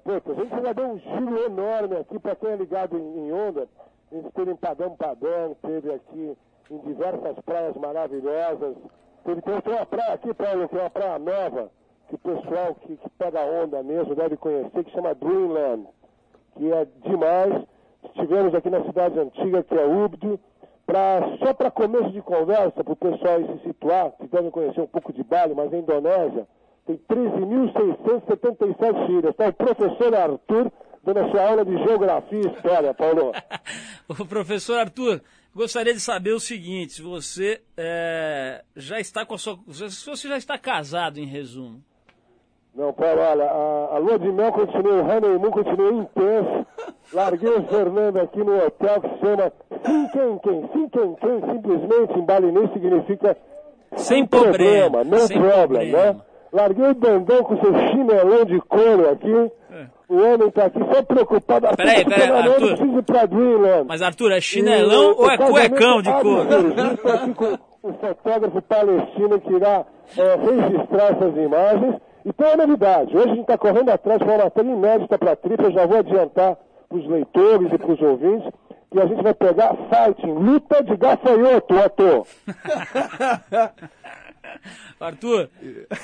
Puta, 0.04 0.32
a 0.32 0.36
gente 0.36 0.50
já 0.50 0.74
deu 0.74 0.86
um 0.86 0.98
giro 0.98 1.46
enorme 1.46 1.98
aqui 1.98 2.18
para 2.18 2.36
quem 2.36 2.50
é 2.50 2.56
ligado 2.56 2.98
em, 2.98 3.28
em 3.28 3.32
onda. 3.32 3.68
A 4.12 4.16
gente 4.16 4.32
teve 4.32 4.52
em 4.52 4.56
Padão 4.56 4.96
Padão, 4.96 5.56
teve 5.62 5.94
aqui 5.94 6.36
em 6.72 6.78
diversas 6.80 7.38
praias 7.46 7.76
maravilhosas. 7.76 8.76
Teve, 9.24 9.42
tem, 9.44 9.62
tem 9.62 9.74
uma 9.74 9.86
praia 9.86 10.14
aqui, 10.14 10.34
Paulo, 10.34 10.68
que 10.68 10.76
é 10.76 10.82
uma 10.82 10.90
praia 10.90 11.20
nova, 11.20 11.70
que 12.10 12.16
o 12.16 12.18
pessoal 12.18 12.74
que, 12.82 12.98
que 12.98 13.10
pega 13.12 13.42
onda 13.42 13.84
mesmo 13.84 14.16
deve 14.16 14.38
conhecer, 14.38 14.84
que 14.84 14.92
chama 14.92 15.14
Dreamland, 15.14 15.88
que 16.58 16.72
é 16.72 16.88
demais. 17.06 17.64
Estivemos 18.04 18.54
aqui 18.56 18.70
na 18.70 18.84
cidade 18.84 19.20
antiga, 19.20 19.64
que 19.64 19.76
é 19.76 19.86
Ubdo, 19.86 20.40
pra, 20.86 21.20
só 21.40 21.54
para 21.54 21.70
começo 21.70 22.10
de 22.12 22.22
conversa, 22.22 22.82
para 22.84 22.94
o 22.94 22.96
pessoal 22.96 23.40
se 23.40 23.60
situar, 23.68 24.12
que 24.12 24.28
devem 24.28 24.52
conhecer 24.52 24.80
um 24.82 24.88
pouco 24.88 25.14
de 25.14 25.24
Bali, 25.24 25.54
mas 25.54 25.72
a 25.74 25.78
Indonésia 25.78 26.48
tem 26.86 26.98
13.677 26.98 29.10
ilhas. 29.10 29.32
Está 29.32 29.50
o 29.50 29.54
professor 29.54 30.16
Arthur 30.16 30.72
dando 31.04 31.20
a 31.20 31.30
sua 31.30 31.48
aula 31.48 31.66
de 31.66 31.78
geografia 31.84 32.40
e 32.40 32.48
história, 32.48 32.94
Paulo. 32.94 33.34
O 34.10 34.26
professor 34.26 34.80
Arthur, 34.80 35.22
gostaria 35.54 35.94
de 35.94 36.00
saber 36.00 36.32
o 36.32 36.40
seguinte: 36.40 36.94
se 36.94 37.02
você 37.02 37.62
é, 37.76 38.64
já 38.74 39.02
está 39.02 39.26
com 39.26 39.34
a 39.34 39.38
sua. 39.38 39.60
Se 39.70 40.10
você 40.10 40.30
já 40.30 40.38
está 40.38 40.58
casado, 40.58 41.20
em 41.20 41.26
resumo. 41.26 41.84
Não, 42.78 42.94
Paulo, 42.94 43.20
olha, 43.22 43.44
a, 43.46 43.96
a 43.96 43.98
lua 43.98 44.20
de 44.20 44.32
mel 44.32 44.52
continua, 44.52 45.02
o 45.02 45.10
honeymoon 45.10 45.50
continua 45.50 45.92
intenso. 45.94 46.66
Larguei 47.12 47.50
o 47.50 47.64
Fernando 47.64 48.18
aqui 48.18 48.38
no 48.44 48.56
hotel 48.56 49.02
que 49.02 49.10
se 49.10 49.20
chama 49.20 49.52
Sinkenken. 49.84 50.70
Sinkenken, 50.72 51.42
simplesmente 51.52 52.20
em 52.20 52.26
balinês 52.26 52.72
significa 52.74 53.36
Sem 53.96 54.26
problema, 54.28 55.04
no 55.04 55.18
sem 55.22 55.40
problem, 55.40 55.90
problema. 55.92 56.14
né? 56.14 56.22
Larguei 56.54 56.86
o 56.90 56.94
Dandão 56.94 57.44
com 57.44 57.58
seu 57.60 57.74
chinelão 57.90 58.46
de 58.46 58.60
couro 58.62 59.10
aqui. 59.10 59.52
O 60.10 60.16
homem 60.16 60.50
tá 60.52 60.66
aqui 60.66 60.80
só 60.94 61.02
preocupado. 61.04 61.66
É. 61.68 61.76
Peraí, 61.76 62.06
peraí, 62.06 62.30
Arthur. 62.32 62.78
preciso 62.78 63.04
pra 63.04 63.26
Dreamland. 63.26 63.86
Mas, 63.88 64.02
Arthur, 64.02 64.32
é 64.32 64.40
chinelão 64.40 65.12
E 65.12 65.16
ou 65.18 65.30
é 65.32 65.38
cuecão 65.38 66.02
de 66.02 66.12
couro? 66.22 66.42
absurdo. 66.42 67.10
aqui 67.10 67.34
com 67.34 67.90
o 67.90 67.94
fotógrafo 67.94 68.62
palestino 68.62 69.42
que 69.42 69.54
irá 69.54 69.84
é, 70.18 70.36
registrar 70.36 71.12
essas 71.12 71.36
imagens. 71.36 71.96
E 72.28 72.34
tem 72.34 72.46
uma 72.46 72.58
novidade. 72.58 73.16
Hoje 73.16 73.26
a 73.26 73.30
gente 73.30 73.42
está 73.42 73.58
correndo 73.58 73.88
atrás 73.90 74.20
de 74.20 74.26
uma 74.26 74.38
matéria 74.38 74.70
inédita 74.70 75.18
para 75.18 75.32
a 75.32 75.36
Trip. 75.38 75.64
Eu 75.64 75.72
já 75.72 75.86
vou 75.86 76.00
adiantar 76.00 76.58
para 76.90 76.98
os 76.98 77.08
leitores 77.08 77.72
e 77.72 77.78
para 77.78 77.94
os 77.94 78.02
ouvintes 78.02 78.52
que 78.92 79.00
a 79.00 79.06
gente 79.06 79.24
vai 79.24 79.34
pegar 79.34 79.74
fighting, 79.90 80.34
luta 80.34 80.84
de 80.84 80.98
gafanhoto, 80.98 81.80
ator. 81.80 82.28
Arthur, 85.00 85.50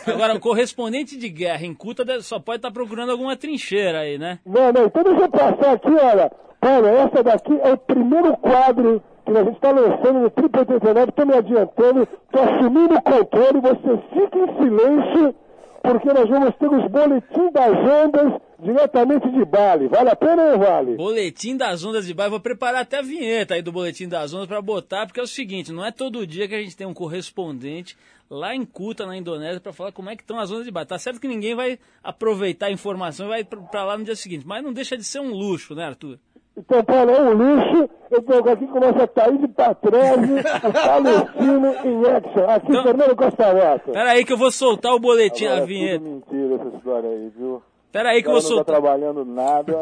agora 0.07 0.35
o 0.35 0.39
correspondente 0.39 1.17
de 1.17 1.27
guerra 1.27 1.65
em 1.65 1.73
Cuta 1.73 2.05
só 2.21 2.39
pode 2.39 2.59
estar 2.59 2.71
procurando 2.71 3.11
alguma 3.11 3.35
trincheira 3.35 3.99
aí, 3.99 4.17
né? 4.17 4.39
Não, 4.45 4.71
não, 4.71 4.85
então 4.85 5.03
deixa 5.03 5.23
eu 5.23 5.29
passar 5.29 5.73
aqui, 5.73 5.91
olha. 5.91 6.31
Paulo, 6.61 6.87
essa 6.87 7.21
daqui 7.21 7.59
é 7.61 7.73
o 7.73 7.77
primeiro 7.77 8.37
quadro 8.37 9.03
que 9.25 9.31
a 9.31 9.43
gente 9.43 9.55
está 9.55 9.71
lançando 9.71 10.19
no 10.19 10.29
Triple 10.29 10.59
89, 10.59 11.09
estou 11.09 11.25
me 11.25 11.33
adiantando, 11.33 12.03
estou 12.03 12.43
assumindo 12.43 12.95
o 12.95 13.01
controle, 13.01 13.61
você 13.61 13.97
fica 14.13 14.37
em 14.37 14.57
silêncio, 14.57 15.35
porque 15.83 16.13
nós 16.13 16.29
vamos 16.29 16.55
ter 16.55 16.67
os 16.67 16.89
boletins 16.89 17.51
das 17.51 17.77
ondas 17.77 18.41
diretamente 18.57 19.29
de 19.29 19.43
Bali. 19.43 19.89
Vale 19.89 20.09
a 20.09 20.15
pena 20.15 20.53
ou 20.53 20.59
vale? 20.59 20.95
Boletim 20.95 21.57
das 21.57 21.83
Ondas 21.83 22.07
de 22.07 22.13
Bairro. 22.13 22.31
Vou 22.31 22.39
preparar 22.39 22.81
até 22.81 22.99
a 22.99 23.01
vinheta 23.01 23.55
aí 23.55 23.61
do 23.61 23.73
Boletim 23.73 24.07
das 24.07 24.33
Ondas 24.33 24.47
para 24.47 24.61
botar, 24.61 25.05
porque 25.05 25.19
é 25.19 25.23
o 25.23 25.27
seguinte, 25.27 25.73
não 25.73 25.85
é 25.85 25.91
todo 25.91 26.25
dia 26.25 26.47
que 26.47 26.55
a 26.55 26.61
gente 26.61 26.77
tem 26.77 26.87
um 26.87 26.93
correspondente 26.93 27.97
lá 28.29 28.55
em 28.55 28.63
Kuta, 28.65 29.05
na 29.05 29.17
Indonésia, 29.17 29.59
para 29.59 29.73
falar 29.73 29.91
como 29.91 30.09
é 30.09 30.15
que 30.15 30.23
estão 30.23 30.39
as 30.39 30.49
ondas 30.49 30.65
de 30.65 30.71
bairro. 30.71 30.87
Tá 30.87 30.97
certo 30.97 31.19
que 31.19 31.27
ninguém 31.27 31.53
vai 31.53 31.77
aproveitar 32.01 32.67
a 32.67 32.71
informação 32.71 33.25
e 33.27 33.29
vai 33.29 33.43
para 33.43 33.83
lá 33.83 33.97
no 33.97 34.05
dia 34.05 34.15
seguinte, 34.15 34.47
mas 34.47 34.63
não 34.63 34.71
deixa 34.71 34.97
de 34.97 35.03
ser 35.03 35.19
um 35.19 35.31
luxo, 35.31 35.75
né, 35.75 35.85
Arthur? 35.85 36.17
Então, 36.55 36.83
Paulo, 36.83 37.11
é 37.11 37.21
um 37.21 37.33
luxo. 37.33 37.89
Eu 38.11 38.19
estou 38.19 38.47
aqui 38.51 38.67
com 38.67 38.77
essa 38.77 39.07
Thaís 39.07 39.41
Patrese, 39.55 40.33
o 40.67 40.73
Palestino 40.73 41.67
em 41.83 42.05
action. 42.11 42.49
Aqui, 42.49 42.81
Fernando 42.83 43.15
Costa 43.15 43.53
Neto. 43.53 43.91
Pera 43.91 44.11
aí 44.11 44.23
que 44.23 44.33
eu 44.33 44.37
vou 44.37 44.51
soltar 44.51 44.93
o 44.93 44.99
boletim, 44.99 45.45
Agora 45.45 45.61
a 45.61 45.63
é 45.63 45.65
vinheta. 45.65 45.99
tudo 45.99 46.09
mentira 46.11 46.55
essa 46.55 46.77
história 46.77 47.09
aí, 47.09 47.31
viu? 47.35 47.61
Pera 47.91 48.09
aí 48.09 48.21
que 48.21 48.27
eu 48.29 48.33
vou 48.33 48.41
cara 48.41 48.55
não 48.55 48.63
tá 48.63 48.71
soltar. 48.73 48.81
trabalhando 48.81 49.25
nada. 49.25 49.77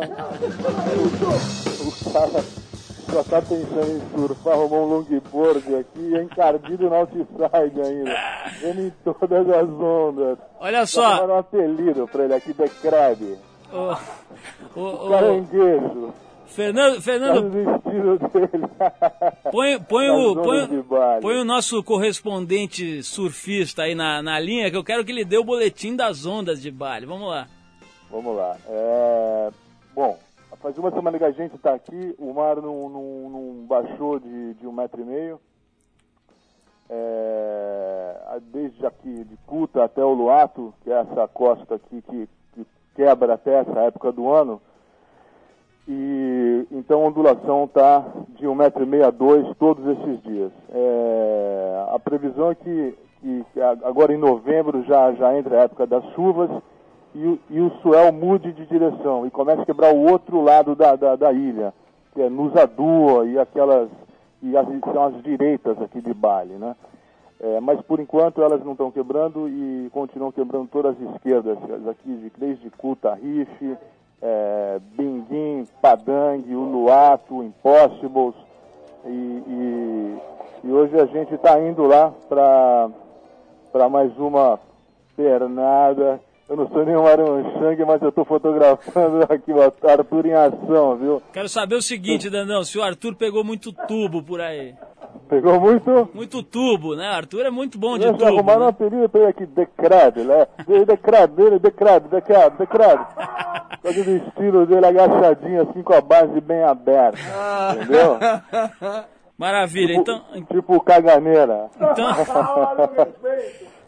o 1.81 2.13
cara 2.13 2.43
só 3.11 3.23
tá 3.23 3.41
pensando 3.41 3.91
em 3.91 4.01
surfar, 4.17 4.53
arrumou 4.53 4.83
um 4.85 4.93
longboard 4.95 5.75
aqui 5.75 5.99
e 5.99 6.15
é 6.15 6.23
encardido 6.23 6.89
no 6.89 6.95
outside 6.95 7.81
ainda. 7.81 8.15
Vendo 8.61 8.81
em 8.81 8.93
todas 9.03 9.49
as 9.49 9.69
ondas. 9.69 10.37
Olha 10.59 10.85
só. 10.85 11.03
arrumaram 11.03 11.33
um 11.35 11.37
apelido 11.39 12.07
pra 12.07 12.23
ele 12.23 12.33
aqui, 12.33 12.53
The 12.53 12.69
Crab. 12.81 13.37
Ô, 13.73 14.79
ô, 14.79 15.05
ô, 15.07 15.09
Caranguejo. 15.09 16.13
Fernando, 16.51 17.01
Fernando, 17.01 17.49
dele. 17.49 17.65
põe, 19.51 19.79
põe, 19.81 20.07
Nas 20.07 20.17
o, 20.17 20.35
põe, 20.35 20.83
põe 21.21 21.37
o 21.39 21.45
nosso 21.45 21.81
correspondente 21.83 23.01
surfista 23.03 23.83
aí 23.83 23.95
na, 23.95 24.21
na 24.21 24.39
linha, 24.39 24.69
que 24.69 24.75
eu 24.75 24.83
quero 24.83 25.03
que 25.05 25.11
ele 25.11 25.23
dê 25.23 25.37
o 25.37 25.43
boletim 25.45 25.95
das 25.95 26.25
ondas 26.25 26.61
de 26.61 26.69
Bali. 26.69 27.05
Vamos 27.05 27.29
lá. 27.29 27.47
Vamos 28.09 28.35
lá. 28.35 28.57
É, 28.67 29.49
Bom, 29.95 30.17
faz 30.61 30.77
uma 30.77 30.91
semana 30.91 31.17
que 31.17 31.23
a 31.23 31.31
gente 31.31 31.55
está 31.55 31.73
aqui, 31.73 32.15
o 32.17 32.33
mar 32.33 32.57
não, 32.57 32.89
não- 32.89 33.29
não 33.29 33.65
baixou 33.65 34.19
de, 34.19 34.53
de 34.55 34.67
um 34.67 34.71
metro 34.73 35.01
e 35.01 35.05
meio. 35.05 35.39
É, 36.89 38.39
Desde 38.51 38.85
aqui 38.85 39.23
de 39.23 39.37
Cuta 39.45 39.83
até 39.83 40.03
o 40.03 40.11
Luato, 40.13 40.73
que 40.83 40.91
é 40.91 40.99
essa 40.99 41.27
costa 41.27 41.75
aqui 41.75 42.01
que, 42.01 42.27
que 42.53 42.65
quebra 42.95 43.35
até 43.35 43.59
essa 43.61 43.79
época 43.81 44.11
do 44.11 44.29
ano. 44.29 44.61
E 45.87 46.67
então 46.71 47.03
a 47.03 47.07
ondulação 47.07 47.65
está 47.65 48.05
de 48.37 48.47
um 48.47 48.55
metro 48.55 48.83
e 48.83 48.85
meio 48.85 49.05
a 49.05 49.11
dois 49.11 49.45
todos 49.57 49.85
esses 49.87 50.21
dias. 50.23 50.51
É, 50.69 51.85
a 51.91 51.99
previsão 51.99 52.51
é 52.51 52.55
que, 52.55 52.95
que 53.21 53.45
agora 53.83 54.13
em 54.13 54.17
novembro 54.17 54.83
já, 54.83 55.11
já 55.13 55.37
entra 55.37 55.59
a 55.59 55.63
época 55.63 55.87
das 55.87 56.03
chuvas 56.13 56.49
e, 57.15 57.39
e 57.49 57.59
o 57.59 57.71
suel 57.81 58.11
mude 58.11 58.53
de 58.53 58.65
direção 58.65 59.25
e 59.25 59.31
comece 59.31 59.61
a 59.61 59.65
quebrar 59.65 59.93
o 59.93 60.09
outro 60.09 60.41
lado 60.41 60.75
da, 60.75 60.95
da, 60.95 61.15
da 61.15 61.33
ilha, 61.33 61.73
que 62.13 62.21
é 62.21 62.29
Nusa 62.29 62.65
Dua 62.67 63.25
e 63.25 63.37
aquelas 63.37 63.89
e 64.41 64.57
as, 64.57 64.67
são 64.91 65.03
as 65.03 65.21
direitas 65.23 65.79
aqui 65.81 66.01
de 66.01 66.13
Bali, 66.13 66.53
né? 66.53 66.75
É, 67.39 67.59
mas 67.59 67.81
por 67.81 67.99
enquanto 67.99 68.41
elas 68.41 68.63
não 68.63 68.73
estão 68.73 68.91
quebrando 68.91 69.49
e 69.49 69.89
continuam 69.91 70.31
quebrando 70.31 70.67
todas 70.67 70.95
as 70.95 71.15
esquerdas, 71.15 71.57
as 71.71 71.87
aqui 71.87 72.15
de, 72.15 72.31
desde 72.37 72.69
Kuta 72.69 73.15
Rife, 73.15 73.77
é, 74.21 74.79
Binguim, 74.95 75.67
Padang, 75.81 76.43
Uluato, 76.53 77.43
Impossibles. 77.43 78.35
E, 79.05 79.09
e, 79.09 80.17
e 80.63 80.71
hoje 80.71 80.99
a 80.99 81.05
gente 81.05 81.33
está 81.33 81.59
indo 81.59 81.85
lá 81.87 82.13
para 82.29 83.89
mais 83.89 84.15
uma 84.17 84.59
pernada. 85.15 86.19
Eu 86.47 86.57
não 86.57 86.67
sou 86.67 86.85
nenhum 86.85 87.07
Aranchang, 87.07 87.85
mas 87.85 88.01
eu 88.01 88.09
estou 88.09 88.25
fotografando 88.25 89.23
aqui 89.31 89.53
o 89.53 89.61
Arthur 89.61 90.25
em 90.25 90.33
ação, 90.33 90.97
viu? 90.97 91.21
Quero 91.31 91.47
saber 91.47 91.75
o 91.75 91.81
seguinte, 91.81 92.29
Dandão, 92.29 92.63
se 92.63 92.77
o 92.77 92.83
Arthur 92.83 93.15
pegou 93.15 93.43
muito 93.43 93.71
tubo 93.71 94.21
por 94.21 94.41
aí. 94.41 94.75
Pegou 95.31 95.61
muito? 95.61 96.09
Muito 96.13 96.43
tubo, 96.43 96.93
né? 96.93 97.07
Arthur 97.07 97.45
é 97.45 97.49
muito 97.49 97.77
bom 97.79 97.97
de 97.97 98.03
Eles 98.05 98.17
tubo. 98.17 98.27
arrumaram 98.27 98.63
um 98.63 98.65
né? 98.65 98.69
apelido 98.69 99.07
pra 99.07 99.21
ele 99.21 99.29
aqui, 99.29 99.45
Decrad, 99.45 100.17
né? 100.17 100.45
De- 100.67 100.83
Decrad, 100.85 101.31
dele, 101.31 101.57
Decrad, 101.57 102.03
Decrad, 102.09 102.53
Decrad. 102.57 102.99
Fazendo 103.81 104.07
o 104.11 104.17
estilo 104.27 104.65
dele 104.65 104.85
agachadinho, 104.85 105.61
assim, 105.61 105.81
com 105.83 105.93
a 105.93 106.01
base 106.01 106.41
bem 106.41 106.61
aberta. 106.63 107.17
Entendeu? 107.77 108.17
Maravilha, 109.37 109.97
Tipo- 109.97 110.01
então, 110.01 110.43
Tipo 110.51 110.81
caganeira. 110.81 111.69
então 111.77 112.05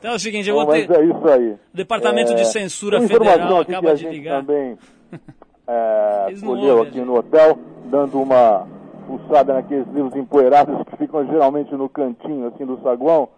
é 0.14 0.16
o 0.16 0.20
seguinte, 0.20 0.48
eu 0.50 0.56
Não, 0.56 0.66
vou 0.66 0.74
mas 0.74 0.88
ter... 0.88 0.98
é 1.00 1.04
isso 1.06 1.28
aí. 1.28 1.52
O 1.52 1.60
Departamento 1.74 2.34
de 2.36 2.46
Censura 2.46 3.02
Federal 3.02 3.60
acaba 3.60 3.94
de 3.96 4.08
ligar. 4.08 4.39
também 4.39 4.78
é, 5.68 6.34
colheu 6.41 6.82
aqui 6.84 7.02
no 7.02 7.18
hotel, 7.18 7.60
dando 7.86 8.22
uma 8.22 8.66
pulsada 9.06 9.54
naqueles 9.54 9.88
livros 9.88 10.16
empoeirados 10.16 10.84
que 10.86 10.97
ficam 10.97 11.26
geralmente 11.26 11.74
no 11.76 11.89
cantinho, 11.89 12.47
assim, 12.47 12.66
do 12.66 12.80
saguão. 12.82 13.30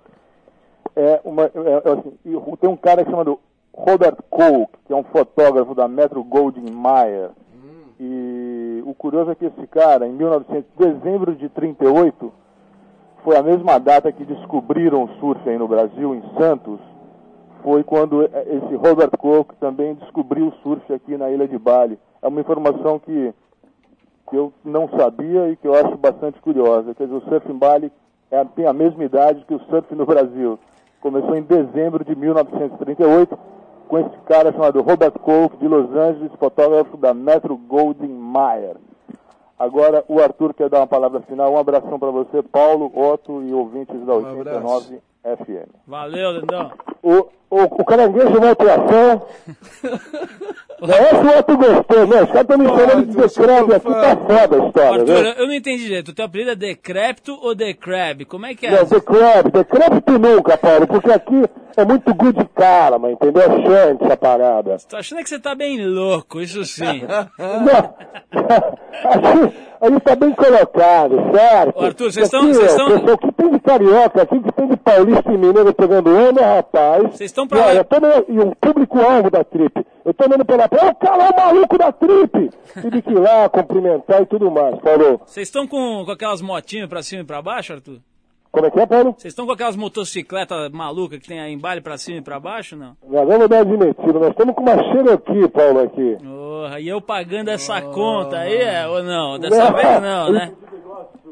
É 0.95 1.20
uma, 1.24 1.43
é, 1.43 1.49
é 1.86 1.91
assim, 1.91 2.18
tem 2.59 2.70
um 2.70 2.78
cara 2.78 3.03
chamado 3.03 3.39
Robert 3.74 4.16
Koch, 4.30 4.72
que 4.86 4.93
é 4.93 4.95
um 4.95 5.03
fotógrafo 5.03 5.76
da 5.76 5.88
Metro 5.88 6.24
Goldwyn 6.24 6.72
Mayer. 6.72 7.32
E 7.99 8.84
o 8.86 8.93
curioso 8.93 9.32
é 9.32 9.36
que 9.36 9.45
esse 9.45 9.68
cara, 9.68 10.07
em 10.07 10.13
1900, 10.13 10.66
dezembro 10.78 11.36
de 11.36 11.49
38, 11.49 12.32
foi 13.24 13.38
a 13.38 13.43
mesma 13.43 13.80
data 13.80 14.11
que 14.11 14.24
descobriram 14.24 15.03
o 15.03 15.09
surf 15.20 15.49
aí 15.49 15.57
no 15.57 15.68
Brasil, 15.68 16.13
em 16.13 16.22
Santos. 16.38 16.80
Foi 17.63 17.84
quando 17.84 18.24
eh, 18.24 18.30
esse 18.47 18.76
Robert 18.76 19.11
Koch 19.18 19.55
também 19.59 19.95
descobriu 19.95 20.47
o 20.47 20.53
surf 20.61 20.93
aqui 20.93 21.18
na 21.18 21.30
ilha 21.32 21.47
de 21.47 21.57
Bali. 21.57 21.97
É 22.22 22.28
uma 22.28 22.39
informação 22.39 22.99
que, 22.99 23.34
que 24.30 24.36
eu 24.36 24.51
não 24.63 24.89
sabia 24.89 25.49
e 25.49 25.55
que 25.55 25.67
eu 25.67 25.76
acho 25.76 25.95
bastante 25.97 26.39
curiosa. 26.41 26.93
Quer 26.95 27.05
dizer, 27.05 27.15
o 27.17 27.21
surf 27.30 27.51
em 27.51 27.57
Bali 27.57 27.91
é- 28.32 28.43
tem 28.55 28.65
a 28.65 28.73
mesma 28.73 29.03
idade 29.03 29.45
que 29.47 29.53
o 29.53 29.59
surf 29.69 29.93
no 29.93 30.05
Brasil. 30.05 30.57
Começou 31.01 31.36
em 31.36 31.43
dezembro 31.43 32.03
de 32.03 32.15
1938 32.15 33.38
com 33.88 33.99
esse 33.99 34.17
cara 34.26 34.51
chamado 34.51 34.82
Robert 34.82 35.11
Kolk, 35.11 35.57
de 35.57 35.67
Los 35.67 35.91
Angeles, 35.95 36.32
fotógrafo 36.39 36.97
da 36.97 37.13
Metro 37.13 37.55
Goldwyn 37.55 38.09
Mayer. 38.09 38.78
Agora 39.57 40.03
o 40.07 40.19
Arthur 40.19 40.53
quer 40.53 40.69
dar 40.69 40.80
uma 40.80 40.88
palavra 40.88 41.21
final. 41.21 41.53
Um 41.53 41.57
abração 41.57 41.97
para 41.99 42.09
você, 42.11 42.41
Paulo, 42.41 42.91
Otto 42.93 43.41
e 43.43 43.53
ouvintes 43.53 43.95
da 44.05 44.13
89 44.15 44.99
FM. 45.26 45.69
Valeu, 45.88 46.32
Lindão. 46.39 46.71
O, 47.01 47.13
o, 47.49 47.63
o 47.63 47.86
caranguejo 47.86 48.39
vai 48.39 48.55
ter 48.55 48.69
ação. 48.69 49.26
Não 50.82 50.93
é 50.93 51.09
se 51.09 51.15
o 51.15 51.39
Otto 51.39 51.57
gostou, 51.57 52.07
não. 52.07 52.23
Os 52.23 52.32
caras 52.32 52.41
estão 52.41 52.57
me 52.57 52.65
chamando 52.67 53.05
de 53.07 53.15
decreve 53.17 53.76
aqui, 53.76 53.86
tá 53.88 54.17
foda 54.17 54.55
a 54.63 54.67
história, 54.67 54.99
Arthur, 55.01 55.05
viu? 55.23 55.32
eu 55.34 55.47
não 55.47 55.53
entendi 55.53 55.84
direito. 55.84 56.09
O 56.09 56.13
teu 56.13 56.26
apelido 56.26 56.51
é 56.51 56.55
Decrépito 56.55 57.38
ou 57.41 57.55
Decrab? 57.55 58.26
Como 58.26 58.45
é 58.45 58.53
que 58.53 58.67
é? 58.67 58.71
Não, 58.71 58.84
decreve, 58.86 59.49
decrépito 59.51 60.19
nunca, 60.19 60.57
Paulo, 60.57 60.88
porque 60.88 61.11
aqui 61.11 61.43
é 61.78 61.86
muito 61.86 62.13
good 62.13 62.45
cara, 62.55 62.99
mas 62.99 63.13
entendeu? 63.13 63.41
É 63.41 63.63
chante 63.65 64.03
essa 64.03 64.17
parada. 64.17 64.78
Tô 64.89 64.97
achando 64.97 65.23
que 65.23 65.30
você 65.30 65.39
tá 65.39 65.55
bem 65.55 65.84
louco, 65.86 66.39
isso 66.41 66.63
sim. 66.65 67.01
Aqui, 69.05 69.55
aí 69.82 69.99
tá 70.01 70.15
bem 70.15 70.32
colocado, 70.34 71.15
certo? 71.34 71.78
Ô, 71.80 71.86
Arthur, 71.86 72.11
vocês 72.11 72.26
estão- 72.26 72.49
estão- 72.49 72.88
pessoal, 72.88 73.13
O 73.13 73.17
que 73.17 73.32
tem 73.34 73.49
de 73.51 73.59
carioca 73.59 74.21
aqui, 74.21 74.39
que 74.39 74.51
tem 74.53 74.67
de 74.67 74.78
paulista 74.78 75.14
e 75.26 75.38
mineiro 75.38 75.74
pegando 75.74 76.09
onda, 76.16 76.41
rapaz. 76.55 77.03
Vocês 77.03 77.30
estão 77.32 77.47
pra 77.47 77.57
E, 77.57 77.61
lá- 77.61 77.68
olha, 77.68 77.86
no- 78.28 78.36
E 78.36 78.39
um 78.39 78.51
público-alvo 78.51 79.30
da 79.30 79.43
Trip. 79.43 79.86
Eu 80.05 80.13
tô 80.13 80.26
andando 80.26 80.45
pela 80.45 80.68
praia, 80.68 80.91
o 80.91 80.95
cara 80.95 81.24
é 81.26 81.30
o 81.30 81.36
maluco 81.45 81.78
da 81.78 81.91
Trip. 81.91 82.49
Tive 82.82 83.01
que 83.01 83.11
ir 83.11 83.20
lá 83.20 83.49
cumprimentar 83.49 84.22
e 84.22 84.26
tudo 84.26 84.51
mais, 84.51 84.78
Paulo. 84.80 85.22
Vocês 85.26 85.47
estão 85.47 85.68
com, 85.68 86.03
com 86.05 86.11
aquelas 86.11 86.41
motinhas 86.41 86.88
pra 86.89 87.01
cima 87.03 87.22
e 87.22 87.26
pra 87.26 87.41
baixo, 87.41 87.74
Arthur? 87.74 87.99
Como 88.51 88.68
é 88.68 88.72
que 88.72 88.80
é, 88.80 88.86
Paulo? 88.86 89.13
Vocês 89.18 89.34
estão 89.34 89.45
com 89.45 89.51
aquelas 89.51 89.76
motocicletas 89.76 90.72
malucas 90.72 91.20
que 91.20 91.28
tem 91.28 91.41
aí 91.41 91.51
embale 91.51 91.82
pra 91.82 91.97
cima 91.97 92.20
e 92.20 92.22
pra 92.22 92.39
baixo, 92.39 92.78
não? 92.78 92.95
Nós 93.05 93.28
vamos 93.28 93.49
dar 93.49 93.59
admitido, 93.59 94.13
nós 94.18 94.30
estamos 94.30 94.55
com 94.55 94.61
uma 94.61 94.78
Cherokee, 94.82 95.49
Paulo, 95.49 95.80
aqui. 95.82 96.18
Porra, 96.24 96.80
e 96.80 96.88
eu 96.88 97.01
pagando 97.01 97.49
essa 97.49 97.82
conta 97.82 98.38
aí, 98.38 98.55
é, 98.55 98.88
ou 98.88 99.03
não? 99.03 99.38
Dessa 99.38 99.74
vez 99.74 100.01
não, 100.01 100.32
né? 100.32 100.53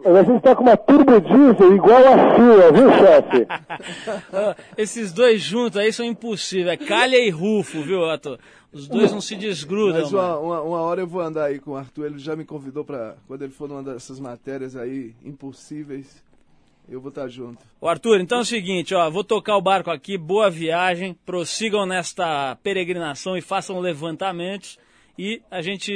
A 0.06 0.24
gente 0.24 0.42
tá 0.42 0.56
com 0.56 0.64
uma 0.64 0.76
turbo 0.76 1.20
diesel 1.22 1.76
igual 1.76 2.02
a 2.06 2.36
sua, 2.36 2.72
viu, 2.72 2.90
chefe? 2.92 3.48
Esses 4.78 5.14
dois 5.14 5.42
juntos 5.42 5.78
aí 5.78 5.94
são 5.94 6.06
impossíveis. 6.06 6.68
É 6.80 6.86
calha 6.86 7.18
e 7.18 7.30
rufo, 7.30 7.82
viu, 7.82 8.04
Arthur? 8.04 8.38
Os 8.72 8.88
dois 8.88 9.12
não 9.12 9.22
se 9.22 9.36
desgrudam, 9.36 10.02
Mas 10.02 10.12
uma, 10.12 10.38
uma, 10.40 10.62
uma 10.62 10.82
hora 10.82 11.02
eu 11.02 11.08
vou 11.08 11.22
andar 11.22 11.46
aí 11.46 11.60
com 11.60 11.72
o 11.72 11.76
Arthur, 11.76 12.08
ele 12.08 12.20
já 12.20 12.36
me 12.36 12.44
convidou 12.44 12.84
pra. 12.84 13.16
Quando 13.28 13.44
ele 13.44 13.54
for 13.54 13.70
numa 13.70 13.84
dessas 13.84 14.20
matérias 14.20 14.76
aí 14.76 15.14
impossíveis, 15.24 16.24
eu 16.90 17.00
vou 17.00 17.10
estar 17.10 17.28
junto. 17.28 17.60
Ô 17.80 17.88
Arthur, 17.88 18.20
então 18.20 18.40
é 18.40 18.42
o 18.42 18.46
seguinte, 18.46 18.96
ó, 18.96 19.10
vou 19.10 19.24
tocar 19.24 19.58
o 19.58 19.62
barco 19.62 19.92
aqui, 19.92 20.18
boa 20.18 20.50
viagem, 20.50 21.16
prossigam 21.26 21.86
nesta 21.86 22.58
peregrinação 22.64 23.38
e 23.38 23.42
façam 23.42 23.80
levantamentos 23.80 24.80
e 25.18 25.42
a 25.52 25.62
gente 25.62 25.92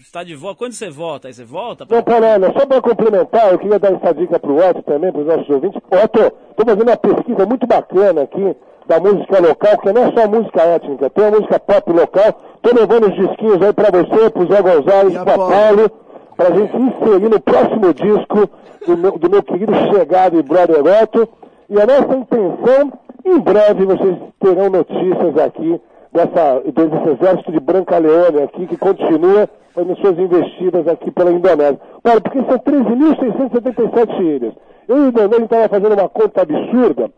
está 0.00 0.22
de 0.22 0.34
volta. 0.34 0.58
Quando 0.58 0.72
você 0.72 0.90
volta? 0.90 1.28
Aí 1.28 1.34
você 1.34 1.44
volta? 1.44 1.86
Não, 1.88 2.02
Paulo, 2.02 2.26
só 2.58 2.66
para 2.66 2.82
complementar, 2.82 3.52
eu 3.52 3.58
queria 3.58 3.78
dar 3.78 3.92
essa 3.92 4.12
dica 4.12 4.38
pro 4.38 4.56
Otto 4.56 4.82
também, 4.82 5.10
para 5.10 5.20
os 5.22 5.26
nossos 5.26 5.48
ouvintes. 5.48 5.80
Otto, 5.90 6.20
estou 6.50 6.66
fazendo 6.66 6.88
uma 6.88 6.96
pesquisa 6.96 7.46
muito 7.46 7.66
bacana 7.66 8.22
aqui 8.22 8.56
da 8.86 9.00
música 9.00 9.40
local, 9.40 9.76
porque 9.76 9.92
não 9.92 10.04
é 10.04 10.12
só 10.12 10.28
música 10.28 10.62
étnica, 10.62 11.10
tem 11.10 11.24
a 11.24 11.30
música 11.30 11.58
pop 11.58 11.92
local. 11.92 12.42
Estou 12.56 12.80
levando 12.80 13.08
os 13.08 13.14
disquinhos 13.16 13.62
aí 13.62 13.72
para 13.72 13.90
você, 13.90 14.30
pro 14.30 14.46
Zé 14.46 14.62
Gonzalez, 14.62 15.14
para 15.14 15.38
Paulo, 15.38 15.90
para 16.36 16.48
a 16.48 16.56
gente 16.58 16.76
inserir 16.76 17.28
no 17.30 17.40
próximo 17.40 17.94
disco 17.94 18.50
do 18.86 18.96
meu, 18.96 19.18
do 19.18 19.30
meu 19.30 19.42
querido 19.42 19.72
chegado 19.90 20.38
e 20.38 20.42
brother 20.42 20.82
Otto. 21.02 21.28
E 21.70 21.80
a 21.80 21.86
nossa 21.86 22.14
intenção, 22.14 22.92
em 23.24 23.38
breve 23.38 23.86
vocês 23.86 24.18
terão 24.38 24.68
notícias 24.68 25.38
aqui 25.38 25.80
dessa, 26.12 26.60
desse 26.60 27.10
exército 27.10 27.52
de 27.52 27.60
Brancaleone 27.60 28.42
aqui, 28.42 28.66
que 28.66 28.76
continua 28.76 29.48
fazendo 29.74 29.96
suas 30.00 30.18
investidas 30.18 30.88
aqui 30.88 31.10
pela 31.10 31.30
Indonésia. 31.30 31.80
Olha, 32.04 32.20
porque 32.20 32.38
são 32.40 32.58
13.677 32.58 34.20
ilhas. 34.20 34.54
Eu 34.88 34.96
e 34.96 35.00
o 35.00 35.08
Indonésia 35.08 35.44
estava 35.44 35.68
fazendo 35.68 35.92
uma 35.94 36.08
conta 36.08 36.42
absurda, 36.42 37.10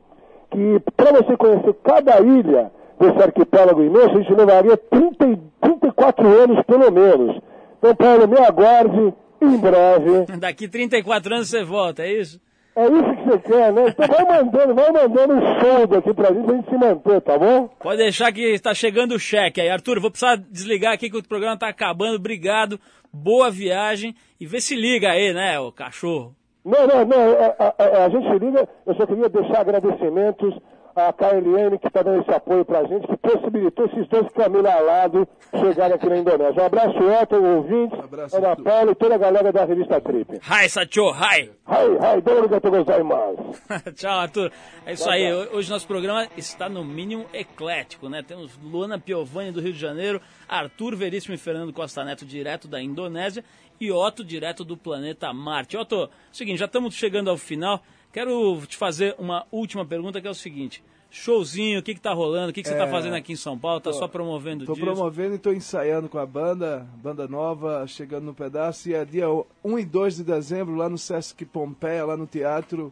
que 0.51 0.82
para 0.97 1.12
você 1.12 1.36
conhecer 1.36 1.74
cada 1.82 2.20
ilha 2.20 2.70
desse 3.01 3.22
arquipélago 3.22 3.82
imenso, 3.82 4.11
a 4.11 4.20
gente 4.20 4.34
levaria 4.34 4.76
30, 4.76 5.26
e 5.26 5.38
34 5.61 6.26
anos 6.26 6.62
pelo 6.66 6.90
menos. 6.93 7.40
Então, 7.78 7.97
Paulo, 7.97 8.28
me 8.28 8.38
aguarde 8.38 9.14
em 9.40 9.57
breve. 9.57 10.26
Daqui 10.38 10.68
34 10.68 11.34
anos 11.34 11.49
você 11.49 11.64
volta, 11.64 12.03
é 12.03 12.12
isso? 12.12 12.40
É 12.74 12.84
isso 12.86 13.16
que 13.16 13.24
você 13.24 13.38
quer, 13.40 13.72
né? 13.72 13.84
Então 13.88 14.06
vai 14.08 14.24
mandando, 14.42 14.74
vai 14.74 14.90
mandando 14.92 15.34
um 15.34 15.60
soldo 15.60 15.96
aqui 15.98 16.14
pra 16.14 16.32
gente, 16.32 16.44
pra 16.46 16.54
gente 16.56 16.70
se 16.70 16.76
manter, 16.78 17.20
tá 17.20 17.38
bom? 17.38 17.68
Pode 17.80 17.98
deixar 17.98 18.32
que 18.32 18.40
está 18.40 18.72
chegando 18.72 19.14
o 19.14 19.18
cheque 19.18 19.60
aí. 19.60 19.68
Arthur, 19.68 20.00
vou 20.00 20.10
precisar 20.10 20.36
desligar 20.36 20.94
aqui 20.94 21.10
que 21.10 21.16
o 21.18 21.22
programa 21.22 21.54
está 21.54 21.68
acabando. 21.68 22.16
Obrigado, 22.16 22.80
boa 23.12 23.50
viagem 23.50 24.14
e 24.40 24.46
vê 24.46 24.58
se 24.60 24.74
liga 24.74 25.10
aí, 25.10 25.34
né, 25.34 25.58
o 25.60 25.70
cachorro. 25.70 26.34
Não, 26.64 26.86
não, 26.86 27.04
não, 27.04 27.32
a, 27.58 27.74
a- 27.78 28.04
a 28.04 28.08
gente 28.08 28.38
liga, 28.44 28.66
eu 28.86 28.94
só 28.94 29.04
queria 29.06 29.28
deixar 29.28 29.60
agradecimentos 29.60 30.54
à 30.95 31.12
KLM 31.12 31.78
que 31.78 31.86
está 31.86 32.03
dando 32.03 32.20
esse 32.22 32.30
apoio 32.30 32.64
pra 32.64 32.84
gente, 32.84 33.07
que 33.07 33.16
possibilitou 33.16 33.86
esses 33.86 34.09
dois 34.09 34.28
caminhos 34.32 34.66
ao 34.66 34.84
lado 34.84 35.28
chegarem 35.53 35.95
aqui 35.95 36.09
na 36.09 36.18
Indonésia. 36.18 36.62
Um 36.62 36.66
abraço, 36.66 36.99
Otto, 36.99 37.36
ouvintes, 37.36 37.99
Ana 38.34 38.57
Paula 38.57 38.93
e 38.93 38.95
toda 38.95 39.14
a 39.14 39.18
galera 39.18 39.53
da 39.53 39.64
revista 39.64 40.01
Trip. 40.01 40.40
Hi, 40.49 40.68
Sacho, 40.68 41.11
hi! 41.11 41.51
Hi, 41.66 41.86
hi, 41.86 42.18
obrigado 42.18 42.70
gozaimasu. 42.70 43.53
Tchau, 43.95 44.18
Arthur. 44.18 44.53
É 44.84 44.93
isso 44.93 45.09
aí. 45.09 45.32
Hoje 45.32 45.70
nosso 45.70 45.86
programa 45.86 46.28
está 46.36 46.68
no 46.68 46.84
mínimo 46.84 47.26
eclético, 47.32 48.09
né? 48.09 48.22
Temos 48.22 48.59
Luana 48.62 48.99
Piovani 48.99 49.53
do 49.53 49.61
Rio 49.61 49.72
de 49.72 49.78
Janeiro, 49.78 50.20
Arthur 50.49 50.97
Veríssimo 50.97 51.34
e 51.34 51.38
Fernando 51.38 51.72
Costa 51.72 52.05
Neto 52.05 52.24
direto 52.24 52.68
da 52.68 52.80
Indonésia 52.80 53.45
e 53.80 53.90
Otto 53.90 54.24
direto 54.24 54.64
do 54.64 54.76
planeta 54.76 55.32
Marte. 55.32 55.76
Otto, 55.76 56.09
seguinte, 56.32 56.59
já 56.59 56.66
estamos 56.66 56.95
chegando 56.95 57.30
ao 57.30 57.36
final. 57.36 57.82
Quero 58.12 58.60
te 58.66 58.76
fazer 58.76 59.14
uma 59.18 59.46
última 59.50 59.84
pergunta 59.86 60.20
que 60.20 60.26
é 60.26 60.30
o 60.30 60.34
seguinte. 60.34 60.82
Showzinho, 61.10 61.80
o 61.80 61.82
que, 61.82 61.94
que 61.94 62.00
tá 62.00 62.12
rolando? 62.12 62.50
O 62.50 62.52
que, 62.54 62.62
que 62.62 62.68
você 62.68 62.74
É, 62.74 62.78
tá 62.78 62.88
fazendo 62.88 63.14
aqui 63.14 63.32
em 63.32 63.36
São 63.36 63.58
Paulo? 63.58 63.80
Tá 63.80 63.90
tô- 63.90 63.98
só 63.98 64.08
promovendo 64.08 64.64
Tô 64.64 64.72
disco? 64.72 64.86
promovendo 64.86 65.34
e 65.34 65.38
tô 65.38 65.52
ensaiando 65.52 66.08
com 66.08 66.18
a 66.18 66.24
banda, 66.24 66.86
banda 67.02 67.28
nova, 67.28 67.86
chegando 67.86 68.24
no 68.24 68.34
pedaço. 68.34 68.88
E 68.88 68.94
é 68.94 69.04
dia 69.04 69.26
1 69.62 69.78
e 69.78 69.84
2 69.84 70.16
de 70.16 70.24
dezembro, 70.24 70.74
lá 70.74 70.88
no 70.88 70.96
Sesc 70.96 71.44
Pompeia, 71.44 72.04
lá 72.06 72.16
no 72.16 72.26
teatro. 72.26 72.90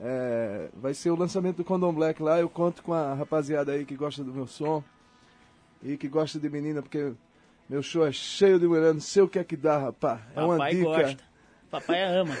É, 0.00 0.68
vai 0.74 0.92
ser 0.92 1.10
o 1.10 1.16
lançamento 1.16 1.58
do 1.58 1.64
Condom 1.64 1.92
Black 1.92 2.20
lá. 2.22 2.38
Eu 2.40 2.48
conto 2.48 2.82
com 2.82 2.92
a 2.92 3.14
rapaziada 3.14 3.72
aí 3.72 3.84
que 3.84 3.94
gosta 3.94 4.22
do 4.24 4.32
meu 4.32 4.46
som 4.48 4.82
e 5.82 5.96
que 5.96 6.08
gosta 6.08 6.38
de 6.40 6.50
menina, 6.50 6.82
porque 6.82 7.12
meu 7.68 7.80
show 7.82 8.04
é 8.04 8.10
cheio 8.12 8.58
de 8.58 8.66
mulher. 8.66 8.92
Não 8.92 9.00
sei 9.00 9.22
o 9.22 9.28
que 9.28 9.38
é 9.38 9.44
que 9.44 9.56
dá, 9.56 9.78
rapá. 9.78 10.20
É 10.34 10.40
uma 10.42 10.56
Papai 10.56 10.74
dica. 10.74 10.84
gosta. 10.88 11.24
Papai 11.70 12.02
ama. 12.04 12.34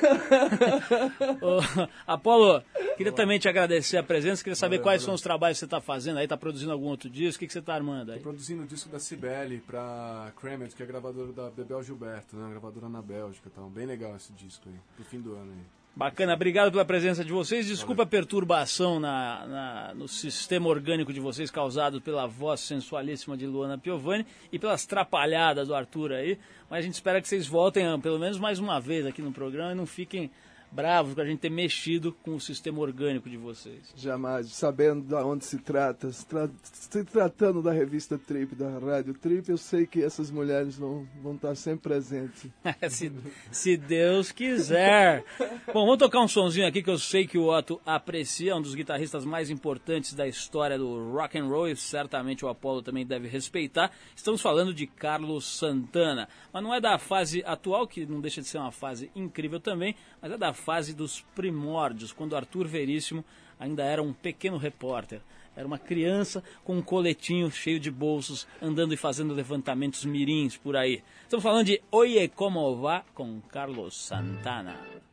Ô, 1.42 1.86
Apolo, 2.06 2.62
queria 2.96 3.12
também 3.12 3.38
te 3.38 3.48
agradecer 3.48 3.96
a 3.96 4.02
presença. 4.02 4.42
Queria 4.42 4.56
saber 4.56 4.76
Valeu, 4.76 4.84
quais 4.84 5.02
valeu. 5.02 5.06
são 5.06 5.14
os 5.14 5.20
trabalhos 5.22 5.56
que 5.56 5.60
você 5.60 5.64
está 5.64 5.80
fazendo 5.80 6.18
aí. 6.18 6.28
Tá 6.28 6.36
produzindo 6.36 6.72
algum 6.72 6.86
outro 6.86 7.10
disco? 7.10 7.36
O 7.36 7.40
que, 7.40 7.46
que 7.46 7.52
você 7.52 7.58
está 7.58 7.74
armando 7.74 8.12
aí? 8.12 8.18
Tô 8.18 8.24
produzindo 8.24 8.62
o 8.62 8.66
disco 8.66 8.88
da 8.88 8.98
Cibele 9.00 9.58
pra 9.66 10.32
Kremet, 10.40 10.74
que 10.74 10.82
é 10.82 10.84
a 10.84 10.88
gravadora 10.88 11.32
da 11.32 11.50
Bebel 11.50 11.82
Gilberto, 11.82 12.36
né? 12.36 12.50
Gravadora 12.50 12.88
na 12.88 13.02
Bélgica 13.02 13.48
e 13.48 13.50
tal. 13.50 13.68
Bem 13.68 13.86
legal 13.86 14.14
esse 14.16 14.32
disco 14.32 14.68
aí, 14.68 14.76
pro 14.94 15.04
fim 15.04 15.20
do 15.20 15.34
ano 15.34 15.52
aí. 15.52 15.64
Bacana, 15.98 16.34
obrigado 16.34 16.70
pela 16.70 16.84
presença 16.84 17.24
de 17.24 17.32
vocês. 17.32 17.66
Desculpa 17.66 18.02
a 18.02 18.06
perturbação 18.06 19.00
na, 19.00 19.46
na- 19.46 19.94
no 19.94 20.06
sistema 20.06 20.68
orgânico 20.68 21.10
de 21.10 21.18
vocês 21.20 21.50
causado 21.50 22.02
pela 22.02 22.26
voz 22.26 22.60
sensualíssima 22.60 23.34
de 23.34 23.46
Luana 23.46 23.78
Piovani 23.78 24.26
e 24.52 24.58
pelas 24.58 24.84
trapalhadas 24.84 25.68
do 25.68 25.74
Arthur 25.74 26.12
aí. 26.12 26.38
Mas 26.68 26.80
a 26.80 26.82
gente 26.82 26.92
espera 26.94 27.18
que 27.22 27.26
vocês 27.26 27.46
voltem 27.46 27.86
ah, 27.86 27.98
pelo 27.98 28.18
menos 28.18 28.38
mais 28.38 28.58
uma 28.58 28.78
vez 28.78 29.06
aqui 29.06 29.22
no 29.22 29.32
programa 29.32 29.72
e 29.72 29.74
não 29.74 29.86
fiquem 29.86 30.30
bravos 30.70 31.14
com 31.14 31.20
a 31.20 31.24
gente 31.24 31.40
ter 31.40 31.50
mexido 31.50 32.12
com 32.22 32.34
o 32.34 32.40
sistema 32.40 32.80
orgânico 32.80 33.28
de 33.30 33.36
vocês. 33.36 33.92
Jamais, 33.96 34.52
sabendo 34.52 35.02
de 35.02 35.14
onde 35.14 35.44
se 35.44 35.58
trata, 35.58 36.10
se, 36.12 36.26
tra- 36.26 36.50
se 36.62 37.04
tratando 37.04 37.62
da 37.62 37.72
revista 37.72 38.18
Trip, 38.18 38.54
da 38.54 38.78
Rádio 38.78 39.14
Trip, 39.14 39.48
eu 39.48 39.56
sei 39.56 39.86
que 39.86 40.02
essas 40.02 40.30
mulheres 40.30 40.76
vão, 40.76 41.06
vão 41.22 41.34
estar 41.34 41.54
sempre 41.54 41.88
presentes. 41.88 42.50
se, 42.90 43.12
se 43.50 43.76
Deus 43.76 44.32
quiser. 44.32 45.24
Bom, 45.72 45.84
vamos 45.86 45.98
tocar 45.98 46.20
um 46.20 46.28
sonzinho 46.28 46.66
aqui 46.66 46.82
que 46.82 46.90
eu 46.90 46.98
sei 46.98 47.26
que 47.26 47.38
o 47.38 47.48
Otto 47.48 47.80
aprecia, 47.86 48.54
um 48.56 48.62
dos 48.62 48.74
guitarristas 48.74 49.24
mais 49.24 49.50
importantes 49.50 50.12
da 50.14 50.26
história 50.26 50.76
do 50.78 51.12
rock 51.12 51.38
and 51.38 51.46
roll 51.46 51.68
e 51.68 51.76
certamente 51.76 52.44
o 52.44 52.48
Apollo 52.48 52.82
também 52.82 53.06
deve 53.06 53.28
respeitar. 53.28 53.90
Estamos 54.14 54.40
falando 54.42 54.74
de 54.74 54.86
Carlos 54.86 55.46
Santana, 55.58 56.28
mas 56.52 56.62
não 56.62 56.74
é 56.74 56.80
da 56.80 56.98
fase 56.98 57.42
atual, 57.46 57.86
que 57.86 58.04
não 58.06 58.20
deixa 58.20 58.40
de 58.40 58.48
ser 58.48 58.58
uma 58.58 58.72
fase 58.72 59.10
incrível 59.14 59.60
também, 59.60 59.94
mas 60.20 60.32
é 60.32 60.36
da 60.38 60.52
fase 60.56 60.92
dos 60.92 61.24
primórdios, 61.34 62.12
quando 62.12 62.34
Arthur 62.34 62.66
Veríssimo 62.66 63.24
ainda 63.58 63.84
era 63.84 64.02
um 64.02 64.12
pequeno 64.12 64.56
repórter. 64.56 65.20
Era 65.54 65.66
uma 65.66 65.78
criança 65.78 66.44
com 66.64 66.76
um 66.76 66.82
coletinho 66.82 67.50
cheio 67.50 67.80
de 67.80 67.90
bolsos, 67.90 68.46
andando 68.60 68.92
e 68.92 68.96
fazendo 68.96 69.32
levantamentos 69.32 70.04
mirins 70.04 70.56
por 70.56 70.76
aí. 70.76 71.02
Estamos 71.22 71.42
falando 71.42 71.66
de 71.66 71.80
Oye 71.90 72.28
Como 72.28 72.76
Va 72.76 73.04
com 73.14 73.40
Carlos 73.40 73.96
Santana. 73.96 75.05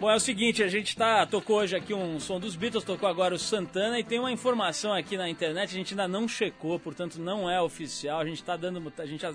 Bom, 0.00 0.08
é 0.08 0.14
o 0.14 0.20
seguinte, 0.20 0.62
a 0.62 0.68
gente 0.68 0.96
tá, 0.96 1.26
tocou 1.26 1.56
hoje 1.56 1.74
aqui 1.74 1.92
um 1.92 2.20
som 2.20 2.38
dos 2.38 2.54
Beatles, 2.54 2.84
tocou 2.84 3.08
agora 3.08 3.34
o 3.34 3.38
Santana 3.38 3.98
e 3.98 4.04
tem 4.04 4.20
uma 4.20 4.30
informação 4.30 4.92
aqui 4.92 5.16
na 5.16 5.28
internet, 5.28 5.70
a 5.70 5.74
gente 5.74 5.92
ainda 5.92 6.06
não 6.06 6.28
checou, 6.28 6.78
portanto 6.78 7.18
não 7.18 7.50
é 7.50 7.60
oficial, 7.60 8.20
a 8.20 8.24
gente 8.24 8.44
tá 8.44 8.56
dando, 8.56 8.92
a 8.96 9.06
gente 9.06 9.26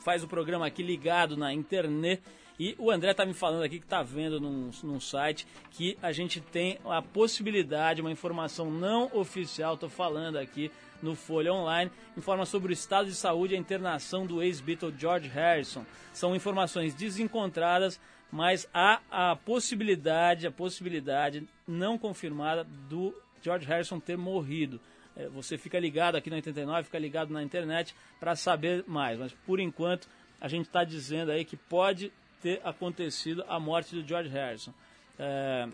faz 0.00 0.24
o 0.24 0.26
programa 0.26 0.66
aqui 0.66 0.82
ligado 0.82 1.36
na 1.36 1.52
internet 1.52 2.22
e 2.58 2.74
o 2.78 2.90
André 2.90 3.12
tá 3.12 3.26
me 3.26 3.34
falando 3.34 3.62
aqui 3.62 3.78
que 3.78 3.86
tá 3.86 4.02
vendo 4.02 4.40
num, 4.40 4.70
num 4.82 4.98
site 4.98 5.46
que 5.72 5.98
a 6.00 6.12
gente 6.12 6.40
tem 6.40 6.78
a 6.86 7.02
possibilidade, 7.02 8.00
uma 8.00 8.10
informação 8.10 8.70
não 8.70 9.10
oficial, 9.12 9.76
tô 9.76 9.90
falando 9.90 10.38
aqui 10.38 10.70
no 11.06 11.14
Folha 11.14 11.54
Online, 11.54 11.90
informa 12.16 12.44
sobre 12.44 12.72
o 12.72 12.74
estado 12.74 13.08
de 13.08 13.14
saúde 13.14 13.54
e 13.54 13.56
a 13.56 13.60
internação 13.60 14.26
do 14.26 14.42
ex-Beatle 14.42 14.92
George 14.98 15.28
Harrison. 15.28 15.86
São 16.12 16.34
informações 16.34 16.94
desencontradas, 16.94 18.00
mas 18.30 18.68
há 18.74 19.00
a 19.08 19.36
possibilidade, 19.36 20.48
a 20.48 20.50
possibilidade 20.50 21.48
não 21.66 21.96
confirmada 21.96 22.64
do 22.64 23.14
George 23.40 23.64
Harrison 23.66 24.00
ter 24.00 24.18
morrido. 24.18 24.80
É, 25.16 25.28
Você 25.28 25.56
fica 25.56 25.78
ligado 25.78 26.16
aqui 26.16 26.28
no 26.28 26.34
89, 26.34 26.82
fica 26.84 26.98
ligado 26.98 27.32
na 27.32 27.40
internet 27.40 27.94
para 28.18 28.34
saber 28.34 28.84
mais. 28.88 29.16
Mas 29.16 29.32
por 29.46 29.60
enquanto 29.60 30.08
a 30.40 30.48
gente 30.48 30.66
está 30.66 30.82
dizendo 30.82 31.30
aí 31.30 31.44
que 31.44 31.56
pode 31.56 32.12
ter 32.42 32.60
acontecido 32.64 33.44
a 33.48 33.60
morte 33.60 33.94
do 33.94 34.06
George 34.06 34.28
Harrison. 34.28 34.74
É, 35.18 35.68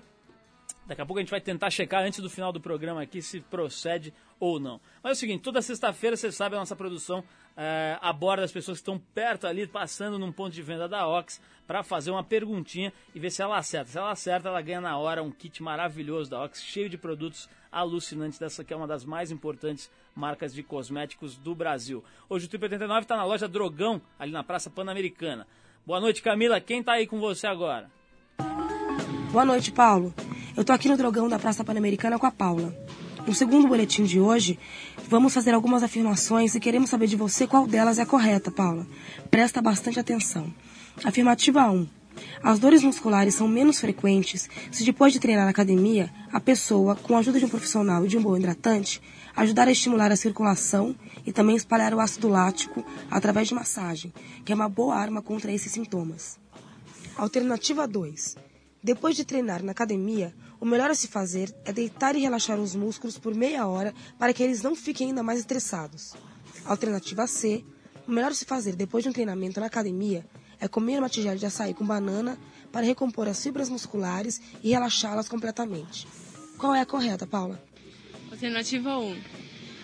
Daqui 0.86 1.00
a 1.00 1.06
pouco 1.06 1.20
a 1.20 1.22
gente 1.22 1.30
vai 1.30 1.40
tentar 1.40 1.70
checar 1.70 2.02
antes 2.02 2.18
do 2.20 2.28
final 2.28 2.52
do 2.52 2.60
programa 2.60 3.02
aqui 3.02 3.22
se 3.22 3.40
procede 3.40 4.12
ou 4.42 4.58
não. 4.58 4.80
Mas 5.00 5.10
é 5.10 5.12
o 5.12 5.16
seguinte, 5.16 5.40
toda 5.40 5.62
sexta-feira, 5.62 6.16
você 6.16 6.32
sabe, 6.32 6.56
a 6.56 6.58
nossa 6.58 6.74
produção 6.74 7.22
é, 7.56 7.96
aborda 8.02 8.42
as 8.42 8.50
pessoas 8.50 8.78
que 8.78 8.82
estão 8.82 8.98
perto 9.14 9.46
ali, 9.46 9.68
passando 9.68 10.18
num 10.18 10.32
ponto 10.32 10.52
de 10.52 10.60
venda 10.60 10.88
da 10.88 11.06
Ox, 11.06 11.40
para 11.64 11.84
fazer 11.84 12.10
uma 12.10 12.24
perguntinha 12.24 12.92
e 13.14 13.20
ver 13.20 13.30
se 13.30 13.40
ela 13.40 13.56
acerta. 13.56 13.92
Se 13.92 13.98
ela 13.98 14.10
acerta, 14.10 14.48
ela 14.48 14.60
ganha 14.60 14.80
na 14.80 14.98
hora 14.98 15.22
um 15.22 15.30
kit 15.30 15.62
maravilhoso 15.62 16.28
da 16.28 16.42
Ox, 16.42 16.60
cheio 16.60 16.90
de 16.90 16.98
produtos 16.98 17.48
alucinantes, 17.70 18.36
dessa 18.36 18.64
que 18.64 18.74
é 18.74 18.76
uma 18.76 18.88
das 18.88 19.04
mais 19.04 19.30
importantes 19.30 19.88
marcas 20.12 20.52
de 20.52 20.64
cosméticos 20.64 21.36
do 21.36 21.54
Brasil. 21.54 22.02
Hoje 22.28 22.46
o 22.46 22.48
Trip 22.48 22.64
89 22.64 23.02
está 23.02 23.16
na 23.16 23.24
loja 23.24 23.46
Drogão, 23.46 24.02
ali 24.18 24.32
na 24.32 24.42
Praça 24.42 24.68
Pan-Americana. 24.68 25.46
Boa 25.86 26.00
noite, 26.00 26.20
Camila. 26.20 26.60
Quem 26.60 26.80
está 26.80 26.94
aí 26.94 27.06
com 27.06 27.20
você 27.20 27.46
agora? 27.46 27.88
Boa 29.30 29.44
noite, 29.44 29.70
Paulo. 29.70 30.12
Eu 30.56 30.64
tô 30.64 30.72
aqui 30.72 30.88
no 30.88 30.96
Drogão 30.96 31.28
da 31.28 31.38
Praça 31.38 31.62
Pan-Americana 31.62 32.18
com 32.18 32.26
a 32.26 32.32
Paula. 32.32 32.74
No 33.26 33.32
segundo 33.32 33.68
boletim 33.68 34.04
de 34.04 34.18
hoje, 34.18 34.58
vamos 35.08 35.32
fazer 35.32 35.54
algumas 35.54 35.84
afirmações 35.84 36.54
e 36.54 36.60
queremos 36.60 36.90
saber 36.90 37.06
de 37.06 37.14
você 37.14 37.46
qual 37.46 37.68
delas 37.68 38.00
é 38.00 38.04
correta, 38.04 38.50
Paula. 38.50 38.84
Presta 39.30 39.62
bastante 39.62 40.00
atenção. 40.00 40.52
Afirmativa 41.04 41.70
1. 41.70 41.86
As 42.42 42.58
dores 42.58 42.82
musculares 42.82 43.36
são 43.36 43.46
menos 43.46 43.80
frequentes 43.80 44.50
se 44.72 44.84
depois 44.84 45.12
de 45.12 45.20
treinar 45.20 45.44
na 45.44 45.50
academia, 45.50 46.12
a 46.32 46.40
pessoa, 46.40 46.96
com 46.96 47.16
a 47.16 47.20
ajuda 47.20 47.38
de 47.38 47.44
um 47.44 47.48
profissional 47.48 48.04
e 48.04 48.08
de 48.08 48.18
um 48.18 48.22
bom 48.22 48.36
hidratante, 48.36 49.00
ajudar 49.36 49.68
a 49.68 49.72
estimular 49.72 50.10
a 50.10 50.16
circulação 50.16 50.94
e 51.24 51.32
também 51.32 51.54
espalhar 51.54 51.94
o 51.94 52.00
ácido 52.00 52.28
lático 52.28 52.84
através 53.08 53.46
de 53.46 53.54
massagem, 53.54 54.12
que 54.44 54.52
é 54.52 54.54
uma 54.54 54.68
boa 54.68 54.96
arma 54.96 55.22
contra 55.22 55.52
esses 55.52 55.70
sintomas. 55.70 56.38
Alternativa 57.16 57.86
2. 57.86 58.36
Depois 58.82 59.14
de 59.14 59.24
treinar 59.24 59.62
na 59.62 59.70
academia, 59.70 60.34
o 60.62 60.64
melhor 60.64 60.88
a 60.92 60.94
se 60.94 61.08
fazer 61.08 61.52
é 61.64 61.72
deitar 61.72 62.14
e 62.14 62.20
relaxar 62.20 62.56
os 62.60 62.76
músculos 62.76 63.18
por 63.18 63.34
meia 63.34 63.66
hora 63.66 63.92
para 64.16 64.32
que 64.32 64.44
eles 64.44 64.62
não 64.62 64.76
fiquem 64.76 65.08
ainda 65.08 65.20
mais 65.20 65.40
estressados. 65.40 66.14
Alternativa 66.64 67.26
C. 67.26 67.64
O 68.06 68.12
melhor 68.12 68.30
a 68.30 68.34
se 68.34 68.44
fazer 68.44 68.76
depois 68.76 69.02
de 69.02 69.10
um 69.10 69.12
treinamento 69.12 69.58
na 69.58 69.66
academia 69.66 70.24
é 70.60 70.68
comer 70.68 71.00
uma 71.00 71.08
tigela 71.08 71.36
de 71.36 71.44
açaí 71.44 71.74
com 71.74 71.84
banana 71.84 72.38
para 72.70 72.86
recompor 72.86 73.26
as 73.26 73.42
fibras 73.42 73.68
musculares 73.68 74.40
e 74.62 74.70
relaxá-las 74.70 75.28
completamente. 75.28 76.06
Qual 76.56 76.72
é 76.72 76.80
a 76.80 76.86
correta, 76.86 77.26
Paula? 77.26 77.60
Alternativa 78.30 78.96
1. 78.96 79.16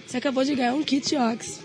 Você 0.07 0.19
acabou 0.19 0.45
de 0.45 0.55
ganhar 0.55 0.75
um 0.75 0.85
kit 0.85 1.17
Ox. 1.17 1.61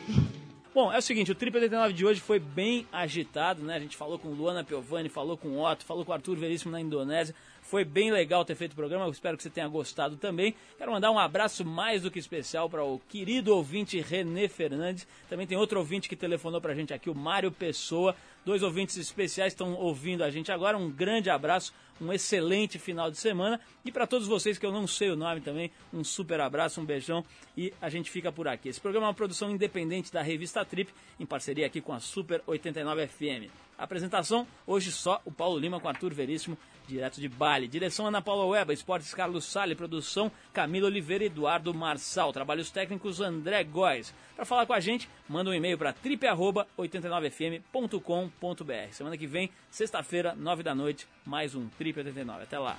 Bom, 0.74 0.92
é 0.92 0.98
o 0.98 1.02
seguinte, 1.04 1.32
o 1.32 1.36
Trip 1.36 1.56
89 1.56 1.94
de 1.94 2.04
hoje 2.04 2.20
foi 2.20 2.40
bem 2.40 2.88
agitado, 2.92 3.62
né? 3.62 3.76
A 3.76 3.80
gente 3.80 3.96
falou 3.96 4.18
com 4.18 4.30
Luana 4.30 4.64
Piovani, 4.64 5.08
falou 5.08 5.38
com 5.38 5.50
o 5.50 5.64
Otto, 5.64 5.86
falou 5.86 6.04
com 6.04 6.10
o 6.10 6.16
Arthur 6.16 6.36
Veríssimo 6.36 6.72
na 6.72 6.82
Indonésia. 6.82 7.36
Foi 7.74 7.84
bem 7.84 8.12
legal 8.12 8.46
ter 8.46 8.54
feito 8.54 8.74
o 8.74 8.76
programa, 8.76 9.06
eu 9.06 9.12
espero 9.12 9.36
que 9.36 9.42
você 9.42 9.50
tenha 9.50 9.68
gostado 9.68 10.16
também. 10.16 10.54
Quero 10.78 10.92
mandar 10.92 11.10
um 11.10 11.18
abraço 11.18 11.66
mais 11.66 12.04
do 12.04 12.12
que 12.12 12.20
especial 12.20 12.70
para 12.70 12.84
o 12.84 13.02
querido 13.10 13.56
ouvinte 13.56 14.00
René 14.00 14.48
Fernandes. 14.48 15.08
Também 15.28 15.48
tem 15.48 15.58
outro 15.58 15.80
ouvinte 15.80 16.08
que 16.08 16.16
telefonou 16.16 16.62
pra 16.62 16.76
gente 16.76 16.94
aqui, 16.94 17.10
o 17.10 17.16
Mário 17.16 17.52
Pessoa. 17.52 18.16
Dois 18.46 18.62
ouvintes 18.62 18.96
especiais 18.98 19.54
estão 19.54 19.74
ouvindo 19.74 20.24
a 20.24 20.30
gente 20.30 20.52
agora. 20.52 20.78
Um 20.78 20.92
grande 20.92 21.32
abraço, 21.32 21.74
um 22.00 22.14
excelente 22.14 22.78
final 22.78 23.10
de 23.10 23.18
semana. 23.18 23.60
E 23.84 23.92
para 23.92 24.06
todos 24.06 24.28
vocês 24.28 24.60
que 24.60 24.66
eu 24.68 24.72
não 24.72 24.86
sei 24.86 25.10
o 25.10 25.16
nome 25.16 25.42
também, 25.42 25.72
um 25.92 26.04
super 26.04 26.42
abraço, 26.42 26.80
um 26.80 26.86
beijão 26.86 27.26
e 27.58 27.74
a 27.82 27.90
gente 27.90 28.12
fica 28.12 28.32
por 28.32 28.48
aqui. 28.48 28.70
Esse 28.70 28.80
programa 28.80 29.08
é 29.08 29.10
uma 29.10 29.16
produção 29.16 29.50
independente 29.50 30.14
da 30.14 30.22
revista 30.22 30.64
Trip, 30.64 30.94
em 31.20 31.26
parceria 31.26 31.66
aqui 31.66 31.82
com 31.82 31.92
a 31.92 32.00
Super 32.00 32.44
89 32.46 33.08
FM. 33.08 33.50
Apresentação, 33.84 34.48
hoje 34.66 34.92
só 34.92 35.22
o 35.26 35.32
Paulo 35.32 35.60
Lima 35.60 35.80
com 35.80 35.90
Arthur 35.90 36.14
Veríssimo, 36.14 36.58
direto 36.88 37.20
de 37.20 37.28
Bali. 37.28 37.68
Direção 37.68 38.06
Ana 38.08 38.22
Paula 38.22 38.46
Weba, 38.46 38.72
Esportes 38.74 39.14
Carlos 39.14 39.44
Sale, 39.46 39.76
produção 39.76 40.32
Camila 40.54 40.88
Oliveira 40.88 41.26
e 41.26 41.28
Eduardo 41.28 41.74
Marçal. 41.74 42.32
Trabalhos 42.32 42.72
técnicos 42.72 43.20
André 43.20 43.62
Góes. 43.64 44.14
Para 44.36 44.46
falar 44.46 44.66
com 44.66 44.74
a 44.74 44.80
gente, 44.80 45.10
manda 45.28 45.50
um 45.50 45.54
e-mail 45.54 45.78
para 45.78 45.94
trip89fm.com.br. 45.94 48.92
Semana 48.92 49.18
que 49.18 49.28
vem, 49.28 49.52
sexta-feira, 49.70 50.34
nove 50.34 50.64
da 50.64 50.74
noite, 50.74 51.06
mais 51.26 51.54
um 51.54 51.68
Trip 51.68 52.00
89. 52.00 52.44
Até 52.44 52.58
lá. 52.58 52.78